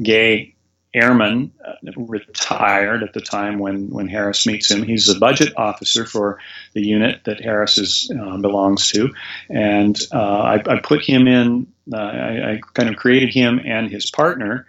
gay 0.02 0.56
airman, 0.94 1.52
uh, 1.66 1.74
retired 1.98 3.04
at 3.04 3.14
the 3.14 3.22
time 3.22 3.60
when, 3.60 3.90
when 3.90 4.08
Harris 4.08 4.48
meets 4.48 4.72
him. 4.72 4.84
He's 4.84 5.08
a 5.08 5.20
budget 5.20 5.54
officer 5.56 6.06
for 6.06 6.40
the 6.74 6.82
unit 6.82 7.22
that 7.26 7.42
Harris 7.42 7.78
is, 7.78 8.12
uh, 8.12 8.38
belongs 8.38 8.90
to. 8.92 9.14
And 9.50 10.00
uh, 10.12 10.18
I, 10.18 10.56
I, 10.56 10.80
put 10.80 11.04
him 11.04 11.28
in, 11.28 11.68
uh, 11.94 11.98
I, 11.98 12.52
I, 12.52 12.62
kind 12.74 12.90
of 12.90 12.96
created 12.96 13.30
him 13.30 13.60
and 13.64 13.90
his 13.90 14.10
partner 14.10 14.66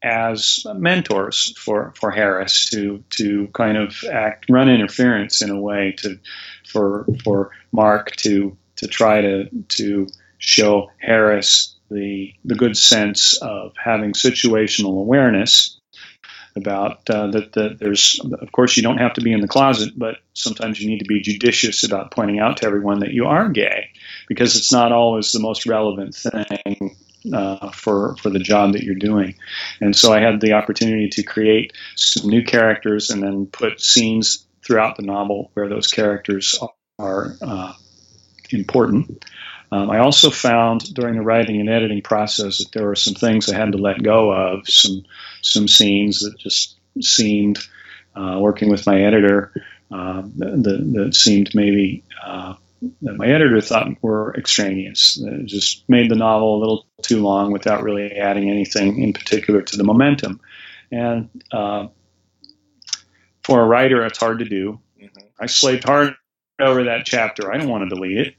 as 0.00 0.64
mentors 0.76 1.58
for, 1.58 1.92
for 1.96 2.12
Harris 2.12 2.70
to, 2.70 3.02
to 3.10 3.48
kind 3.48 3.76
of 3.76 3.96
act, 4.10 4.46
run 4.48 4.68
interference 4.68 5.42
in 5.42 5.50
a 5.50 5.60
way 5.60 5.92
to, 5.98 6.20
for, 6.68 7.04
for 7.24 7.50
Mark 7.72 8.14
to, 8.16 8.56
to 8.76 8.86
try 8.86 9.20
to, 9.22 9.48
to 9.68 10.06
show 10.38 10.90
Harris 10.98 11.74
the 11.90 12.32
the 12.44 12.54
good 12.54 12.76
sense 12.76 13.38
of 13.40 13.72
having 13.82 14.12
situational 14.12 15.00
awareness 15.00 15.78
about 16.56 17.08
uh, 17.10 17.28
that, 17.28 17.52
that 17.52 17.78
there's 17.78 18.20
of 18.40 18.50
course 18.52 18.76
you 18.76 18.82
don't 18.82 18.98
have 18.98 19.14
to 19.14 19.20
be 19.20 19.32
in 19.32 19.40
the 19.40 19.48
closet 19.48 19.92
but 19.96 20.16
sometimes 20.34 20.80
you 20.80 20.88
need 20.88 20.98
to 20.98 21.04
be 21.04 21.20
judicious 21.20 21.84
about 21.84 22.10
pointing 22.10 22.40
out 22.40 22.56
to 22.56 22.66
everyone 22.66 23.00
that 23.00 23.12
you 23.12 23.26
are 23.26 23.48
gay 23.48 23.90
because 24.26 24.56
it's 24.56 24.72
not 24.72 24.90
always 24.90 25.30
the 25.32 25.40
most 25.40 25.66
relevant 25.66 26.14
thing 26.14 26.96
uh, 27.32 27.70
for 27.70 28.16
for 28.16 28.30
the 28.30 28.38
job 28.38 28.72
that 28.72 28.82
you're 28.82 28.94
doing. 28.94 29.34
And 29.80 29.94
so 29.94 30.12
I 30.12 30.20
had 30.20 30.40
the 30.40 30.52
opportunity 30.52 31.08
to 31.10 31.22
create 31.22 31.72
some 31.96 32.28
new 32.28 32.44
characters 32.44 33.10
and 33.10 33.22
then 33.22 33.46
put 33.46 33.80
scenes 33.80 34.46
throughout 34.64 34.96
the 34.96 35.02
novel 35.02 35.50
where 35.54 35.68
those 35.68 35.88
characters 35.88 36.58
are 36.98 37.36
uh, 37.40 37.72
important. 38.50 39.24
Um, 39.70 39.90
I 39.90 39.98
also 39.98 40.30
found 40.30 40.94
during 40.94 41.16
the 41.16 41.22
writing 41.22 41.60
and 41.60 41.68
editing 41.68 42.02
process 42.02 42.58
that 42.58 42.72
there 42.72 42.86
were 42.86 42.96
some 42.96 43.14
things 43.14 43.50
I 43.50 43.56
had 43.56 43.72
to 43.72 43.78
let 43.78 44.02
go 44.02 44.32
of, 44.32 44.66
some 44.68 45.04
some 45.42 45.68
scenes 45.68 46.20
that 46.20 46.38
just 46.38 46.78
seemed, 47.02 47.58
uh, 48.16 48.38
working 48.40 48.70
with 48.70 48.86
my 48.86 49.02
editor, 49.02 49.52
uh, 49.90 50.22
that, 50.36 50.92
that 50.94 51.14
seemed 51.14 51.54
maybe 51.54 52.02
uh, 52.24 52.54
that 53.02 53.16
my 53.16 53.26
editor 53.26 53.60
thought 53.60 53.88
were 54.02 54.34
extraneous. 54.36 55.20
It 55.20 55.46
just 55.46 55.88
made 55.88 56.10
the 56.10 56.16
novel 56.16 56.56
a 56.56 56.60
little 56.60 56.86
too 57.02 57.22
long 57.22 57.52
without 57.52 57.82
really 57.82 58.12
adding 58.12 58.50
anything 58.50 59.02
in 59.02 59.12
particular 59.12 59.62
to 59.62 59.76
the 59.76 59.84
momentum. 59.84 60.40
And 60.90 61.28
uh, 61.52 61.88
for 63.42 63.60
a 63.60 63.66
writer, 63.66 64.04
it's 64.04 64.18
hard 64.18 64.38
to 64.38 64.44
do. 64.44 64.80
Mm-hmm. 65.00 65.26
I 65.40 65.46
slaved 65.46 65.84
hard 65.84 66.14
over 66.58 66.84
that 66.84 67.04
chapter. 67.04 67.52
I 67.52 67.58
don't 67.58 67.68
want 67.68 67.88
to 67.88 67.94
delete 67.94 68.18
it, 68.18 68.34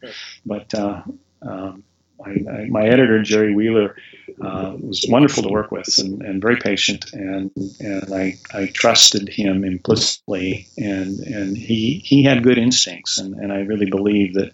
but 0.46 0.74
uh, 0.74 1.02
um, 1.42 1.84
I, 2.26 2.30
I, 2.30 2.66
my 2.70 2.86
editor 2.86 3.22
Jerry 3.24 3.54
Wheeler 3.54 3.96
uh, 4.42 4.76
was 4.80 5.06
wonderful 5.08 5.44
to 5.44 5.50
work 5.50 5.72
with 5.72 5.98
and, 5.98 6.22
and 6.22 6.42
very 6.42 6.58
patient, 6.58 7.14
and 7.14 7.52
and 7.80 8.14
I, 8.14 8.38
I 8.54 8.68
trusted 8.68 9.30
him 9.30 9.64
implicitly, 9.64 10.68
and 10.78 11.20
and 11.20 11.58
he 11.58 12.02
he 12.06 12.24
had 12.24 12.44
good 12.44 12.58
instincts, 12.58 13.18
and, 13.18 13.36
and 13.36 13.54
I 13.54 13.60
really 13.60 13.90
believe 13.90 14.34
that 14.34 14.54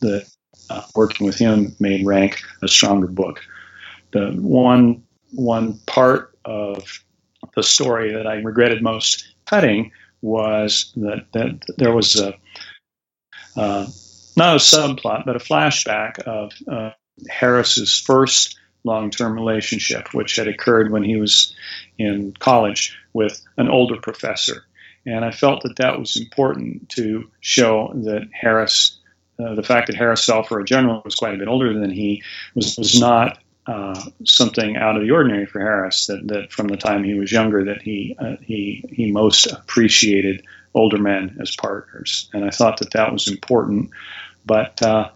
that 0.00 0.28
uh, 0.70 0.82
working 0.94 1.26
with 1.26 1.38
him 1.38 1.74
made 1.80 2.06
Rank 2.06 2.40
a 2.62 2.68
stronger 2.68 3.08
book. 3.08 3.40
The 4.12 4.30
one 4.32 5.02
one 5.32 5.78
part 5.86 6.36
of 6.44 7.02
the 7.54 7.62
story 7.62 8.12
that 8.12 8.26
I 8.26 8.36
regretted 8.36 8.82
most 8.82 9.34
cutting 9.46 9.90
was 10.22 10.92
that, 10.96 11.26
that 11.32 11.60
there 11.76 11.92
was 11.92 12.18
a, 12.20 12.34
uh, 13.56 13.86
not 14.36 14.56
a 14.56 14.60
subplot, 14.60 15.24
but 15.24 15.36
a 15.36 15.40
flashback 15.40 16.18
of 16.20 16.52
uh, 16.70 16.90
Harris's 17.28 17.98
first 17.98 18.58
long 18.84 19.10
term 19.10 19.34
relationship, 19.34 20.14
which 20.14 20.36
had 20.36 20.48
occurred 20.48 20.90
when 20.90 21.02
he 21.02 21.16
was 21.16 21.54
in 21.98 22.34
college 22.38 22.96
with 23.12 23.40
an 23.56 23.68
older 23.68 24.00
professor. 24.00 24.64
And 25.06 25.24
I 25.24 25.30
felt 25.30 25.62
that 25.62 25.76
that 25.76 25.98
was 25.98 26.16
important 26.16 26.88
to 26.90 27.30
show 27.40 27.92
that 28.04 28.28
Harris, 28.32 28.98
uh, 29.38 29.54
the 29.54 29.62
fact 29.62 29.86
that 29.86 29.96
Harris 29.96 30.26
Selfer, 30.26 30.60
a 30.60 30.64
general, 30.64 31.02
was 31.04 31.14
quite 31.14 31.34
a 31.34 31.38
bit 31.38 31.48
older 31.48 31.72
than 31.78 31.90
he, 31.90 32.22
was, 32.54 32.76
was 32.76 33.00
not 33.00 33.38
uh, 33.68 34.00
something 34.24 34.78
out 34.78 34.96
of 34.96 35.02
the 35.02 35.10
ordinary 35.10 35.44
for 35.44 35.60
Harris. 35.60 36.06
That, 36.06 36.26
that 36.28 36.50
from 36.50 36.68
the 36.68 36.76
time 36.78 37.04
he 37.04 37.12
was 37.12 37.30
younger, 37.30 37.66
that 37.66 37.82
he 37.82 38.16
uh, 38.18 38.36
he 38.40 38.82
he 38.90 39.12
most 39.12 39.46
appreciated 39.46 40.42
older 40.74 40.96
men 40.96 41.36
as 41.38 41.54
partners, 41.54 42.30
and 42.32 42.46
I 42.46 42.50
thought 42.50 42.78
that 42.78 42.92
that 42.92 43.12
was 43.12 43.28
important. 43.28 43.90
But 44.46 44.82
uh, 44.82 45.10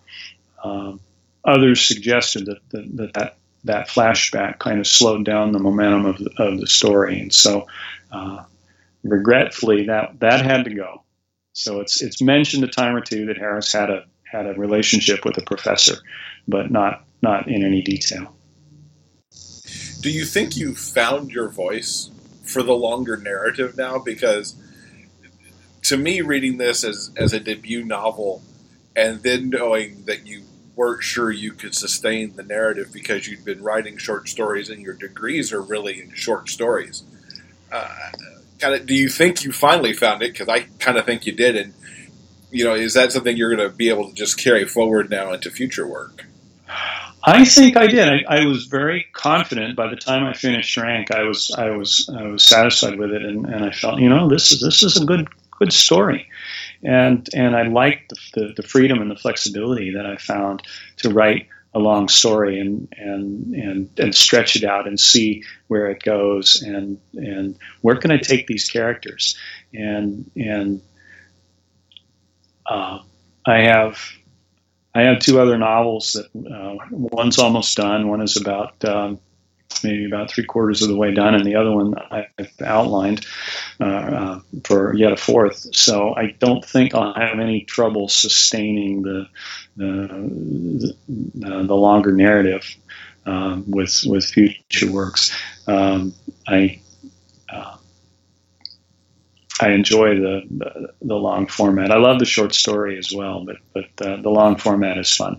um, 0.63 1.01
others 1.43 1.81
suggested 1.81 2.45
that, 2.45 2.59
that 2.73 3.13
that, 3.15 3.37
that 3.65 3.89
flashback 3.89 4.59
kind 4.59 4.81
of 4.81 4.87
slowed 4.87 5.25
down 5.25 5.53
the 5.53 5.59
momentum 5.59 6.05
of 6.05 6.19
the, 6.19 6.31
of 6.37 6.61
the 6.61 6.67
story, 6.67 7.21
and 7.21 7.33
so 7.33 7.67
uh, 8.11 8.45
regretfully 9.03 9.87
that 9.87 10.21
that 10.21 10.45
had 10.45 10.67
to 10.67 10.75
go. 10.75 11.03
So 11.55 11.81
it's 11.81 12.03
it's 12.03 12.21
mentioned 12.21 12.65
a 12.65 12.69
time 12.69 12.95
or 12.95 13.01
two 13.01 13.25
that 13.27 13.39
Harris 13.39 13.73
had 13.73 13.89
a 13.89 14.05
had 14.31 14.47
a 14.47 14.53
relationship 14.53 15.25
with 15.25 15.39
a 15.39 15.43
professor, 15.43 15.97
but 16.47 16.71
not 16.71 17.07
not 17.23 17.49
in 17.49 17.65
any 17.65 17.81
detail 17.81 18.37
do 20.03 20.11
you 20.11 20.25
think 20.25 20.57
you 20.57 20.75
found 20.75 21.31
your 21.31 21.49
voice 21.49 22.11
for 22.45 22.63
the 22.63 22.75
longer 22.75 23.17
narrative 23.17 23.77
now? 23.77 23.99
Because 23.99 24.57
to 25.83 25.97
me, 25.97 26.21
reading 26.21 26.59
this 26.59 26.85
as, 26.85 27.11
as 27.17 27.33
a 27.33 27.41
debut 27.41 27.85
novel 27.85 28.43
and 28.95 29.23
then 29.23 29.49
knowing 29.49 30.05
that 30.05 30.27
you 30.27 30.43
weren't 30.75 31.03
sure 31.03 31.31
you 31.31 31.53
could 31.53 31.75
sustain 31.75 32.35
the 32.35 32.43
narrative 32.43 32.91
because 32.93 33.29
you'd 33.29 33.45
been 33.45 33.63
writing 33.63 33.97
short 33.97 34.29
stories 34.29 34.69
and 34.69 34.83
your 34.83 34.95
degrees 34.95 35.53
are 35.53 35.63
really 35.63 36.01
in 36.01 36.13
short 36.15 36.49
stories. 36.49 37.05
Uh, 37.71 37.89
kind 38.59 38.75
of, 38.75 38.87
do 38.87 38.95
you 38.95 39.09
think 39.09 39.45
you 39.45 39.53
finally 39.53 39.93
found 39.93 40.23
it? 40.23 40.33
Because 40.33 40.49
I 40.49 40.63
kind 40.79 40.99
of 40.99 41.07
think 41.07 41.27
you 41.27 41.33
did, 41.33 41.57
and 41.57 41.75
you 42.51 42.65
know, 42.65 42.75
is 42.75 42.95
that 42.95 43.13
something 43.13 43.37
you're 43.37 43.55
going 43.55 43.69
to 43.69 43.75
be 43.75 43.89
able 43.89 44.09
to 44.09 44.15
just 44.15 44.39
carry 44.39 44.67
forward 44.67 45.11
now 45.11 45.33
into 45.33 45.51
future 45.51 45.87
work? 45.87 46.27
I 47.25 47.45
think 47.45 47.77
I 47.77 47.87
did. 47.87 48.09
I, 48.09 48.25
I, 48.29 48.47
was 48.47 48.67
very 48.67 49.07
confident 49.13 49.77
by 49.77 49.89
the 49.89 49.97
time 49.97 50.25
I 50.25 50.33
finished 50.33 50.77
rank. 50.77 51.13
I 51.13 51.23
was 51.23 51.53
I 51.57 51.71
was 51.71 52.11
I 52.17 52.27
was 52.27 52.45
satisfied 52.45 52.99
with 52.99 53.13
it, 53.13 53.23
and, 53.23 53.47
and 53.47 53.65
I 53.65 53.71
felt 53.71 54.01
you 54.01 54.09
know 54.09 54.29
this 54.29 54.51
is 54.51 54.61
this 54.61 54.83
is 54.83 55.01
a 55.01 55.05
good 55.05 55.29
good 55.51 55.73
story, 55.73 56.29
and 56.83 57.29
and 57.33 57.55
I 57.55 57.63
liked 57.63 58.11
the, 58.11 58.17
the, 58.35 58.55
the 58.57 58.63
freedom 58.63 59.01
and 59.01 59.11
the 59.11 59.17
flexibility 59.17 59.93
that 59.93 60.05
I 60.05 60.17
found 60.17 60.63
to 60.99 61.11
write 61.11 61.47
a 61.75 61.79
long 61.79 62.09
story 62.09 62.59
and 62.59 62.93
and 62.99 63.55
and 63.55 63.91
and 63.99 64.15
stretch 64.15 64.57
it 64.57 64.65
out 64.65 64.87
and 64.87 64.99
see 64.99 65.45
where 65.69 65.87
it 65.91 66.03
goes 66.03 66.61
and 66.63 66.99
and 67.15 67.57
where 67.83 67.97
can 67.97 68.11
I 68.11 68.19
take 68.19 68.47
these 68.47 68.69
characters 68.69 69.39
and 69.73 70.31
and 70.37 70.83
uh, 72.67 72.99
I 73.47 73.59
have 73.59 73.99
I 74.95 75.03
have 75.03 75.21
two 75.21 75.41
other 75.41 75.59
novels 75.59 76.13
that 76.13 76.27
uh, 76.53 76.77
one's 76.91 77.39
almost 77.39 77.77
done. 77.77 78.09
One 78.09 78.21
is 78.21 78.37
about 78.37 78.85
um, 78.85 79.21
maybe 79.83 80.05
about 80.05 80.31
three 80.31 80.45
quarters 80.45 80.83
of 80.83 80.89
the 80.89 80.97
way 80.97 81.13
done, 81.13 81.35
and 81.35 81.45
the 81.45 81.57
other 81.57 81.73
one 81.73 81.95
I've 82.11 82.51
outlined 82.63 83.27
uh, 83.81 83.85
uh, 83.85 84.41
for 84.65 84.95
yet 84.95 85.13
a 85.13 85.17
fourth. 85.17 85.75
So 85.75 86.15
I 86.15 86.35
don't 86.39 86.65
think 86.65 86.95
I'll 86.95 87.15
have 87.15 87.41
any 87.41 87.63
trouble 87.63 88.09
sustaining 88.09 89.03
the 89.03 89.29
the, 89.77 90.95
the, 91.09 91.63
the 91.65 91.75
longer 91.75 92.13
narrative 92.13 92.65
um, 93.25 93.65
with 93.71 94.03
with 94.07 94.25
future 94.25 94.93
works. 94.93 95.37
Um, 95.67 96.15
I 96.47 96.81
uh, 96.91 96.92
I 99.63 99.71
enjoy 99.71 100.17
the, 100.17 100.43
the, 100.51 100.89
the 101.01 101.15
long 101.15 101.47
format. 101.47 101.93
I 101.93 101.97
love 101.99 102.19
the 102.19 102.25
short 102.25 102.53
story 102.53 102.99
as 102.99 103.13
well, 103.13 103.45
but 103.45 103.57
but 103.73 104.07
uh, 104.07 104.21
the 104.21 104.29
long 104.29 104.57
format 104.57 104.99
is 104.99 105.15
fun. 105.15 105.37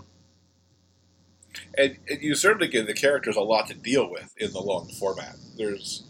And, 1.76 1.98
and, 2.08 2.22
you 2.22 2.34
certainly 2.34 2.68
give 2.68 2.86
the 2.86 2.94
characters 2.94 3.36
a 3.36 3.42
lot 3.42 3.66
to 3.68 3.74
deal 3.74 4.10
with 4.10 4.32
in 4.38 4.52
the 4.52 4.60
long 4.60 4.88
format. 4.88 5.36
There's 5.58 6.04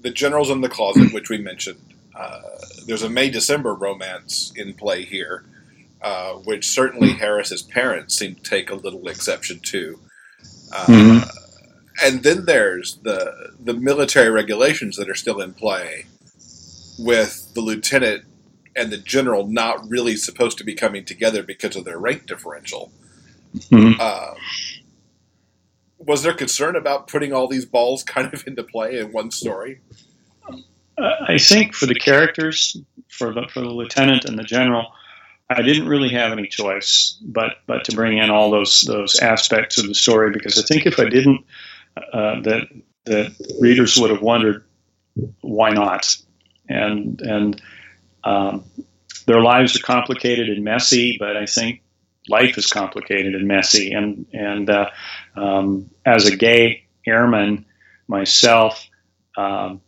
the 0.00 0.10
generals 0.10 0.48
in 0.48 0.60
the 0.60 0.68
closet, 0.68 1.12
which 1.12 1.28
we 1.28 1.38
mentioned. 1.38 1.80
Uh, 2.14 2.40
there's 2.86 3.02
a 3.02 3.08
May 3.08 3.30
December 3.30 3.74
romance 3.74 4.52
in 4.54 4.74
play 4.74 5.04
here, 5.04 5.44
uh, 6.02 6.34
which 6.34 6.68
certainly 6.68 7.14
Harris's 7.14 7.62
parents 7.62 8.16
seem 8.16 8.36
to 8.36 8.42
take 8.42 8.70
a 8.70 8.76
little 8.76 9.08
exception 9.08 9.58
to. 9.60 9.98
Uh, 10.72 10.86
mm-hmm. 10.86 12.06
And 12.06 12.22
then 12.22 12.44
there's 12.44 12.96
the 13.02 13.54
the 13.58 13.74
military 13.74 14.30
regulations 14.30 14.96
that 14.96 15.10
are 15.10 15.14
still 15.14 15.40
in 15.40 15.52
play 15.54 16.06
with 16.98 17.52
the 17.54 17.60
lieutenant 17.60 18.24
and 18.74 18.90
the 18.90 18.98
general 18.98 19.46
not 19.46 19.88
really 19.88 20.16
supposed 20.16 20.58
to 20.58 20.64
be 20.64 20.74
coming 20.74 21.04
together 21.04 21.42
because 21.42 21.76
of 21.76 21.84
their 21.84 21.98
rank 21.98 22.26
differential. 22.26 22.90
Mm-hmm. 23.54 24.00
Um, 24.00 24.36
was 25.98 26.22
there 26.22 26.32
concern 26.32 26.74
about 26.74 27.06
putting 27.06 27.32
all 27.32 27.46
these 27.48 27.64
balls 27.64 28.02
kind 28.04 28.32
of 28.32 28.46
into 28.46 28.62
play 28.62 28.98
in 28.98 29.12
one 29.12 29.30
story? 29.30 29.80
I 30.98 31.38
think 31.38 31.74
for 31.74 31.86
the 31.86 31.94
characters, 31.94 32.76
for 33.08 33.32
the 33.32 33.48
for 33.52 33.60
the 33.60 33.70
lieutenant 33.70 34.24
and 34.24 34.38
the 34.38 34.44
general, 34.44 34.92
I 35.48 35.62
didn't 35.62 35.88
really 35.88 36.10
have 36.10 36.32
any 36.32 36.46
choice 36.46 37.18
but 37.22 37.56
but 37.66 37.84
to 37.84 37.96
bring 37.96 38.18
in 38.18 38.30
all 38.30 38.50
those 38.50 38.82
those 38.82 39.18
aspects 39.18 39.78
of 39.78 39.86
the 39.86 39.94
story 39.94 40.30
because 40.32 40.58
I 40.58 40.62
think 40.62 40.86
if 40.86 41.00
I 41.00 41.08
didn't, 41.08 41.44
uh, 41.96 42.40
that 42.42 42.68
that 43.06 43.56
readers 43.60 43.96
would 43.98 44.10
have 44.10 44.22
wondered 44.22 44.64
why 45.40 45.70
not 45.70 46.14
and 46.72 47.20
and 47.20 47.62
um, 48.24 48.64
their 49.26 49.40
lives 49.40 49.76
are 49.76 49.82
complicated 49.82 50.48
and 50.48 50.64
messy, 50.64 51.16
but 51.18 51.36
I 51.36 51.46
think 51.46 51.82
life 52.28 52.56
is 52.58 52.66
complicated 52.66 53.34
and 53.34 53.46
messy. 53.46 53.92
And 53.92 54.26
and 54.32 54.70
uh, 54.70 54.90
um, 55.36 55.90
as 56.04 56.26
a 56.26 56.36
gay 56.36 56.84
airman 57.06 57.66
myself, 58.08 58.88
um, 59.36 59.80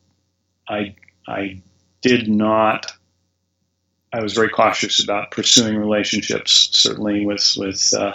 I 0.68 0.94
I 1.26 1.62
did 2.02 2.28
not. 2.28 2.92
I 4.12 4.22
was 4.22 4.32
very 4.32 4.48
cautious 4.48 5.02
about 5.02 5.32
pursuing 5.32 5.76
relationships, 5.76 6.68
certainly 6.72 7.26
with 7.26 7.54
with 7.56 7.92
uh, 7.94 8.14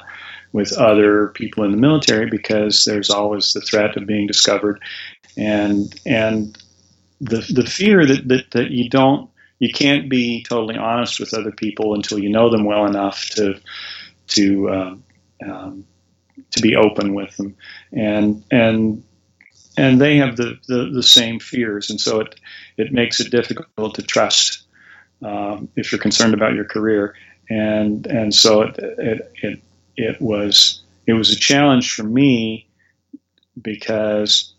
with 0.54 0.72
other 0.74 1.28
people 1.30 1.64
in 1.64 1.72
the 1.72 1.78
military, 1.78 2.30
because 2.30 2.86
there's 2.86 3.10
always 3.10 3.54
the 3.54 3.62
threat 3.62 3.98
of 3.98 4.08
being 4.08 4.26
discovered, 4.26 4.82
and 5.38 5.94
and 6.06 6.58
the 7.22 7.46
the 7.54 7.66
fear 7.66 8.06
that, 8.06 8.28
that 8.28 8.52
that 8.52 8.72
you 8.72 8.90
don't 8.90 9.30
you 9.60 9.72
can't 9.72 10.10
be 10.10 10.44
totally 10.44 10.78
honest 10.78 11.20
with 11.20 11.34
other 11.34 11.52
people 11.52 11.94
until 11.94 12.20
you 12.20 12.30
know 12.30 12.50
them 12.50 12.64
well 12.64 12.86
enough 12.86 13.26
to 13.32 13.60
to 14.28 14.70
uh, 14.70 14.96
um, 15.46 15.86
to 16.52 16.62
be 16.62 16.76
open 16.76 17.14
with 17.14 17.36
them, 17.38 17.56
and 17.92 18.44
and 18.52 19.04
and 19.78 20.02
they 20.02 20.18
have 20.18 20.36
the, 20.36 20.58
the, 20.68 20.90
the 20.94 21.04
same 21.04 21.40
fears, 21.40 21.90
and 21.90 22.00
so 22.00 22.22
it 22.22 22.40
it 22.78 22.92
makes 22.92 23.20
it 23.20 23.32
difficult 23.32 23.96
to 23.96 24.02
trust 24.02 24.64
um, 25.24 25.70
if 25.76 25.92
you're 25.92 26.02
concerned 26.02 26.34
about 26.34 26.54
your 26.54 26.66
career, 26.66 27.16
and 27.50 28.06
and 28.08 28.34
so 28.34 28.62
it, 28.62 28.76
it 28.78 29.32
it 29.42 29.64
it 29.98 30.22
was 30.22 30.82
it 31.06 31.14
was 31.14 31.32
a 31.32 31.36
challenge 31.36 31.94
for 31.94 32.04
me 32.04 32.68
because 33.62 34.54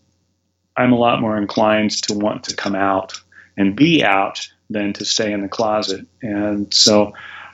I'm 0.77 0.93
a 0.93 0.97
lot 0.97 1.21
more 1.21 1.37
inclined 1.37 1.91
to 2.03 2.13
want 2.13 2.43
to 2.45 2.55
come 2.55 2.75
out 2.75 3.19
and 3.57 3.75
be 3.75 4.03
out 4.03 4.47
than 4.69 4.93
to 4.93 5.05
stay 5.05 5.31
in 5.31 5.41
the 5.41 5.49
closet. 5.49 6.05
And 6.21 6.73
so 6.73 7.13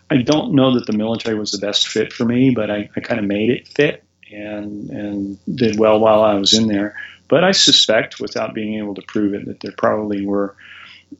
I 0.09 0.17
don't 0.17 0.53
know 0.53 0.73
that 0.75 0.85
the 0.85 0.93
military 0.93 1.37
was 1.37 1.51
the 1.51 1.57
best 1.57 1.87
fit 1.87 2.13
for 2.13 2.25
me, 2.25 2.51
but 2.51 2.69
I, 2.69 2.89
I 2.95 2.99
kind 2.99 3.19
of 3.19 3.25
made 3.25 3.49
it 3.49 3.67
fit 3.67 4.03
and 4.31 4.89
and 4.89 5.55
did 5.55 5.79
well 5.79 5.99
while 5.99 6.23
I 6.23 6.35
was 6.35 6.53
in 6.53 6.67
there. 6.67 6.95
But 7.27 7.43
I 7.43 7.51
suspect, 7.51 8.19
without 8.19 8.53
being 8.53 8.75
able 8.75 8.95
to 8.95 9.01
prove 9.01 9.33
it, 9.33 9.45
that 9.45 9.59
there 9.59 9.73
probably 9.77 10.25
were 10.25 10.55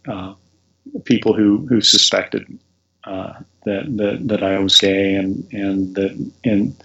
uh, 0.08 0.36
people 1.04 1.34
who 1.34 1.66
who 1.68 1.82
suspected 1.82 2.46
uh, 3.04 3.34
that, 3.66 3.98
that 3.98 4.28
that 4.28 4.44
I 4.44 4.60
was 4.60 4.78
gay, 4.78 5.16
and 5.16 5.48
and 5.52 5.96
that 5.96 6.32
in 6.44 6.76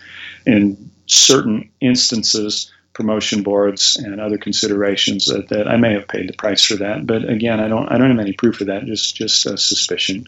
in 0.47 0.91
certain 1.07 1.71
instances 1.81 2.73
promotion 2.93 3.43
boards 3.43 3.97
and 3.97 4.21
other 4.21 4.39
considerations 4.39 5.27
that, 5.27 5.49
that 5.49 5.69
I 5.69 5.77
may 5.77 5.95
have 5.95 6.09
paid 6.09 6.29
the 6.29 6.35
price 6.35 6.63
for 6.63 6.77
that. 6.77 7.07
But 7.07 7.29
again, 7.29 7.61
I 7.61 7.69
don't 7.69 7.89
I 7.91 7.99
don't 7.99 8.11
have 8.11 8.21
any 8.21 8.33
proof 8.33 8.61
of 8.61 8.67
that. 8.67 8.85
Just 8.85 9.17
just 9.17 9.47
a 9.47 9.57
suspicion. 9.57 10.27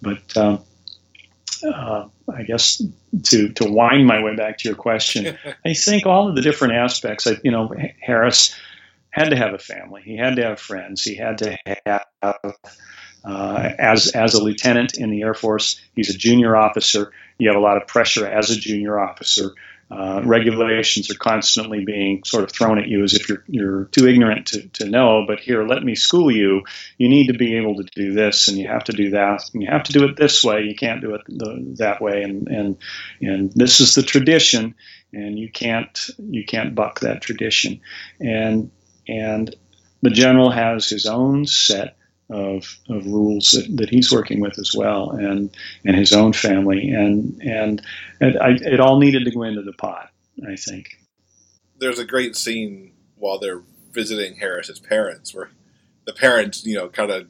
But 0.00 0.36
um, 0.36 0.64
uh, 1.62 2.08
I 2.32 2.42
guess 2.42 2.82
to 3.24 3.48
to 3.50 3.70
wind 3.70 4.06
my 4.06 4.22
way 4.22 4.34
back 4.34 4.58
to 4.58 4.68
your 4.68 4.76
question, 4.76 5.36
I 5.64 5.74
think 5.74 6.06
all 6.06 6.28
of 6.28 6.36
the 6.36 6.42
different 6.42 6.74
aspects. 6.74 7.26
I, 7.26 7.36
you 7.44 7.50
know, 7.50 7.72
Harris 8.00 8.54
had 9.10 9.30
to 9.30 9.36
have 9.36 9.54
a 9.54 9.58
family. 9.58 10.02
He 10.02 10.16
had 10.16 10.36
to 10.36 10.44
have 10.44 10.60
friends. 10.60 11.02
He 11.02 11.16
had 11.16 11.38
to 11.38 11.56
have. 11.86 12.04
Uh, 13.22 13.72
as 13.78 14.12
as 14.12 14.32
a 14.32 14.42
lieutenant 14.42 14.96
in 14.96 15.10
the 15.10 15.20
Air 15.20 15.34
Force, 15.34 15.78
he's 15.94 16.14
a 16.14 16.16
junior 16.16 16.56
officer. 16.56 17.12
You 17.36 17.48
have 17.48 17.56
a 17.56 17.60
lot 17.60 17.76
of 17.76 17.86
pressure 17.86 18.26
as 18.26 18.50
a 18.50 18.56
junior 18.56 18.98
officer 18.98 19.52
uh, 19.90 20.22
regulations 20.24 21.10
are 21.10 21.18
constantly 21.18 21.84
being 21.84 22.22
sort 22.24 22.44
of 22.44 22.52
thrown 22.52 22.78
at 22.78 22.86
you 22.86 23.02
as 23.02 23.14
if 23.14 23.28
you're, 23.28 23.42
you're 23.48 23.84
too 23.86 24.06
ignorant 24.06 24.46
to, 24.46 24.68
to 24.68 24.88
know, 24.88 25.24
but 25.26 25.40
here, 25.40 25.66
let 25.66 25.82
me 25.82 25.96
school 25.96 26.30
you. 26.30 26.62
You 26.96 27.08
need 27.08 27.26
to 27.26 27.36
be 27.36 27.56
able 27.56 27.76
to 27.76 27.82
do 27.82 28.12
this, 28.12 28.48
and 28.48 28.56
you 28.56 28.68
have 28.68 28.84
to 28.84 28.92
do 28.92 29.10
that, 29.10 29.50
and 29.52 29.62
you 29.62 29.68
have 29.68 29.82
to 29.84 29.92
do 29.92 30.04
it 30.04 30.16
this 30.16 30.44
way. 30.44 30.62
You 30.62 30.76
can't 30.76 31.00
do 31.00 31.14
it 31.14 31.22
the, 31.26 31.74
that 31.78 32.00
way, 32.00 32.22
and, 32.22 32.46
and, 32.48 32.78
and 33.20 33.52
this 33.52 33.80
is 33.80 33.94
the 33.94 34.02
tradition, 34.02 34.76
and 35.12 35.38
you 35.38 35.50
can't, 35.50 35.98
you 36.18 36.44
can't 36.44 36.74
buck 36.74 37.00
that 37.00 37.22
tradition. 37.22 37.80
And, 38.20 38.70
and 39.08 39.54
the 40.02 40.10
general 40.10 40.50
has 40.50 40.88
his 40.88 41.06
own 41.06 41.46
set 41.46 41.96
of, 42.30 42.78
of 42.88 43.06
rules 43.06 43.50
that, 43.50 43.76
that 43.76 43.90
he's 43.90 44.12
working 44.12 44.40
with 44.40 44.58
as 44.58 44.74
well, 44.74 45.10
and 45.10 45.54
and 45.84 45.96
his 45.96 46.12
own 46.12 46.32
family, 46.32 46.90
and 46.90 47.40
and, 47.42 47.82
and 48.20 48.38
I, 48.38 48.50
it 48.50 48.80
all 48.80 48.98
needed 48.98 49.24
to 49.24 49.30
go 49.30 49.42
into 49.42 49.62
the 49.62 49.72
pot. 49.72 50.10
I 50.46 50.56
think. 50.56 50.98
There's 51.78 51.98
a 51.98 52.04
great 52.04 52.36
scene 52.36 52.92
while 53.16 53.38
they're 53.38 53.62
visiting 53.92 54.36
Harris's 54.36 54.78
parents, 54.78 55.34
where 55.34 55.50
the 56.06 56.12
parents, 56.12 56.64
you 56.64 56.76
know, 56.76 56.88
kind 56.88 57.10
of 57.10 57.28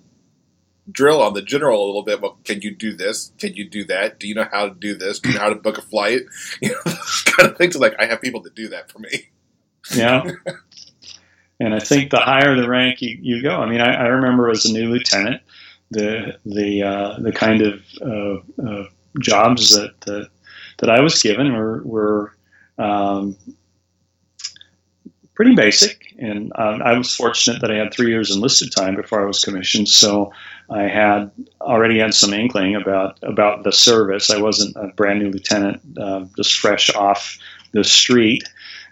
drill 0.91 1.23
on 1.23 1.35
the 1.35 1.43
general 1.43 1.85
a 1.85 1.87
little 1.87 2.03
bit. 2.03 2.21
Well, 2.21 2.39
can 2.45 2.63
you 2.63 2.75
do 2.75 2.95
this? 2.95 3.33
Can 3.39 3.55
you 3.55 3.69
do 3.69 3.85
that? 3.85 4.19
Do 4.19 4.29
you 4.29 4.35
know 4.35 4.49
how 4.51 4.69
to 4.69 4.75
do 4.75 4.95
this? 4.95 5.21
Do 5.21 5.31
you 5.31 5.37
know 5.37 5.43
how 5.43 5.49
to 5.51 5.55
book 5.55 5.79
a 5.79 5.83
flight? 5.83 6.23
You 6.61 6.71
know, 6.71 6.93
kind 7.27 7.51
of 7.51 7.57
things 7.57 7.77
like 7.77 7.95
I 7.99 8.07
have 8.07 8.21
people 8.21 8.43
that 8.43 8.55
do 8.55 8.69
that 8.69 8.91
for 8.91 8.99
me. 8.99 9.29
Yeah. 9.95 10.31
And 11.61 11.75
I 11.75 11.79
think 11.79 12.11
the 12.11 12.19
higher 12.19 12.57
the 12.57 12.69
rank 12.69 13.03
you, 13.03 13.19
you 13.21 13.43
go. 13.43 13.61
I 13.61 13.69
mean, 13.69 13.83
I, 13.83 13.95
I 13.95 14.07
remember 14.07 14.51
as 14.51 14.65
a 14.65 14.73
new 14.73 14.89
lieutenant, 14.89 15.43
the 15.91 16.39
the 16.47 16.83
uh, 16.83 17.19
the 17.21 17.33
kind 17.33 17.63
of 17.63 17.83
uh, 18.01 18.67
uh, 18.67 18.85
jobs 19.19 19.75
that, 19.77 20.01
that 20.03 20.31
that 20.79 20.91
I 20.91 21.01
was 21.01 21.23
given 21.23 21.53
were 21.53 21.83
were 21.85 22.33
um, 22.79 23.37
pretty 25.35 25.55
basic, 25.55 26.15
and 26.19 26.53
um, 26.55 26.81
I 26.83 26.97
was 26.97 27.15
fortunate 27.15 27.61
that 27.61 27.71
I 27.71 27.77
had 27.77 27.93
three 27.93 28.11
years 28.11 28.35
enlisted 28.35 28.73
time 28.73 28.97
before 28.97 29.23
I 29.23 29.27
was 29.27 29.45
commissioned, 29.45 29.89
so 29.89 30.33
I 30.71 30.85
had 30.85 31.31
already 31.61 31.99
had 31.99 32.15
some 32.15 32.33
inkling 32.33 32.77
about 32.77 33.19
about 33.23 33.65
the 33.65 33.73
service. 33.73 34.31
I 34.31 34.41
wasn't 34.41 34.77
a 34.77 34.89
brand 34.89 35.19
new 35.19 35.31
lieutenant, 35.31 35.83
uh, 35.99 36.25
just 36.37 36.59
fresh 36.59 36.95
off 36.95 37.39
the 37.73 37.85
street 37.85 38.45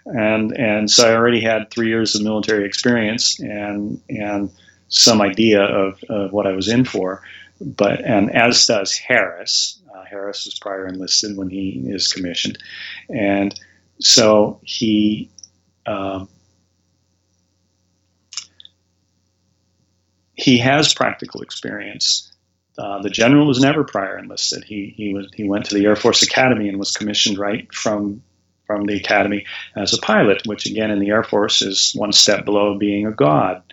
and 0.09 0.51
and 0.57 0.89
so 0.89 1.09
I 1.09 1.15
already 1.15 1.41
had 1.41 1.69
three 1.69 1.87
years 1.87 2.15
of 2.15 2.23
military 2.23 2.65
experience 2.65 3.39
and 3.39 4.01
and 4.09 4.51
some 4.87 5.21
idea 5.21 5.61
of, 5.61 6.03
of 6.09 6.31
what 6.31 6.47
I 6.47 6.53
was 6.53 6.67
in 6.67 6.83
for. 6.83 7.21
But 7.61 8.03
and 8.03 8.35
as 8.35 8.65
does 8.65 8.95
Harris. 8.95 9.79
Uh, 9.93 10.03
Harris 10.05 10.45
was 10.45 10.57
prior 10.57 10.87
enlisted 10.87 11.35
when 11.35 11.49
he 11.49 11.83
is 11.85 12.07
commissioned, 12.07 12.57
and 13.09 13.57
so 13.99 14.59
he. 14.63 15.29
Um, 15.85 16.29
he 20.35 20.57
has 20.59 20.93
practical 20.93 21.41
experience. 21.41 22.31
Uh, 22.77 23.01
the 23.01 23.09
general 23.09 23.45
was 23.45 23.59
never 23.59 23.83
prior 23.83 24.17
enlisted. 24.17 24.63
He 24.63 24.93
he 24.95 25.13
was 25.13 25.27
he 25.33 25.43
went 25.43 25.65
to 25.65 25.75
the 25.75 25.85
Air 25.85 25.97
Force 25.97 26.21
Academy 26.21 26.69
and 26.69 26.79
was 26.79 26.91
commissioned 26.91 27.37
right 27.37 27.71
from 27.73 28.21
from 28.69 28.85
the 28.85 28.97
academy 28.97 29.47
as 29.75 29.95
a 29.95 29.97
pilot, 29.97 30.43
which 30.45 30.67
again 30.67 30.91
in 30.91 30.99
the 30.99 31.09
Air 31.09 31.23
Force 31.23 31.63
is 31.63 31.91
one 31.95 32.11
step 32.11 32.45
below 32.45 32.77
being 32.77 33.07
a 33.07 33.11
god. 33.11 33.63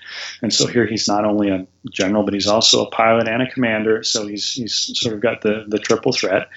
And 0.41 0.51
so 0.51 0.67
here 0.67 0.87
he's 0.87 1.07
not 1.07 1.27
only 1.27 1.51
a 1.51 1.67
general, 1.93 2.23
but 2.23 2.33
he's 2.33 2.47
also 2.47 2.87
a 2.87 2.91
pilot 2.91 3.29
and 3.29 3.43
a 3.43 3.51
commander. 3.51 4.03
So 4.05 4.27
he's 4.27 4.55
he's 4.55 4.75
sort 4.99 5.15
of 5.15 5.21
got 5.21 5.43
the, 5.43 5.67
the 5.69 5.79
triple 5.79 6.13
threat. 6.13 6.49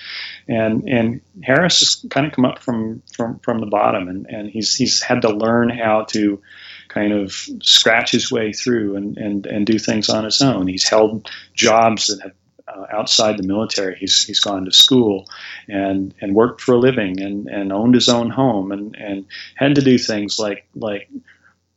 And 0.48 0.88
and 0.88 1.20
Harris 1.44 1.82
has 1.82 2.06
kind 2.10 2.26
of 2.26 2.32
come 2.32 2.46
up 2.46 2.60
from 2.60 3.04
from, 3.12 3.40
from 3.40 3.60
the 3.60 3.66
bottom, 3.66 4.08
and, 4.08 4.26
and 4.28 4.50
he's 4.50 4.74
he's 4.74 5.02
had 5.02 5.24
to 5.24 5.30
learn 5.30 5.68
how 5.70 6.06
to 6.12 6.42
kind 6.88 7.12
of 7.12 7.34
scratch 7.62 8.12
his 8.12 8.32
way 8.32 8.54
through 8.54 8.96
and, 8.96 9.18
and, 9.18 9.46
and 9.46 9.68
do 9.68 9.78
things 9.78 10.10
on 10.10 10.24
his 10.24 10.42
own. 10.42 10.66
He's 10.66 10.88
held 10.88 11.30
jobs 11.54 12.08
that 12.08 12.22
have 12.24 12.32
uh, 12.70 12.86
outside 12.92 13.38
the 13.38 13.44
military. 13.44 13.96
He's 13.98 14.26
he's 14.26 14.40
gone 14.40 14.66
to 14.66 14.72
school 14.72 15.28
and 15.68 16.14
and 16.22 16.34
worked 16.34 16.62
for 16.62 16.74
a 16.74 16.78
living 16.78 17.20
and, 17.22 17.48
and 17.48 17.72
owned 17.74 17.96
his 17.96 18.10
own 18.10 18.30
home 18.30 18.72
and, 18.72 18.96
and 18.96 19.26
had 19.56 19.76
to 19.76 19.82
do 19.82 19.98
things 19.98 20.40
like 20.40 20.68
like 20.76 21.10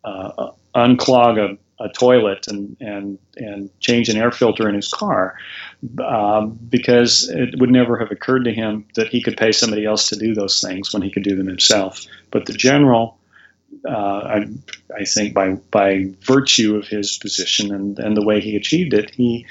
uh, 0.04 0.50
unclog 0.74 1.38
a, 1.38 1.84
a 1.84 1.88
toilet 1.90 2.48
and, 2.48 2.76
and 2.80 3.18
and 3.36 3.70
change 3.80 4.08
an 4.08 4.16
air 4.16 4.30
filter 4.30 4.68
in 4.68 4.74
his 4.74 4.88
car 4.88 5.36
um, 6.04 6.58
because 6.68 7.28
it 7.28 7.58
would 7.58 7.70
never 7.70 7.98
have 7.98 8.10
occurred 8.10 8.44
to 8.44 8.52
him 8.52 8.86
that 8.94 9.08
he 9.08 9.22
could 9.22 9.36
pay 9.36 9.52
somebody 9.52 9.84
else 9.84 10.08
to 10.08 10.16
do 10.16 10.34
those 10.34 10.60
things 10.60 10.92
when 10.92 11.02
he 11.02 11.10
could 11.10 11.24
do 11.24 11.36
them 11.36 11.46
himself. 11.46 12.04
But 12.30 12.46
the 12.46 12.54
general. 12.54 13.18
Uh, 13.88 13.90
I, 13.90 14.46
I 14.94 15.04
think 15.06 15.32
by 15.32 15.54
by 15.70 16.12
virtue 16.20 16.76
of 16.76 16.86
his 16.86 17.16
position 17.16 17.74
and, 17.74 17.98
and 17.98 18.14
the 18.14 18.24
way 18.24 18.38
he 18.38 18.54
achieved 18.54 18.92
it, 18.92 19.14
he 19.14 19.46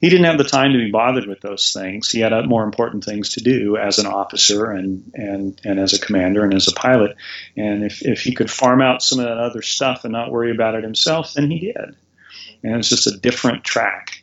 he 0.00 0.10
didn't 0.10 0.26
have 0.26 0.38
the 0.38 0.44
time 0.44 0.72
to 0.72 0.78
be 0.78 0.90
bothered 0.90 1.26
with 1.26 1.40
those 1.40 1.72
things. 1.72 2.10
He 2.10 2.20
had 2.20 2.32
uh, 2.32 2.42
more 2.42 2.64
important 2.64 3.04
things 3.04 3.30
to 3.30 3.40
do 3.40 3.76
as 3.76 3.98
an 3.98 4.06
officer 4.06 4.70
and, 4.70 5.10
and, 5.14 5.58
and 5.64 5.80
as 5.80 5.94
a 5.94 5.98
commander 5.98 6.44
and 6.44 6.52
as 6.52 6.68
a 6.68 6.72
pilot. 6.72 7.16
And 7.56 7.82
if, 7.82 8.02
if 8.02 8.20
he 8.20 8.34
could 8.34 8.50
farm 8.50 8.82
out 8.82 9.02
some 9.02 9.18
of 9.18 9.24
that 9.24 9.38
other 9.38 9.62
stuff 9.62 10.04
and 10.04 10.12
not 10.12 10.30
worry 10.30 10.50
about 10.50 10.74
it 10.74 10.84
himself, 10.84 11.32
then 11.32 11.50
he 11.50 11.72
did. 11.72 11.96
And 12.62 12.76
it's 12.76 12.90
just 12.90 13.06
a 13.06 13.16
different 13.16 13.64
track 13.64 14.22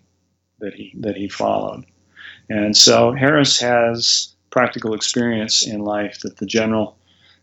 that 0.59 0.75
he 0.75 0.93
that 0.99 1.15
he 1.15 1.27
followed. 1.27 1.85
And 2.49 2.75
so 2.75 3.11
Harris 3.11 3.59
has 3.59 4.33
practical 4.49 4.93
experience 4.93 5.65
in 5.65 5.79
life 5.79 6.19
that 6.19 6.37
the 6.37 6.45
general, 6.45 6.97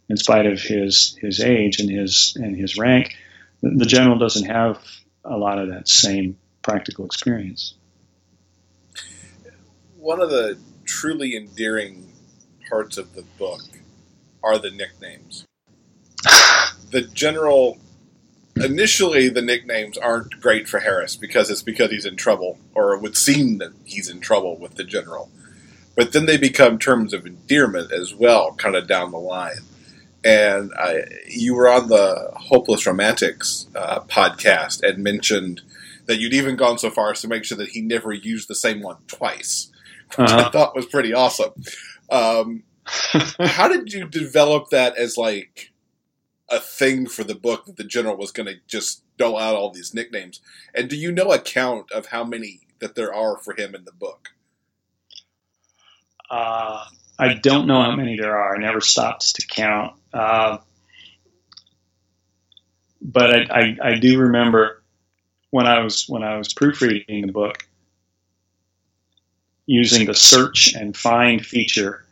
in 0.09 0.17
spite 0.17 0.47
of 0.47 0.61
his 0.61 1.17
his 1.21 1.41
age 1.41 1.81
and 1.81 1.91
his 1.91 2.37
and 2.37 2.57
his 2.57 2.77
rank, 2.77 3.17
the 3.63 3.87
general 3.87 4.19
doesn't 4.19 4.47
have 4.47 4.79
a 5.25 5.37
lot 5.37 5.59
of 5.59 5.69
that 5.69 5.89
same 5.89 6.37
practical 6.63 7.05
experience 7.05 7.75
one 10.11 10.21
of 10.21 10.29
the 10.29 10.59
truly 10.87 11.37
endearing 11.37 12.13
parts 12.69 12.99
of 12.99 13.15
the 13.15 13.23
book 13.39 13.63
are 14.43 14.59
the 14.59 14.73
nicknames. 14.73 15.47
the 16.91 17.03
general 17.15 17.79
initially 18.57 19.29
the 19.29 19.41
nicknames 19.41 19.97
aren't 19.97 20.41
great 20.41 20.69
for 20.69 20.81
Harris 20.81 21.15
because 21.15 21.49
it's 21.49 21.63
because 21.63 21.93
he's 21.93 22.07
in 22.07 22.17
trouble, 22.17 22.59
or 22.75 22.93
it 22.93 23.01
would 23.01 23.17
seem 23.17 23.59
that 23.59 23.71
he's 23.85 24.09
in 24.09 24.19
trouble 24.19 24.59
with 24.59 24.75
the 24.75 24.83
general. 24.83 25.31
But 25.95 26.13
then 26.13 26.27
they 26.27 26.37
become 26.37 26.81
terms 26.81 27.15
of 27.15 27.25
endearment 27.25 27.93
as 27.93 28.13
well, 28.13 28.55
kind 28.55 28.75
of 28.75 28.89
down 28.89 29.13
the 29.13 29.19
line. 29.19 29.61
And 30.25 30.73
I, 30.77 31.05
you 31.29 31.55
were 31.55 31.69
on 31.69 31.89
the 31.89 32.33
Hopeless 32.35 32.85
Romantics 32.85 33.69
uh, 33.77 34.01
podcast 34.01 34.83
and 34.83 35.05
mentioned 35.05 35.61
that 36.07 36.19
you'd 36.19 36.35
even 36.35 36.57
gone 36.57 36.79
so 36.79 36.91
far 36.91 37.13
as 37.13 37.21
to 37.21 37.29
make 37.29 37.45
sure 37.45 37.59
that 37.59 37.69
he 37.69 37.81
never 37.81 38.13
used 38.13 38.49
the 38.49 38.57
same 38.57 38.83
one 38.83 38.97
twice 39.07 39.71
uh-huh. 40.19 40.45
I 40.47 40.51
thought 40.51 40.77
was 40.77 40.87
pretty 40.87 41.13
awesome. 41.13 41.53
Um, 42.11 42.65
How 43.41 43.69
did 43.69 43.93
you 43.93 44.09
develop 44.09 44.71
that 44.71 44.97
as 44.97 45.17
like 45.17 45.73
a 46.49 46.59
thing 46.59 47.07
for 47.07 47.23
the 47.23 47.35
book 47.35 47.67
that 47.67 47.77
the 47.77 47.85
general 47.85 48.17
was 48.17 48.33
going 48.33 48.47
to 48.47 48.57
just 48.67 49.05
dole 49.17 49.39
out 49.39 49.55
all 49.55 49.71
these 49.71 49.95
nicknames? 49.95 50.41
And 50.75 50.89
do 50.89 50.97
you 50.97 51.13
know 51.13 51.31
a 51.31 51.39
count 51.39 51.91
of 51.93 52.07
how 52.07 52.25
many 52.25 52.61
that 52.81 52.95
there 52.95 53.15
are 53.15 53.37
for 53.37 53.55
him 53.55 53.75
in 53.75 53.85
the 53.85 53.93
book? 53.93 54.31
Uh, 56.29 56.85
I 57.19 57.35
don't 57.35 57.67
know 57.67 57.83
how 57.83 57.95
many 57.95 58.17
there 58.17 58.37
are. 58.37 58.57
I 58.57 58.59
never 58.59 58.81
stopped 58.81 59.37
to 59.37 59.47
count. 59.47 59.95
Uh, 60.13 60.59
but 63.03 63.35
I, 63.35 63.61
I, 63.61 63.77
I, 63.83 63.99
do 63.99 64.19
remember 64.19 64.83
when 65.51 65.67
I 65.67 65.81
was 65.81 66.09
when 66.09 66.23
I 66.23 66.37
was 66.37 66.53
proofreading 66.53 67.27
the 67.27 67.33
book, 67.33 67.67
using 69.71 70.05
the 70.05 70.15
search 70.15 70.75
and 70.75 70.97
find 70.97 71.47
feature 71.47 72.05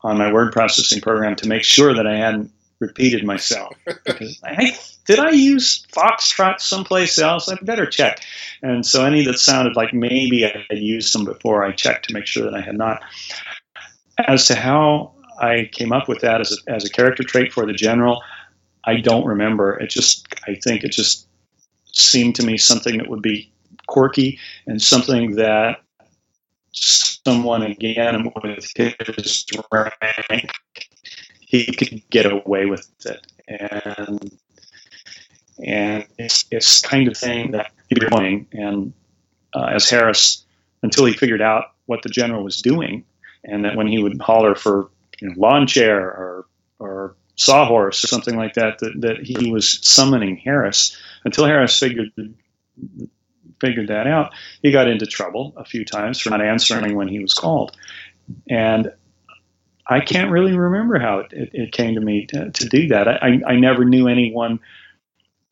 on 0.00 0.18
my 0.18 0.32
word 0.32 0.52
processing 0.52 1.00
program 1.00 1.36
to 1.36 1.46
make 1.46 1.62
sure 1.62 1.94
that 1.94 2.08
I 2.08 2.16
hadn't 2.16 2.50
repeated 2.80 3.24
myself. 3.24 3.72
Because 3.86 4.40
I, 4.44 4.76
did 5.06 5.20
I 5.20 5.30
use 5.30 5.86
Foxtrot 5.92 6.58
someplace 6.58 7.16
else? 7.16 7.48
I 7.48 7.54
better 7.62 7.86
check. 7.86 8.18
And 8.62 8.84
so 8.84 9.04
any 9.04 9.24
that 9.26 9.38
sounded 9.38 9.76
like 9.76 9.94
maybe 9.94 10.44
I 10.44 10.66
had 10.68 10.80
used 10.80 11.14
them 11.14 11.24
before, 11.24 11.62
I 11.64 11.70
checked 11.70 12.08
to 12.08 12.14
make 12.14 12.26
sure 12.26 12.50
that 12.50 12.54
I 12.54 12.60
had 12.60 12.76
not. 12.76 13.00
As 14.18 14.48
to 14.48 14.56
how 14.56 15.12
I 15.38 15.70
came 15.70 15.92
up 15.92 16.08
with 16.08 16.22
that 16.22 16.40
as 16.40 16.58
a, 16.66 16.72
as 16.72 16.84
a 16.84 16.90
character 16.90 17.22
trait 17.22 17.52
for 17.52 17.64
the 17.64 17.74
general, 17.74 18.24
I 18.84 18.96
don't 18.96 19.24
remember. 19.24 19.78
It 19.78 19.88
just, 19.88 20.26
I 20.48 20.56
think 20.56 20.82
it 20.82 20.90
just 20.90 21.28
seemed 21.92 22.34
to 22.36 22.44
me 22.44 22.58
something 22.58 22.98
that 22.98 23.08
would 23.08 23.22
be 23.22 23.52
quirky 23.86 24.40
and 24.66 24.82
something 24.82 25.36
that 25.36 25.83
someone 26.74 27.62
again 27.62 28.30
with 28.42 29.16
his 29.16 29.46
rank, 29.72 30.50
he 31.40 31.72
could 31.72 32.02
get 32.10 32.26
away 32.26 32.66
with 32.66 32.88
it. 33.06 33.26
And 33.48 34.38
and 35.64 36.06
it's, 36.18 36.46
it's 36.50 36.82
kind 36.82 37.06
of 37.06 37.16
thing 37.16 37.52
that 37.52 37.70
he'd 37.88 38.00
be 38.00 38.06
doing. 38.08 38.48
And 38.52 38.92
uh, 39.54 39.66
as 39.66 39.88
Harris, 39.88 40.44
until 40.82 41.04
he 41.04 41.12
figured 41.12 41.40
out 41.40 41.66
what 41.86 42.02
the 42.02 42.08
general 42.08 42.42
was 42.42 42.60
doing, 42.60 43.04
and 43.44 43.64
that 43.64 43.76
when 43.76 43.86
he 43.86 44.02
would 44.02 44.20
holler 44.20 44.54
for 44.54 44.90
you 45.20 45.28
know, 45.28 45.34
lawn 45.36 45.66
chair 45.66 46.00
or 46.00 46.46
or 46.78 47.16
sawhorse 47.36 48.02
or 48.04 48.06
something 48.08 48.36
like 48.36 48.54
that, 48.54 48.78
that, 48.78 49.00
that 49.00 49.18
he 49.18 49.50
was 49.50 49.78
summoning 49.82 50.36
Harris. 50.36 50.96
Until 51.24 51.46
Harris 51.46 51.78
figured 51.78 52.10
figured 53.64 53.88
that 53.88 54.06
out, 54.06 54.32
he 54.62 54.70
got 54.70 54.88
into 54.88 55.06
trouble 55.06 55.54
a 55.56 55.64
few 55.64 55.84
times 55.84 56.20
for 56.20 56.30
not 56.30 56.42
answering 56.42 56.96
when 56.96 57.08
he 57.08 57.18
was 57.18 57.32
called. 57.32 57.76
And 58.48 58.92
I 59.86 60.00
can't 60.00 60.30
really 60.30 60.56
remember 60.56 60.98
how 60.98 61.20
it, 61.20 61.32
it, 61.32 61.50
it 61.52 61.72
came 61.72 61.94
to 61.94 62.00
me 62.00 62.26
to, 62.26 62.50
to 62.50 62.68
do 62.68 62.88
that. 62.88 63.08
I, 63.08 63.40
I, 63.46 63.56
never 63.56 63.84
knew 63.84 64.08
anyone 64.08 64.60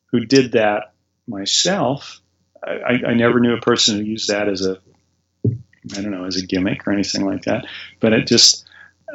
who 0.06 0.24
did 0.24 0.52
that 0.52 0.92
myself. 1.26 2.20
I, 2.62 3.00
I 3.08 3.14
never 3.14 3.40
knew 3.40 3.54
a 3.54 3.60
person 3.60 3.96
who 3.96 4.04
used 4.04 4.28
that 4.28 4.48
as 4.48 4.64
a, 4.64 4.78
I 5.46 6.00
don't 6.00 6.10
know, 6.10 6.24
as 6.24 6.36
a 6.36 6.46
gimmick 6.46 6.86
or 6.86 6.92
anything 6.92 7.26
like 7.26 7.42
that. 7.42 7.66
But 8.00 8.12
it 8.12 8.26
just, 8.26 8.66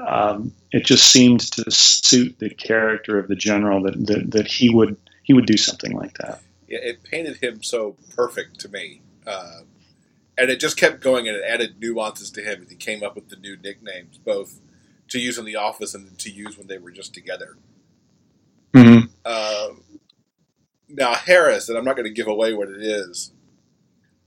um, 0.06 0.54
it 0.72 0.86
just 0.86 1.12
seemed 1.12 1.41
to 1.54 1.70
suit 1.72 2.38
the 2.39 2.50
character 2.50 3.18
of 3.18 3.28
the 3.28 3.36
general 3.36 3.84
that, 3.84 4.06
that, 4.08 4.32
that 4.32 4.48
he 4.48 4.70
would 4.70 4.98
he 5.24 5.34
would 5.34 5.45
do 5.45 5.58
something 5.58 5.91
like 5.91 6.18
that 6.20 6.41
it 6.68 7.03
painted 7.03 7.38
him 7.38 7.63
so 7.63 7.95
perfect 8.15 8.59
to 8.61 8.70
me. 8.70 9.01
Uh, 9.26 9.61
and 10.38 10.49
it 10.49 10.59
just 10.59 10.78
kept 10.78 11.01
going 11.01 11.28
and 11.28 11.36
it 11.36 11.43
added 11.47 11.80
nuances 11.80 12.30
to 12.32 12.41
him 12.41 12.61
as 12.63 12.70
he 12.70 12.76
came 12.76 13.03
up 13.03 13.15
with 13.15 13.30
the 13.30 13.36
new 13.36 13.57
nicknames, 13.57 14.18
both 14.18 14.59
to 15.09 15.20
use 15.20 15.38
in 15.38 15.45
the 15.45 15.55
office 15.55 15.95
and 15.95 16.18
to 16.20 16.30
use 16.30 16.57
when 16.57 16.68
they 16.68 16.78
were 16.78 16.91
just 16.91 17.13
together. 17.13 17.57
Mm-hmm. 18.74 19.07
Uh, 19.26 19.70
now, 20.89 21.13
Harris, 21.13 21.70
and 21.70 21.78
I'm 21.78 21.86
not 21.86 21.95
going 21.95 22.07
to 22.07 22.13
give 22.13 22.28
away 22.28 22.53
what 22.53 22.70
it 22.70 22.82
is, 22.82 23.32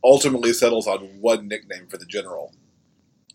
ultimately 0.03 0.53
settles 0.53 0.86
on 0.86 1.20
one 1.20 1.49
nickname 1.49 1.86
for 1.86 1.97
the 1.97 2.07
general. 2.07 2.53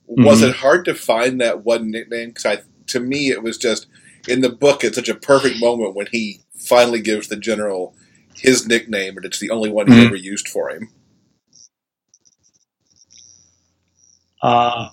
Mm-hmm. 0.10 0.26
Was 0.26 0.42
it 0.42 0.58
hard 0.58 0.86
to 0.86 0.96
find 0.96 1.40
that 1.42 1.64
one 1.64 1.92
nickname? 1.92 2.30
Because 2.30 2.60
to 2.88 3.00
me, 3.00 3.30
it 3.30 3.42
was 3.42 3.58
just 3.58 3.88
in 4.28 4.42
the 4.42 4.50
book. 4.50 4.84
It's 4.84 4.98
such 4.98 5.10
a 5.10 5.16
perfect 5.16 5.60
moment 5.60 5.96
when 5.96 6.08
he 6.12 6.42
finally 6.58 7.02
gives 7.02 7.28
the 7.28 7.38
general 7.38 7.96
his 8.38 8.68
nickname, 8.68 9.18
and 9.18 9.26
it's 9.26 9.40
the 9.40 9.52
only 9.52 9.70
one 9.70 9.88
he 9.88 9.94
mm-hmm. 9.94 10.08
ever 10.08 10.16
used 10.16 10.48
for 10.48 10.70
him. 10.70 10.90
Uh, 14.42 14.90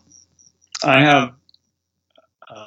I 0.84 1.01
have 1.01 1.34
uh, 2.49 2.66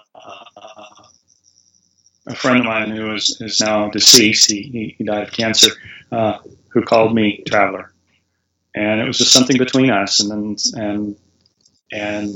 a 2.28 2.36
friend 2.36 2.60
of 2.60 2.66
mine 2.66 2.92
who 2.92 3.14
is, 3.14 3.38
is 3.42 3.60
now 3.60 3.90
deceased. 3.90 4.52
He, 4.52 4.96
he 4.98 5.04
died 5.04 5.28
of 5.28 5.34
cancer. 5.34 5.72
Uh, 6.12 6.38
who 6.76 6.84
called 6.84 7.16
me 7.16 7.42
Traveler, 7.48 7.94
and 8.76 9.00
it 9.00 9.08
was 9.08 9.18
just 9.18 9.32
something 9.32 9.58
between 9.58 9.90
us. 9.90 10.20
And 10.20 10.30
then 10.30 10.56
and 10.76 11.16
and 11.92 12.36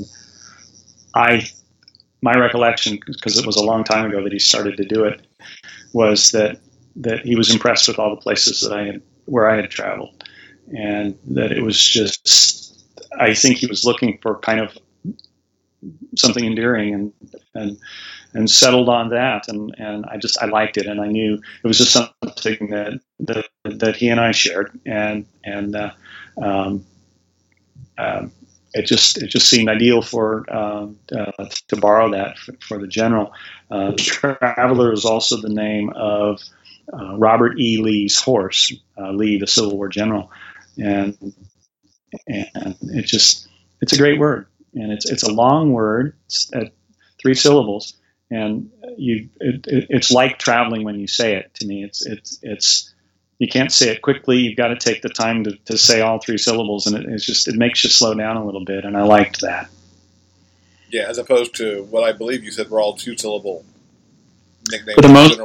I, 1.14 1.46
my 2.22 2.32
recollection, 2.34 2.98
because 3.06 3.38
it 3.38 3.46
was 3.46 3.56
a 3.56 3.62
long 3.62 3.84
time 3.84 4.06
ago 4.06 4.24
that 4.24 4.32
he 4.32 4.38
started 4.38 4.78
to 4.78 4.84
do 4.84 5.04
it, 5.04 5.26
was 5.92 6.30
that 6.30 6.58
that 7.00 7.20
he 7.20 7.36
was 7.36 7.50
impressed 7.50 7.88
with 7.88 7.98
all 7.98 8.14
the 8.14 8.20
places 8.20 8.60
that 8.60 8.72
I 8.72 8.86
had 8.86 9.02
where 9.26 9.48
I 9.48 9.56
had 9.56 9.70
traveled, 9.70 10.24
and 10.76 11.18
that 11.28 11.52
it 11.52 11.62
was 11.62 11.78
just 11.78 12.82
I 13.18 13.34
think 13.34 13.58
he 13.58 13.66
was 13.66 13.84
looking 13.84 14.18
for 14.22 14.38
kind 14.38 14.60
of 14.60 14.76
something 16.16 16.44
endearing 16.44 16.94
and 16.94 17.12
and 17.54 17.78
and 18.32 18.50
settled 18.50 18.88
on 18.88 19.10
that. 19.10 19.48
And 19.48 19.74
and 19.78 20.04
I 20.06 20.16
just 20.16 20.40
I 20.42 20.46
liked 20.46 20.76
it. 20.76 20.86
And 20.86 21.00
I 21.00 21.08
knew 21.08 21.34
it 21.34 21.66
was 21.66 21.78
just 21.78 21.92
something 21.92 22.70
that 22.70 23.00
that, 23.20 23.46
that 23.64 23.96
he 23.96 24.08
and 24.08 24.20
I 24.20 24.32
shared. 24.32 24.78
And 24.86 25.26
and 25.44 25.76
uh, 25.76 25.90
um, 26.40 26.84
um, 27.98 28.32
it 28.72 28.86
just 28.86 29.18
it 29.22 29.28
just 29.28 29.48
seemed 29.48 29.68
ideal 29.68 30.02
for 30.02 30.44
uh, 30.48 30.86
uh, 31.16 31.48
to 31.68 31.76
borrow 31.76 32.10
that 32.12 32.38
for, 32.38 32.54
for 32.60 32.78
the 32.78 32.88
general. 32.88 33.32
Uh, 33.70 33.92
Traveler 33.96 34.92
is 34.92 35.04
also 35.04 35.36
the 35.36 35.48
name 35.48 35.90
of 35.94 36.40
uh, 36.92 37.16
Robert 37.16 37.58
E. 37.58 37.78
Lee's 37.78 38.20
horse, 38.20 38.72
uh, 38.98 39.10
Lee, 39.12 39.38
the 39.38 39.46
Civil 39.46 39.76
War 39.76 39.88
general, 39.88 40.30
and 40.78 41.16
and 42.26 42.76
it 42.82 43.06
just 43.06 43.48
it's 43.80 43.92
a 43.92 43.98
great 43.98 44.18
word, 44.18 44.46
and 44.74 44.92
it's 44.92 45.10
it's 45.10 45.22
a 45.22 45.32
long 45.32 45.72
word, 45.72 46.14
it's 46.26 46.50
at 46.54 46.72
three 47.20 47.34
syllables, 47.34 47.94
and 48.30 48.70
you 48.96 49.28
it, 49.40 49.66
it, 49.66 49.86
it's 49.90 50.10
like 50.10 50.38
traveling 50.38 50.84
when 50.84 50.98
you 50.98 51.06
say 51.06 51.36
it. 51.36 51.52
To 51.54 51.66
me, 51.66 51.84
it's 51.84 52.04
it's 52.04 52.38
it's 52.42 52.94
you 53.38 53.48
can't 53.48 53.72
say 53.72 53.90
it 53.90 54.02
quickly. 54.02 54.38
You've 54.38 54.56
got 54.56 54.68
to 54.68 54.76
take 54.76 55.02
the 55.02 55.08
time 55.08 55.44
to, 55.44 55.56
to 55.66 55.78
say 55.78 56.00
all 56.00 56.18
three 56.18 56.38
syllables, 56.38 56.86
and 56.86 56.96
it, 56.96 57.06
it's 57.08 57.24
just 57.24 57.48
it 57.48 57.56
makes 57.56 57.82
you 57.84 57.90
slow 57.90 58.14
down 58.14 58.36
a 58.36 58.44
little 58.44 58.64
bit, 58.64 58.84
and 58.84 58.96
I 58.96 59.02
liked 59.02 59.40
that. 59.42 59.70
Yeah, 60.90 61.08
as 61.08 61.18
opposed 61.18 61.54
to 61.56 61.84
what 61.84 62.02
I 62.02 62.12
believe 62.12 62.42
you 62.42 62.50
said 62.50 62.68
were 62.68 62.80
all 62.80 62.96
two 62.96 63.16
syllable 63.16 63.64
nicknames. 64.70 64.96
For 64.96 65.02
the 65.02 65.08
most 65.08 65.38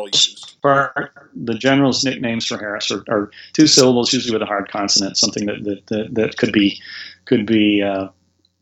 part, 0.65 1.11
the 1.35 1.53
general's 1.53 2.03
nicknames 2.03 2.45
for 2.47 2.57
Harris 2.57 2.91
are, 2.91 3.03
are, 3.07 3.31
two 3.53 3.67
syllables, 3.67 4.11
usually 4.13 4.33
with 4.33 4.41
a 4.41 4.47
hard 4.47 4.71
consonant, 4.71 5.17
something 5.17 5.45
that 5.45 5.63
that, 5.63 5.87
that, 5.87 6.15
that 6.15 6.37
could 6.37 6.51
be 6.51 6.81
could 7.25 7.45
be 7.45 7.83
uh, 7.83 8.07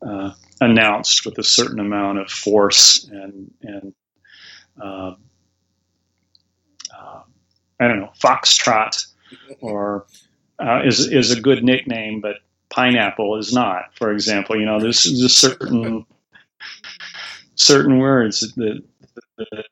uh, 0.06 0.34
announced 0.60 1.26
with 1.26 1.38
a 1.38 1.44
certain 1.44 1.80
amount 1.80 2.20
of 2.20 2.30
force 2.30 3.06
and 3.06 3.54
and 3.62 3.94
uh, 4.82 5.16
uh 6.98 7.22
I 7.80 7.88
don't 7.88 8.00
know, 8.00 8.12
foxtrot, 8.22 9.06
or 9.62 10.06
uh, 10.60 10.82
is 10.86 11.08
is 11.12 11.32
a 11.32 11.40
good 11.40 11.64
nickname, 11.64 12.22
but 12.22 12.38
pineapple 12.70 13.38
is 13.38 13.54
not. 13.54 13.96
For 13.96 14.12
example, 14.12 14.60
you 14.60 14.66
know, 14.66 14.80
there's 14.80 15.04
just 15.04 15.40
certain 15.40 16.06
certain 17.56 18.00
words 18.00 18.42
that, 18.56 18.84
that 19.38 19.66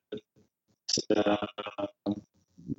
uh, 1.16 1.88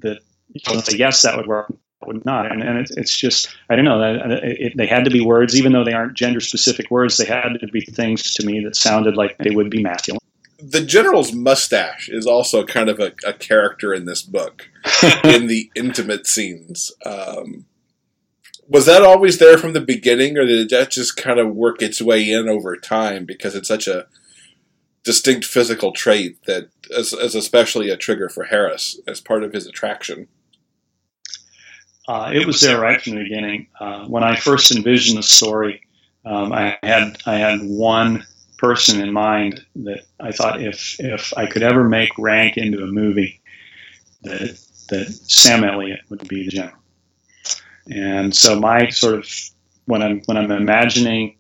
that 0.03 0.21
you 0.49 0.81
say 0.81 0.97
yes, 0.97 1.23
that 1.23 1.37
would 1.37 1.47
work, 1.47 1.75
would 2.07 2.25
not, 2.25 2.51
and, 2.51 2.63
and 2.63 2.79
it's, 2.79 2.91
it's 2.93 3.17
just 3.17 3.55
I 3.71 3.77
don't 3.77 3.85
know. 3.85 4.03
It, 4.03 4.61
it, 4.61 4.73
they 4.77 4.87
had 4.87 5.05
to 5.05 5.11
be 5.11 5.25
words, 5.25 5.57
even 5.57 5.73
though 5.73 5.85
they 5.85 5.93
aren't 5.93 6.15
gender 6.15 6.41
specific 6.41 6.91
words. 6.91 7.17
They 7.17 7.25
had 7.25 7.59
to 7.61 7.67
be 7.69 7.81
things 7.81 8.35
to 8.35 8.47
me 8.47 8.61
that 8.65 8.77
sounded 8.77 9.17
like 9.17 9.39
they 9.39 9.55
would 9.55 9.71
be 9.71 9.83
masculine. 9.83 10.21
The 10.59 10.85
general's 10.85 11.33
mustache 11.33 12.09
is 12.09 12.27
also 12.27 12.65
kind 12.65 12.89
of 12.89 13.01
a, 13.01 13.13
a 13.27 13.33
character 13.33 13.93
in 13.93 14.05
this 14.05 14.23
book 14.23 14.69
in 15.25 15.49
the 15.49 15.71
intimate 15.75 16.27
scenes. 16.27 16.93
Um, 17.05 17.67
was 18.69 18.87
that 18.87 19.03
always 19.03 19.39
there 19.39 19.59
from 19.59 19.73
the 19.73 19.81
beginning, 19.81 20.39
or 20.39 20.47
did 20.47 20.71
that 20.71 20.91
just 20.91 21.17
kind 21.17 21.39
of 21.39 21.55
work 21.55 21.83
its 21.83 22.01
way 22.01 22.31
in 22.31 22.49
over 22.49 22.77
time 22.77 23.25
because 23.25 23.55
it's 23.55 23.69
such 23.69 23.89
a 23.89 24.07
distinct 25.05 25.45
physical 25.45 25.93
trait 25.93 26.45
that 26.47 26.69
is, 26.91 27.13
is 27.13 27.35
especially 27.35 27.91
a 27.91 27.97
trigger 27.97 28.29
for 28.29 28.45
Harris 28.45 29.01
as 29.07 29.21
part 29.21 29.43
of 29.43 29.53
his 29.53 29.67
attraction. 29.67 30.29
Uh, 32.09 32.31
it 32.35 32.47
was 32.47 32.61
there 32.61 32.81
right 32.81 33.01
from 33.01 33.15
the 33.15 33.23
beginning. 33.23 33.69
Uh, 33.79 34.07
when 34.07 34.25
I 34.25 34.37
first 34.37 34.73
envisioned 34.73 35.19
the 35.19 35.23
story, 35.23 35.83
um, 36.25 36.53
I 36.53 36.77
had 36.83 37.19
I 37.27 37.37
had 37.37 37.61
one 37.63 38.25
person 38.59 39.01
in 39.01 39.13
mind 39.13 39.65
that 39.77 40.05
I 40.21 40.33
thought 40.33 40.63
if 40.63 40.97
if 40.99 41.33
I 41.37 41.47
could 41.47 41.63
ever 41.63 41.89
make 41.89 42.11
rank 42.19 42.57
into 42.57 42.83
a 42.83 42.87
movie, 42.87 43.41
that 44.23 44.59
that 44.89 45.09
Sam 45.09 45.65
Elliott 45.65 46.01
would 46.11 46.27
be 46.29 46.45
the 46.45 46.51
general. 46.51 46.79
And 47.91 48.35
so 48.35 48.59
my 48.59 48.89
sort 48.91 49.15
of 49.15 49.29
when 49.87 50.03
I'm 50.03 50.23
when 50.27 50.37
I'm 50.37 50.51
imagining 50.51 51.37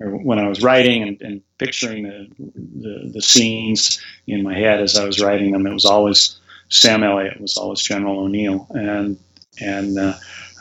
or 0.00 0.10
when 0.10 0.38
I 0.38 0.48
was 0.48 0.62
writing 0.62 1.02
and, 1.02 1.20
and 1.22 1.42
picturing 1.58 2.04
the, 2.04 2.28
the, 2.38 3.10
the 3.14 3.22
scenes 3.22 4.00
in 4.26 4.42
my 4.42 4.54
head 4.54 4.80
as 4.80 4.96
I 4.96 5.04
was 5.04 5.20
writing 5.20 5.52
them, 5.52 5.66
it 5.66 5.72
was 5.72 5.84
always 5.84 6.38
Sam 6.70 7.02
Elliott 7.02 7.40
was 7.40 7.56
always 7.56 7.80
General 7.80 8.20
O'Neill, 8.20 8.66
and 8.70 9.18
and 9.60 9.98
uh, 9.98 10.14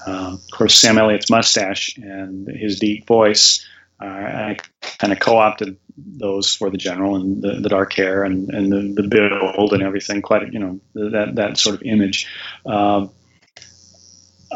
um, 0.06 0.34
of 0.36 0.52
course 0.52 0.80
Sam 0.80 0.98
Elliott's 0.98 1.30
mustache 1.30 1.98
and 1.98 2.48
his 2.48 2.80
deep 2.80 3.06
voice. 3.06 3.66
Uh, 4.02 4.06
I 4.06 4.58
kind 5.00 5.12
of 5.12 5.20
co-opted 5.20 5.76
those 5.98 6.54
for 6.54 6.70
the 6.70 6.78
general 6.78 7.16
and 7.16 7.42
the, 7.42 7.54
the 7.54 7.70
dark 7.70 7.94
hair 7.94 8.24
and, 8.24 8.50
and 8.52 8.72
the, 8.72 9.02
the 9.02 9.08
build 9.08 9.74
and 9.74 9.82
everything. 9.82 10.22
Quite 10.22 10.54
you 10.54 10.60
know 10.60 10.80
that 10.94 11.36
that 11.36 11.58
sort 11.58 11.76
of 11.76 11.84
image. 11.84 12.28
Um, 12.66 13.12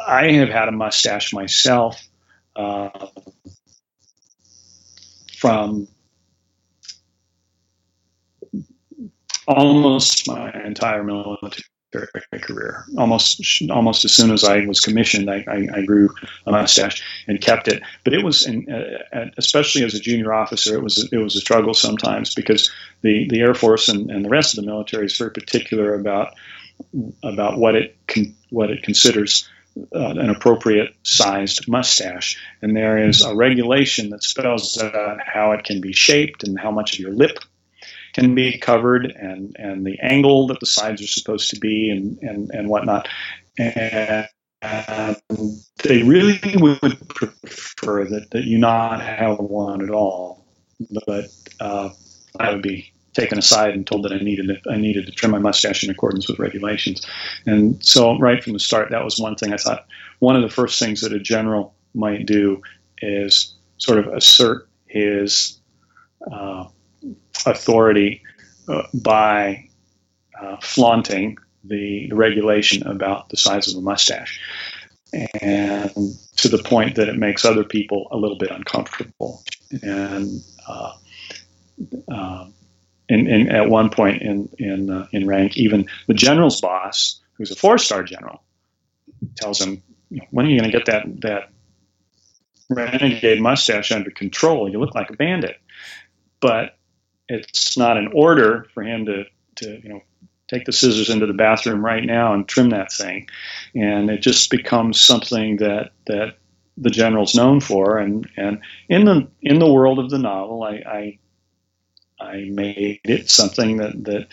I 0.08 0.32
have 0.34 0.50
had 0.50 0.70
a 0.70 0.72
mustache 0.72 1.34
myself 1.34 2.02
uh, 2.56 3.08
from 5.42 5.88
almost 9.48 10.28
my 10.28 10.54
entire 10.64 11.04
military 11.04 11.64
career. 12.42 12.86
Almost, 12.96 13.42
almost 13.72 14.06
as 14.06 14.12
soon 14.14 14.30
as 14.30 14.44
I 14.44 14.66
was 14.68 14.80
commissioned, 14.80 15.32
I, 15.32 15.44
I, 15.48 15.80
I 15.80 15.82
grew 15.82 16.10
a 16.46 16.52
mustache 16.52 17.04
and 17.28 17.42
kept 17.42 17.68
it. 17.68 17.82
But 18.04 18.14
it 18.14 18.24
was, 18.24 18.46
in, 18.46 18.72
uh, 18.72 19.26
especially 19.40 19.84
as 19.84 19.96
a 19.96 20.00
junior 20.00 20.32
officer, 20.32 20.76
it 20.76 20.84
was 20.84 21.10
it 21.12 21.18
was 21.18 21.36
a 21.36 21.42
struggle 21.42 21.74
sometimes 21.74 22.36
because 22.36 22.72
the, 23.02 23.28
the 23.30 23.42
Air 23.42 23.56
Force 23.56 23.90
and, 23.90 24.12
and 24.12 24.24
the 24.24 24.30
rest 24.30 24.56
of 24.56 24.64
the 24.64 24.70
military 24.70 25.08
is 25.08 25.18
very 25.18 25.32
particular 25.32 25.96
about 25.96 26.36
about 27.24 27.58
what 27.58 27.76
it 27.76 27.96
con, 28.08 28.36
what 28.52 28.70
it 28.70 28.84
considers 28.84 29.50
uh, 29.78 30.10
an 30.10 30.30
appropriate 30.30 30.94
sized 31.04 31.68
mustache. 31.68 32.38
And 32.62 32.76
there 32.76 32.98
is 32.98 33.24
a 33.24 33.36
regulation 33.36 34.10
that 34.10 34.24
spells 34.24 34.78
out 34.82 35.20
how 35.26 35.54
it 35.54 35.64
can 35.64 35.82
be 35.82 35.94
shaped 35.94 36.44
and 36.44 36.60
how 36.60 36.72
much 36.72 36.94
of 36.94 37.00
your 37.00 37.14
lip 37.14 37.40
can 38.14 38.36
be 38.36 38.58
covered 38.58 39.06
and, 39.06 39.56
and 39.58 39.86
the 39.86 39.98
angle 40.02 40.48
that 40.48 40.60
the 40.60 40.66
sides 40.66 41.02
are 41.02 41.08
supposed 41.08 41.52
to 41.52 41.60
be 41.60 41.90
and, 41.90 42.18
and, 42.22 42.52
and 42.52 42.70
whatnot. 42.70 43.08
And, 43.58 44.28
they 45.84 46.04
really 46.04 46.40
would 46.58 47.10
prefer 47.10 48.06
that, 48.06 48.30
that 48.32 48.44
you 48.44 48.60
not 48.60 49.02
have 49.02 49.40
one 49.40 49.82
at 49.82 49.90
all. 49.90 50.46
But 51.08 51.26
uh, 51.60 51.90
I 52.40 52.52
would 52.52 52.62
be 52.62 52.92
taken 53.14 53.38
aside 53.38 53.74
and 53.74 53.86
told 53.86 54.04
that 54.04 54.14
I 54.14 54.20
needed 54.20 54.48
to, 54.48 54.72
I 54.72 54.78
needed 54.78 55.06
to 55.06 55.12
trim 55.12 55.32
my 55.32 55.40
mustache 55.40 55.84
in 55.84 55.90
accordance 55.90 56.28
with 56.28 56.40
regulations. 56.40 57.06
And 57.46 57.84
so 57.84 58.18
right 58.20 58.44
from 58.44 58.54
the 58.54 58.60
start, 58.60 58.90
that 58.92 59.04
was 59.04 59.20
one 59.20 59.36
thing 59.36 59.54
I 59.54 59.58
thought. 59.58 59.86
One 60.20 60.36
of 60.36 60.42
the 60.42 60.50
first 60.50 60.80
things 60.80 61.02
that 61.02 61.14
a 61.14 61.20
general 61.20 61.74
might 61.94 62.26
do 62.26 62.62
is 63.02 63.56
sort 63.78 64.00
of 64.00 64.08
assert 64.08 64.68
his 64.86 65.60
uh, 66.32 66.66
authority 67.46 68.22
uh, 68.68 68.84
by 68.94 69.68
uh, 70.40 70.58
flaunting 70.62 71.38
the, 71.64 72.12
regulation 72.12 72.86
about 72.88 73.30
the 73.30 73.38
size 73.38 73.72
of 73.72 73.78
a 73.78 73.82
mustache, 73.82 74.40
and 75.42 75.92
to 76.36 76.48
the 76.48 76.62
point 76.64 76.96
that 76.96 77.08
it 77.08 77.18
makes 77.18 77.46
other 77.46 77.64
people 77.64 78.08
a 78.12 78.18
little 78.18 78.38
bit 78.38 78.52
uncomfortable. 78.52 79.44
And 79.84 80.44
uh, 80.68 80.94
um, 82.10 82.54
in, 83.12 83.28
in, 83.28 83.50
at 83.50 83.70
one 83.70 83.90
point 83.90 84.22
in 84.22 84.50
in 84.58 84.90
uh, 84.90 85.08
in 85.12 85.28
rank, 85.28 85.58
even 85.58 85.86
the 86.08 86.14
general's 86.14 86.62
boss, 86.62 87.20
who's 87.34 87.52
a 87.52 87.56
four 87.56 87.78
star 87.78 88.04
general, 88.04 88.42
tells 89.36 89.60
him, 89.60 89.84
"When 90.30 90.46
are 90.46 90.50
you 90.50 90.58
going 90.58 90.72
to 90.72 90.78
get 90.78 90.86
that 90.86 91.22
that 91.22 91.50
renegade 92.70 93.42
mustache 93.42 93.92
under 93.92 94.12
control? 94.12 94.70
You 94.72 94.80
look 94.80 94.96
like 94.96 95.10
a 95.10 95.18
bandit." 95.18 95.58
But 96.40 96.78
it's 97.28 97.78
not 97.78 97.98
an 97.98 98.12
order 98.14 98.66
for 98.74 98.82
him 98.82 99.06
to 99.08 99.26
to 99.58 99.82
you 99.84 99.90
know 99.90 100.02
take 100.48 100.64
the 100.66 100.72
scissors 100.72 101.10
into 101.10 101.26
the 101.26 101.34
bathroom 101.34 101.84
right 101.84 102.04
now 102.04 102.34
and 102.34 102.48
trim 102.48 102.70
that 102.70 102.94
thing, 102.94 103.28
and 103.76 104.10
it 104.10 104.22
just 104.22 104.50
becomes 104.50 105.02
something 105.02 105.58
that 105.58 105.92
that 106.08 106.38
the 106.78 106.90
general's 106.90 107.36
known 107.36 107.60
for. 107.60 107.98
And 107.98 108.30
and 108.38 108.62
in 108.88 109.04
the 109.04 109.28
in 109.42 109.60
the 109.60 109.72
world 109.72 110.00
of 110.00 110.10
the 110.10 110.18
novel, 110.18 110.64
I, 110.64 110.76
I 110.86 111.20
I 112.22 112.46
made 112.50 113.02
it 113.04 113.30
something 113.30 113.78
that 113.78 114.04
that 114.06 114.28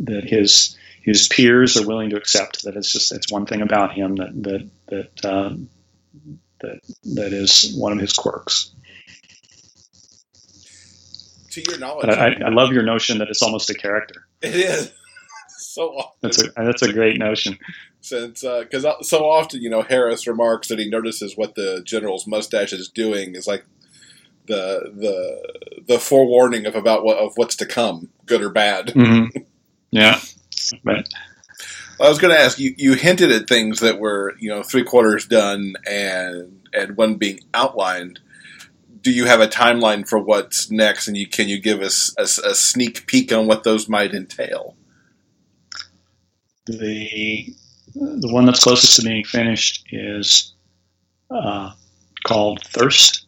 that 0.00 0.24
his 0.24 0.76
his 1.02 1.28
peers 1.28 1.76
are 1.76 1.86
willing 1.86 2.10
to 2.10 2.16
accept. 2.16 2.64
That 2.64 2.76
it's 2.76 2.90
just 2.90 3.12
it's 3.12 3.30
one 3.30 3.46
thing 3.46 3.60
about 3.60 3.92
him 3.92 4.16
that 4.16 4.42
that 4.42 4.70
that 4.86 5.24
um, 5.24 5.68
that 6.60 6.80
that 7.14 7.32
is 7.32 7.74
one 7.76 7.92
of 7.92 7.98
his 7.98 8.12
quirks. 8.12 8.72
To 11.50 11.62
your 11.68 11.78
knowledge, 11.78 12.08
I, 12.08 12.34
I 12.46 12.48
love 12.48 12.72
your 12.72 12.82
notion 12.82 13.18
that 13.18 13.28
it's 13.28 13.42
almost 13.42 13.70
a 13.70 13.74
character. 13.74 14.26
It 14.42 14.56
is 14.56 14.92
so 15.58 15.90
often. 15.90 16.18
That's 16.22 16.42
a 16.42 16.52
that's 16.56 16.82
a 16.82 16.92
great 16.92 17.18
notion. 17.18 17.58
Since 18.00 18.40
because 18.40 18.84
uh, 18.84 19.02
so 19.02 19.24
often 19.24 19.62
you 19.62 19.70
know 19.70 19.82
Harris 19.82 20.26
remarks 20.26 20.68
that 20.68 20.78
he 20.78 20.88
notices 20.88 21.36
what 21.36 21.54
the 21.54 21.82
general's 21.84 22.26
mustache 22.26 22.72
is 22.72 22.88
doing 22.88 23.34
is 23.34 23.46
like 23.46 23.64
the 24.46 24.92
the 24.94 25.84
the 25.86 25.98
forewarning 25.98 26.66
of 26.66 26.74
about 26.74 27.04
what 27.04 27.18
of 27.18 27.32
what's 27.36 27.56
to 27.56 27.66
come, 27.66 28.10
good 28.26 28.42
or 28.42 28.50
bad. 28.50 28.88
Mm-hmm. 28.88 29.38
Yeah, 29.90 30.20
but 30.82 31.08
I 32.00 32.08
was 32.08 32.18
going 32.18 32.34
to 32.34 32.40
ask 32.40 32.58
you. 32.58 32.74
You 32.76 32.94
hinted 32.94 33.30
at 33.30 33.48
things 33.48 33.80
that 33.80 33.98
were 33.98 34.34
you 34.38 34.48
know 34.48 34.62
three 34.62 34.84
quarters 34.84 35.26
done 35.26 35.74
and 35.88 36.66
and 36.72 36.96
one 36.96 37.14
being 37.14 37.40
outlined. 37.52 38.20
Do 39.00 39.12
you 39.12 39.26
have 39.26 39.40
a 39.40 39.46
timeline 39.46 40.08
for 40.08 40.18
what's 40.18 40.70
next? 40.70 41.08
And 41.08 41.16
you 41.16 41.26
can 41.26 41.48
you 41.48 41.60
give 41.60 41.80
us 41.80 42.14
a, 42.18 42.22
a 42.22 42.54
sneak 42.54 43.06
peek 43.06 43.32
on 43.32 43.46
what 43.46 43.64
those 43.64 43.88
might 43.88 44.14
entail? 44.14 44.76
The 46.66 47.54
the 47.94 48.32
one 48.32 48.46
that's 48.46 48.64
closest 48.64 48.96
to 48.96 49.02
being 49.02 49.24
finished 49.24 49.86
is 49.92 50.54
uh, 51.30 51.72
called 52.24 52.62
Thirst 52.64 53.23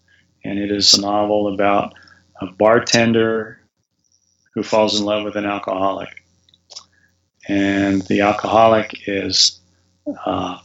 and 0.47 0.59
it 0.59 0.71
is 0.71 0.95
a 0.95 1.01
novel 1.01 1.53
about 1.53 1.95
a 2.41 2.47
bartender 2.47 3.61
who 4.55 4.63
falls 4.63 4.99
in 4.99 5.05
love 5.05 5.25
with 5.25 5.37
an 5.37 5.45
alcoholic. 5.45 6.09
And 7.49 8.03
the 8.03 8.23
alcoholic 8.23 9.09
is 9.09 9.61
uh, 10.25 10.59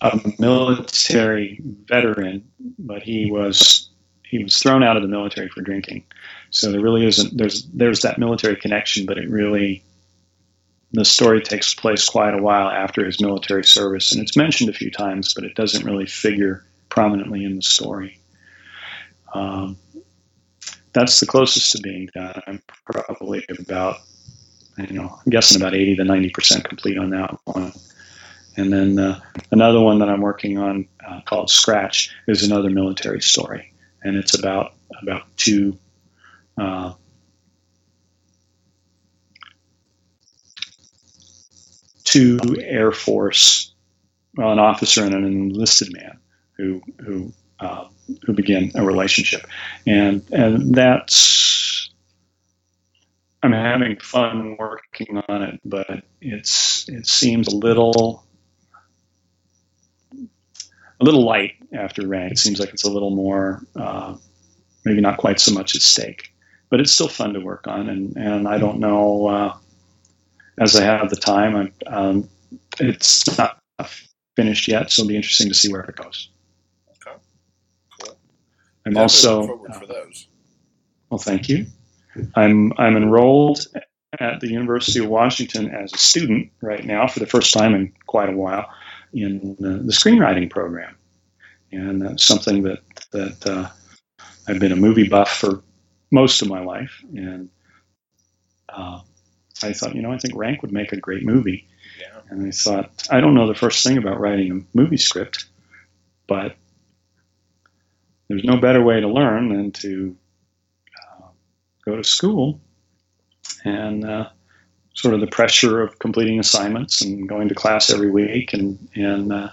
a 0.00 0.20
military 0.38 1.60
veteran, 1.62 2.48
but 2.78 3.02
he 3.02 3.30
was 3.30 3.90
he 4.24 4.42
was 4.42 4.58
thrown 4.58 4.82
out 4.82 4.96
of 4.96 5.02
the 5.02 5.08
military 5.08 5.48
for 5.48 5.60
drinking. 5.60 6.04
So 6.50 6.72
there 6.72 6.80
really 6.80 7.06
isn't 7.06 7.36
there's 7.36 7.66
there's 7.68 8.00
that 8.02 8.18
military 8.18 8.56
connection, 8.56 9.06
but 9.06 9.18
it 9.18 9.30
really 9.30 9.84
the 10.92 11.04
story 11.04 11.40
takes 11.40 11.74
place 11.74 12.04
quite 12.04 12.34
a 12.34 12.42
while 12.42 12.68
after 12.68 13.04
his 13.04 13.20
military 13.20 13.64
service, 13.64 14.12
and 14.12 14.20
it's 14.20 14.36
mentioned 14.36 14.70
a 14.70 14.74
few 14.74 14.90
times, 14.90 15.32
but 15.34 15.44
it 15.44 15.54
doesn't 15.54 15.84
really 15.84 16.06
figure 16.06 16.64
prominently 16.88 17.44
in 17.44 17.56
the 17.56 17.62
story. 17.62 18.18
Um, 19.32 19.78
that's 20.92 21.20
the 21.20 21.26
closest 21.26 21.72
to 21.72 21.82
being 21.82 22.10
done. 22.14 22.42
I'm 22.46 22.62
probably 22.84 23.46
about, 23.58 24.00
you 24.76 24.92
know, 24.92 25.08
I'm 25.08 25.30
guessing 25.30 25.60
about 25.60 25.74
80 25.74 25.96
to 25.96 26.04
90 26.04 26.30
percent 26.30 26.68
complete 26.68 26.98
on 26.98 27.10
that 27.10 27.38
one. 27.44 27.72
And 28.58 28.70
then 28.70 28.98
uh, 28.98 29.18
another 29.50 29.80
one 29.80 30.00
that 30.00 30.10
I'm 30.10 30.20
working 30.20 30.58
on 30.58 30.86
uh, 31.06 31.22
called 31.24 31.48
Scratch 31.48 32.14
is 32.28 32.42
another 32.42 32.68
military 32.68 33.22
story, 33.22 33.72
and 34.02 34.16
it's 34.16 34.38
about 34.38 34.74
about 35.00 35.22
two 35.38 35.78
uh, 36.58 36.92
two 42.12 42.38
Air 42.60 42.92
Force, 42.92 43.72
well, 44.36 44.52
an 44.52 44.58
officer 44.58 45.04
and 45.04 45.14
an 45.14 45.24
enlisted 45.24 45.92
man 45.92 46.18
who 46.56 46.82
who 47.00 47.32
uh, 47.58 47.88
who 48.24 48.32
begin 48.32 48.70
a 48.74 48.84
relationship, 48.84 49.46
and 49.86 50.22
and 50.30 50.74
that's 50.74 51.90
I'm 53.42 53.52
having 53.52 53.98
fun 53.98 54.56
working 54.58 55.22
on 55.28 55.42
it, 55.42 55.60
but 55.64 56.04
it's 56.20 56.88
it 56.88 57.06
seems 57.06 57.48
a 57.48 57.56
little 57.56 58.24
a 60.12 61.04
little 61.04 61.24
light 61.24 61.54
after 61.72 62.06
rank. 62.06 62.32
It 62.32 62.38
seems 62.38 62.60
like 62.60 62.70
it's 62.70 62.84
a 62.84 62.90
little 62.90 63.10
more 63.10 63.62
uh, 63.74 64.16
maybe 64.84 65.00
not 65.00 65.16
quite 65.16 65.40
so 65.40 65.52
much 65.52 65.74
at 65.74 65.82
stake, 65.82 66.32
but 66.68 66.78
it's 66.80 66.92
still 66.92 67.08
fun 67.08 67.32
to 67.32 67.40
work 67.40 67.66
on, 67.66 67.88
and 67.88 68.16
and 68.16 68.46
I 68.46 68.58
don't 68.58 68.80
know. 68.80 69.26
Uh, 69.26 69.56
as 70.58 70.76
I 70.76 70.84
have 70.84 71.10
the 71.10 71.16
time. 71.16 71.72
Um, 71.86 72.28
it's 72.80 73.38
not 73.38 73.58
finished 74.36 74.68
yet, 74.68 74.90
so 74.90 75.02
it'll 75.02 75.08
be 75.08 75.16
interesting 75.16 75.48
to 75.48 75.54
see 75.54 75.70
where 75.70 75.82
it 75.82 75.96
goes. 75.96 76.30
Okay, 76.90 77.16
cool. 78.00 78.18
I'm 78.86 78.94
Definitely 78.94 79.02
also 79.02 79.64
uh, 79.66 80.04
well, 81.10 81.18
thank 81.18 81.48
you. 81.48 81.66
I'm 82.34 82.72
I'm 82.78 82.96
enrolled 82.96 83.66
at 84.18 84.40
the 84.40 84.48
University 84.48 84.98
of 85.00 85.08
Washington 85.08 85.70
as 85.70 85.92
a 85.92 85.98
student 85.98 86.50
right 86.60 86.84
now 86.84 87.06
for 87.06 87.20
the 87.20 87.26
first 87.26 87.52
time 87.52 87.74
in 87.74 87.92
quite 88.06 88.28
a 88.28 88.36
while 88.36 88.68
in 89.12 89.56
uh, 89.60 89.84
the 89.84 89.92
screenwriting 89.92 90.50
program, 90.50 90.96
and 91.70 92.00
that's 92.02 92.24
something 92.24 92.62
that 92.62 92.80
that 93.10 93.46
uh, 93.46 93.68
I've 94.48 94.58
been 94.58 94.72
a 94.72 94.76
movie 94.76 95.08
buff 95.08 95.30
for 95.30 95.62
most 96.10 96.42
of 96.42 96.48
my 96.48 96.62
life, 96.62 97.02
and 97.14 97.50
uh, 98.68 99.00
I 99.64 99.72
thought, 99.72 99.94
you 99.94 100.02
know, 100.02 100.12
I 100.12 100.18
think 100.18 100.34
Rank 100.36 100.62
would 100.62 100.72
make 100.72 100.92
a 100.92 100.96
great 100.96 101.24
movie, 101.24 101.66
Yeah. 102.00 102.20
and 102.30 102.46
I 102.46 102.50
thought, 102.50 102.90
I 103.10 103.20
don't 103.20 103.34
know 103.34 103.46
the 103.46 103.54
first 103.54 103.84
thing 103.86 103.98
about 103.98 104.20
writing 104.20 104.50
a 104.52 104.76
movie 104.76 104.96
script, 104.96 105.46
but 106.26 106.56
there's 108.28 108.44
no 108.44 108.56
better 108.56 108.82
way 108.82 109.00
to 109.00 109.08
learn 109.08 109.48
than 109.54 109.72
to 109.72 110.16
uh, 111.20 111.26
go 111.84 111.96
to 111.96 112.04
school 112.04 112.60
and 113.64 114.04
uh, 114.04 114.28
sort 114.94 115.14
of 115.14 115.20
the 115.20 115.26
pressure 115.26 115.82
of 115.82 115.98
completing 115.98 116.38
assignments 116.40 117.02
and 117.02 117.28
going 117.28 117.48
to 117.48 117.54
class 117.54 117.90
every 117.90 118.10
week 118.10 118.52
and 118.54 118.88
and 118.94 119.32
uh, 119.32 119.48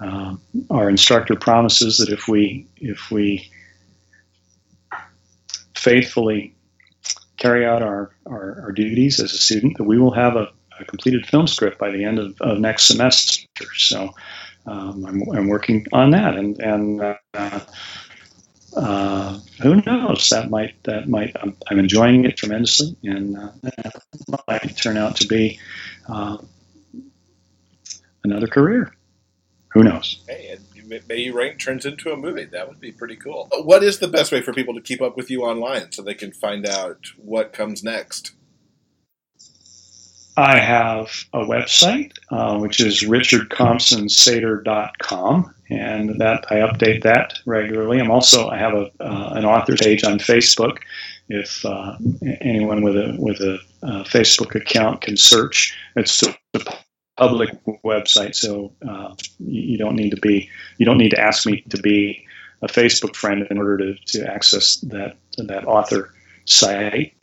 uh, 0.00 0.34
our 0.70 0.90
instructor 0.90 1.36
promises 1.36 1.98
that 1.98 2.08
if 2.10 2.28
we 2.28 2.66
if 2.76 3.10
we 3.10 3.50
faithfully 5.74 6.54
carry 7.42 7.66
out 7.66 7.82
our, 7.82 8.10
our, 8.26 8.62
our 8.62 8.72
duties 8.72 9.20
as 9.20 9.32
a 9.32 9.38
student 9.38 9.76
that 9.76 9.84
we 9.84 9.98
will 9.98 10.14
have 10.14 10.36
a, 10.36 10.48
a 10.80 10.84
completed 10.84 11.26
film 11.26 11.46
script 11.46 11.78
by 11.78 11.90
the 11.90 12.04
end 12.04 12.18
of, 12.18 12.40
of 12.40 12.58
next 12.58 12.84
semester 12.84 13.46
so 13.76 14.10
um, 14.66 15.04
I'm, 15.04 15.22
I'm 15.36 15.48
working 15.48 15.86
on 15.92 16.10
that 16.10 16.36
and 16.36 16.58
and 16.60 17.00
uh, 17.34 17.60
uh, 18.76 19.38
who 19.60 19.82
knows? 19.82 20.30
That 20.30 20.50
might 20.50 20.82
that 20.84 21.08
might 21.08 21.36
I'm, 21.40 21.56
I'm 21.68 21.78
enjoying 21.78 22.24
it 22.24 22.36
tremendously, 22.36 22.96
and 23.04 23.36
uh, 23.36 23.50
that 23.62 24.42
might 24.48 24.76
turn 24.76 24.96
out 24.96 25.16
to 25.16 25.26
be 25.26 25.60
uh, 26.08 26.38
another 28.24 28.46
career. 28.46 28.94
Who 29.72 29.84
knows? 29.84 30.24
Hey, 30.26 30.56
and 30.92 31.08
may- 31.08 31.26
may 31.26 31.30
Rank 31.30 31.58
turns 31.58 31.86
into 31.86 32.12
a 32.12 32.16
movie. 32.16 32.44
That 32.44 32.68
would 32.68 32.80
be 32.80 32.92
pretty 32.92 33.16
cool. 33.16 33.48
What 33.62 33.82
is 33.82 33.98
the 33.98 34.08
best 34.08 34.32
way 34.32 34.42
for 34.42 34.52
people 34.52 34.74
to 34.74 34.80
keep 34.80 35.02
up 35.02 35.16
with 35.16 35.30
you 35.30 35.42
online 35.42 35.92
so 35.92 36.02
they 36.02 36.14
can 36.14 36.32
find 36.32 36.66
out 36.66 37.12
what 37.16 37.52
comes 37.52 37.82
next? 37.82 38.32
I 40.36 40.58
have 40.58 41.24
a 41.34 41.40
website 41.40 42.12
uh, 42.30 42.58
which 42.58 42.80
is 42.80 43.02
richardcompsonsater.com, 43.02 45.54
and 45.68 46.20
that 46.20 46.46
I 46.50 46.54
update 46.56 47.02
that 47.02 47.38
regularly. 47.44 48.00
I'm 48.00 48.10
also 48.10 48.48
I 48.48 48.56
have 48.56 48.72
a 48.72 48.90
uh, 48.98 49.34
an 49.34 49.44
author 49.44 49.76
page 49.76 50.04
on 50.04 50.18
Facebook. 50.18 50.78
If 51.28 51.62
uh, 51.66 51.98
anyone 52.40 52.82
with 52.82 52.96
a 52.96 53.14
with 53.18 53.40
a 53.40 53.58
uh, 53.82 54.04
Facebook 54.04 54.54
account 54.54 55.02
can 55.02 55.18
search, 55.18 55.76
it's 55.96 56.22
public 57.22 57.50
website, 57.84 58.34
so 58.34 58.72
uh, 58.88 59.14
you 59.38 59.78
don't 59.78 59.96
need 59.96 60.10
to 60.10 60.20
be 60.20 60.48
you 60.78 60.86
don't 60.86 60.98
need 60.98 61.10
to 61.10 61.20
ask 61.20 61.46
me 61.46 61.62
to 61.70 61.78
be 61.78 62.26
a 62.62 62.66
Facebook 62.66 63.16
friend 63.16 63.46
in 63.50 63.58
order 63.58 63.78
to, 63.78 63.94
to 64.06 64.32
access 64.32 64.76
that 64.76 65.16
that 65.38 65.66
author 65.66 66.12
site 66.44 67.14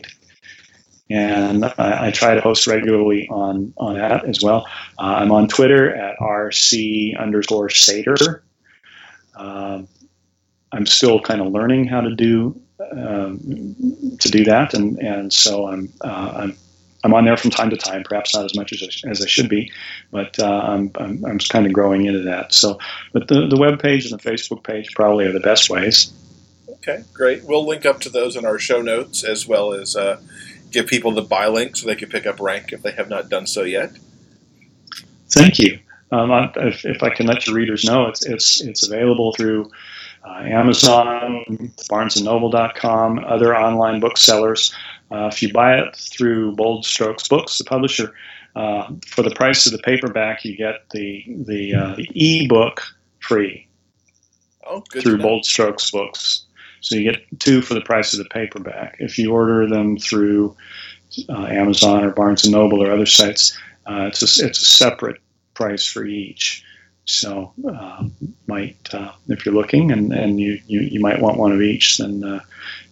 and 1.10 1.66
I, 1.66 2.08
I 2.08 2.12
try 2.12 2.36
to 2.36 2.42
host 2.42 2.68
regularly 2.68 3.28
on 3.30 3.74
on 3.78 3.96
that 3.96 4.26
as 4.26 4.42
well. 4.42 4.68
Uh, 4.98 5.18
I'm 5.20 5.32
on 5.32 5.48
Twitter 5.48 5.94
at 5.96 6.18
rc 6.20 7.20
underscore 7.20 7.70
sater. 7.70 8.42
Um, 9.36 9.88
I'm 10.72 10.86
still 10.86 11.20
kind 11.20 11.42
of 11.42 11.52
learning 11.52 11.88
how 11.88 12.02
to 12.02 12.16
do 12.16 12.62
um, 12.92 13.76
to 14.20 14.30
do 14.30 14.44
that, 14.46 14.74
and 14.74 15.00
and 15.00 15.34
so 15.34 15.68
I'm 15.68 15.92
uh, 16.02 16.32
I'm 16.36 16.58
I'm 17.04 17.14
on 17.14 17.26
there 17.26 17.38
from 17.38 17.52
time 17.52 17.70
to 17.70 17.78
time, 17.78 18.04
perhaps 18.04 18.36
not 18.36 18.46
as 18.46 18.56
much 18.56 18.74
as 18.74 18.84
I, 18.84 19.10
as 19.10 19.22
I 19.22 19.28
should 19.28 19.50
be, 19.50 19.72
but 20.12 20.38
uh, 20.40 20.46
I'm, 20.46 20.92
I'm 20.96 21.26
I'm 21.26 21.40
kind 21.40 21.66
of 21.66 21.74
growing 21.74 22.06
into 22.06 22.22
that. 22.24 22.54
So, 22.54 22.80
but 23.14 23.28
the 23.28 23.48
the 23.48 23.58
web 23.58 23.82
page 23.82 24.10
and 24.10 24.20
the 24.20 24.30
Facebook 24.30 24.64
page 24.64 24.94
probably 24.96 25.26
are 25.26 25.32
the 25.32 25.40
best 25.40 25.70
ways. 25.70 26.12
Okay, 26.70 27.04
great. 27.14 27.44
We'll 27.44 27.66
link 27.66 27.86
up 27.86 28.00
to 28.02 28.10
those 28.10 28.36
in 28.36 28.46
our 28.46 28.60
show 28.60 28.82
notes 28.82 29.24
as 29.24 29.48
well 29.48 29.74
as 29.74 29.96
uh, 29.96 30.22
give 30.72 30.88
people 30.88 31.12
the 31.12 31.22
buy 31.22 31.48
link 31.48 31.76
so 31.76 31.88
they 31.88 31.96
can 31.96 32.10
pick 32.10 32.26
up 32.26 32.40
Rank 32.40 32.74
if 32.74 32.82
they 32.82 32.92
have 32.92 33.10
not 33.10 33.30
done 33.30 33.48
so 33.48 33.64
yet. 33.64 33.92
Thank 35.30 35.60
you. 35.60 35.80
Um, 36.12 36.32
I, 36.32 36.52
if, 36.56 36.86
if 36.86 37.04
I 37.04 37.10
can 37.10 37.28
let 37.28 37.46
your 37.46 37.56
readers 37.56 37.86
know, 37.86 38.08
it's 38.08 38.26
it's 38.26 38.62
it's 38.62 38.88
available 38.88 39.34
through 39.34 39.70
uh, 40.24 40.42
Amazon, 40.44 41.46
BarnesandNoble.com, 41.90 43.20
other 43.20 43.56
online 43.56 44.00
booksellers. 44.00 44.74
Uh, 45.12 45.30
if 45.32 45.42
you 45.42 45.52
buy 45.52 45.78
it 45.80 45.96
through 45.96 46.56
Bold 46.56 46.86
Strokes 46.86 47.28
Books, 47.28 47.58
the 47.58 47.64
publisher, 47.64 48.14
uh, 48.56 48.92
for 49.08 49.22
the 49.24 49.32
price 49.32 49.66
of 49.66 49.72
the 49.72 49.80
paperback, 49.80 50.44
you 50.46 50.56
get 50.56 50.90
the 50.92 51.24
the, 51.28 51.74
uh, 51.74 51.96
the 51.96 52.08
e-book 52.14 52.82
free 53.20 53.68
Oh, 54.66 54.84
good. 54.92 55.02
through. 55.04 55.18
Bold 55.18 55.46
Strokes 55.46 55.90
Books. 55.92 56.46
So 56.82 56.96
you 56.96 57.12
get 57.12 57.22
two 57.40 57.62
for 57.62 57.74
the 57.74 57.82
price 57.82 58.14
of 58.14 58.20
the 58.20 58.30
paperback. 58.30 58.98
If 59.00 59.18
you 59.18 59.32
order 59.34 59.68
them 59.68 59.98
through 59.98 60.56
uh, 61.28 61.46
Amazon 61.48 62.04
or 62.06 62.12
Barnes 62.12 62.44
and 62.46 62.54
Noble 62.54 62.82
or 62.84 62.92
other 62.92 63.06
sites, 63.08 63.58
uh, 63.88 64.06
it's 64.08 64.22
a, 64.22 64.46
it's 64.46 64.62
a 64.62 64.66
separate 64.66 65.20
price 65.56 65.86
for 65.86 66.06
each. 66.06 66.64
So 67.06 67.52
uh, 67.68 68.08
might 68.48 68.78
uh, 68.94 69.12
if 69.28 69.44
you're 69.46 69.56
looking 69.56 69.92
and, 69.92 70.14
and 70.14 70.40
you, 70.40 70.60
you, 70.68 70.82
you 70.82 71.00
might 71.00 71.20
want 71.20 71.38
one 71.40 71.52
of 71.52 71.62
each, 71.62 71.98
then 71.98 72.24
uh, 72.24 72.40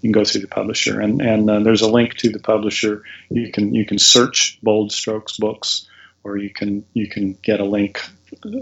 you 0.02 0.08
can 0.08 0.12
go 0.12 0.26
through 0.26 0.42
the 0.42 0.48
publisher. 0.48 1.00
And 1.00 1.22
and 1.22 1.50
uh, 1.50 1.60
there's 1.60 1.82
a 1.82 1.90
link 1.90 2.16
to 2.16 2.30
the 2.30 2.40
publisher. 2.40 3.04
You 3.30 3.52
can 3.52 3.74
you 3.74 3.86
can 3.86 4.00
search 4.00 4.60
Bold 4.62 4.92
Strokes 4.92 5.38
Books, 5.38 5.88
or 6.24 6.38
you 6.38 6.50
can 6.50 6.86
you 6.94 7.08
can 7.08 7.34
get 7.42 7.60
a 7.60 7.66
link 7.66 8.02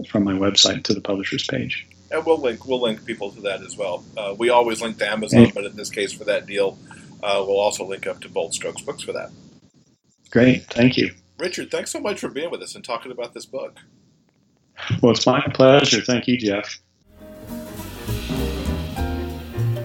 from 0.10 0.24
my 0.24 0.34
website 0.34 0.84
to 0.84 0.94
the 0.94 1.02
publisher's 1.02 1.46
page. 1.46 1.88
And 2.12 2.26
we'll 2.26 2.40
link 2.40 2.66
we'll 2.66 2.82
link 2.82 3.06
people 3.06 3.32
to 3.32 3.42
that 3.42 3.62
as 3.62 3.76
well. 3.76 4.04
Uh, 4.16 4.36
we 4.38 4.50
always 4.50 4.82
link 4.82 4.98
to 5.00 5.10
Amazon, 5.10 5.52
but 5.54 5.66
in 5.66 5.76
this 5.76 5.90
case, 5.90 6.14
for 6.14 6.24
that 6.26 6.46
deal, 6.46 6.78
uh, 7.24 7.44
we'll 7.46 7.60
also 7.60 7.86
link 7.86 8.08
up 8.08 8.22
to 8.22 8.30
Bold 8.30 8.54
Strokes 8.54 8.82
Books 8.82 9.04
for 9.04 9.14
that. 9.14 9.32
Great, 10.32 10.64
thank 10.66 10.98
you. 10.98 11.12
Richard, 11.38 11.72
thanks 11.72 11.92
so 11.92 12.00
much 12.00 12.20
for 12.20 12.30
being 12.30 12.52
with 12.52 12.62
us 12.62 12.76
and 12.76 12.84
talking 12.84 13.12
about 13.12 13.34
this 13.34 13.46
book. 13.46 13.80
Well, 15.02 15.14
it's 15.14 15.26
my 15.26 15.42
pleasure. 15.54 16.02
Thank 16.02 16.28
you, 16.28 16.38
Jeff. 16.38 16.80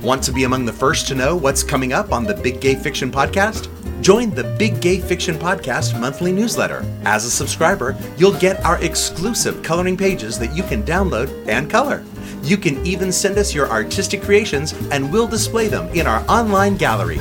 Want 0.03 0.23
to 0.23 0.33
be 0.33 0.45
among 0.45 0.65
the 0.65 0.73
first 0.73 1.09
to 1.09 1.15
know 1.15 1.37
what's 1.37 1.63
coming 1.63 1.93
up 1.93 2.11
on 2.11 2.25
the 2.25 2.33
Big 2.33 2.59
Gay 2.59 2.75
Fiction 2.75 3.13
Podcast? 3.13 3.69
Join 4.01 4.31
the 4.31 4.45
Big 4.59 4.81
Gay 4.81 4.99
Fiction 4.99 5.35
Podcast 5.35 6.01
monthly 6.01 6.33
newsletter. 6.33 6.87
As 7.05 7.27
a 7.27 7.31
subscriber, 7.31 7.95
you'll 8.17 8.39
get 8.39 8.65
our 8.65 8.83
exclusive 8.83 9.63
coloring 9.63 9.99
pages 9.99 10.39
that 10.39 10.57
you 10.57 10.63
can 10.63 10.83
download 10.85 11.29
and 11.47 11.71
color. 11.71 12.03
You 12.43 12.57
can 12.57 12.83
even 12.87 13.13
send 13.13 13.37
us 13.37 13.55
your 13.55 13.69
artistic 13.69 14.23
creations 14.23 14.73
and 14.91 15.13
we'll 15.13 15.27
display 15.27 15.69
them 15.69 15.87
in 15.91 16.07
our 16.07 16.25
online 16.31 16.79
gallery. 16.79 17.21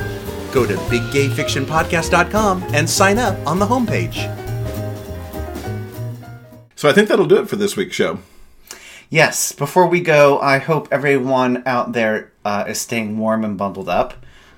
Go 0.50 0.64
to 0.64 0.74
biggayfictionpodcast.com 0.74 2.62
and 2.72 2.88
sign 2.88 3.18
up 3.18 3.46
on 3.46 3.58
the 3.58 3.66
homepage. 3.66 4.24
So 6.76 6.88
I 6.88 6.94
think 6.94 7.10
that'll 7.10 7.26
do 7.26 7.42
it 7.42 7.48
for 7.50 7.56
this 7.56 7.76
week's 7.76 7.94
show. 7.94 8.20
Yes, 9.10 9.52
before 9.52 9.86
we 9.86 10.00
go, 10.00 10.38
I 10.40 10.56
hope 10.56 10.88
everyone 10.90 11.64
out 11.66 11.92
there 11.92 12.29
uh, 12.44 12.64
is 12.68 12.80
staying 12.80 13.18
warm 13.18 13.44
and 13.44 13.56
bundled 13.58 13.88
up. 13.88 14.14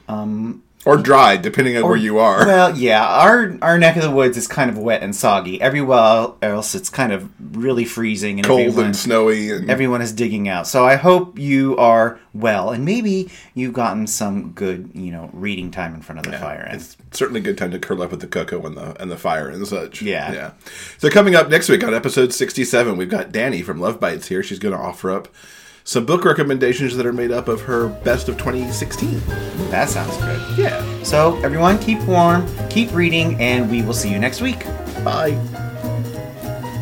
Um, 0.08 0.62
Or 0.84 0.96
dry, 0.96 1.36
depending 1.36 1.76
on 1.76 1.84
where 1.84 1.96
you 1.96 2.18
are. 2.18 2.44
Well, 2.44 2.76
yeah, 2.76 3.06
our 3.06 3.56
our 3.62 3.78
neck 3.78 3.94
of 3.96 4.02
the 4.02 4.10
woods 4.10 4.36
is 4.36 4.48
kind 4.48 4.68
of 4.68 4.76
wet 4.76 5.00
and 5.00 5.14
soggy. 5.14 5.60
Everywhere 5.62 6.32
else, 6.42 6.74
it's 6.74 6.90
kind 6.90 7.12
of 7.12 7.30
really 7.56 7.84
freezing 7.84 8.40
and 8.40 8.46
Cold 8.46 8.60
everyone, 8.60 8.86
and 8.86 8.96
snowy. 8.96 9.52
And 9.52 9.70
everyone 9.70 10.02
is 10.02 10.12
digging 10.12 10.48
out. 10.48 10.66
So 10.66 10.84
I 10.84 10.96
hope 10.96 11.38
you 11.38 11.76
are 11.76 12.18
well, 12.34 12.70
and 12.70 12.84
maybe 12.84 13.30
you've 13.54 13.74
gotten 13.74 14.08
some 14.08 14.50
good, 14.54 14.90
you 14.92 15.12
know, 15.12 15.30
reading 15.32 15.70
time 15.70 15.94
in 15.94 16.02
front 16.02 16.18
of 16.18 16.32
the 16.32 16.36
fire. 16.36 16.66
And 16.68 16.80
It's 16.80 16.96
certainly 17.12 17.38
a 17.38 17.44
good 17.44 17.58
time 17.58 17.70
to 17.70 17.78
curl 17.78 18.02
up 18.02 18.10
with 18.10 18.20
the 18.20 18.26
cocoa 18.26 18.66
and 18.66 18.76
the 18.76 19.00
and 19.00 19.08
the 19.08 19.16
fire 19.16 19.48
and 19.48 19.64
such. 19.64 20.02
Yeah. 20.02 20.32
yeah. 20.32 20.50
So 20.98 21.08
coming 21.10 21.36
up 21.36 21.48
next 21.48 21.68
week 21.68 21.84
on 21.84 21.94
episode 21.94 22.32
sixty-seven, 22.34 22.96
we've 22.96 23.08
got 23.08 23.30
Danny 23.30 23.62
from 23.62 23.78
Love 23.78 24.00
Bytes 24.00 24.26
here. 24.26 24.42
She's 24.42 24.58
going 24.58 24.74
to 24.74 24.80
offer 24.82 25.12
up 25.12 25.28
some 25.84 26.06
book 26.06 26.24
recommendations 26.24 26.96
that 26.96 27.04
are 27.06 27.12
made 27.12 27.30
up 27.32 27.48
of 27.48 27.60
her 27.62 27.88
best 27.88 28.28
of 28.28 28.36
2016. 28.38 29.20
that 29.70 29.88
sounds 29.88 30.16
good. 30.18 30.40
Yeah. 30.58 31.02
So 31.02 31.36
everyone, 31.42 31.78
keep 31.78 32.00
warm, 32.02 32.46
keep 32.68 32.92
reading, 32.92 33.40
and 33.40 33.70
we 33.70 33.82
will 33.82 33.94
see 33.94 34.10
you 34.10 34.18
next 34.18 34.40
week. 34.40 34.64
Bye. 35.04 35.38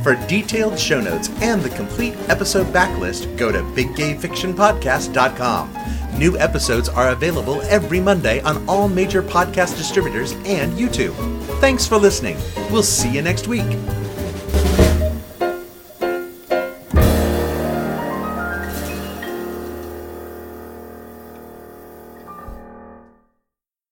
For 0.03 0.15
detailed 0.27 0.79
show 0.79 0.99
notes 1.01 1.29
and 1.43 1.61
the 1.63 1.69
complete 1.71 2.15
episode 2.29 2.67
backlist, 2.69 3.37
go 3.37 3.51
to 3.53 3.59
biggayfictionpodcast.com. 3.59 5.77
New 6.19 6.37
episodes 6.39 6.89
are 6.89 7.11
available 7.11 7.61
every 7.63 8.01
Monday 8.01 8.41
on 8.43 8.67
all 8.69 8.89
major 8.89 9.23
podcast 9.23 9.77
distributors 9.77 10.33
and 10.45 10.73
YouTube. 10.79 11.15
Thanks 11.61 11.87
for 11.87 11.97
listening. 11.99 12.37
We'll 12.71 12.83
see 12.83 13.11
you 13.11 13.23
next 13.23 13.47
week. 13.47 13.67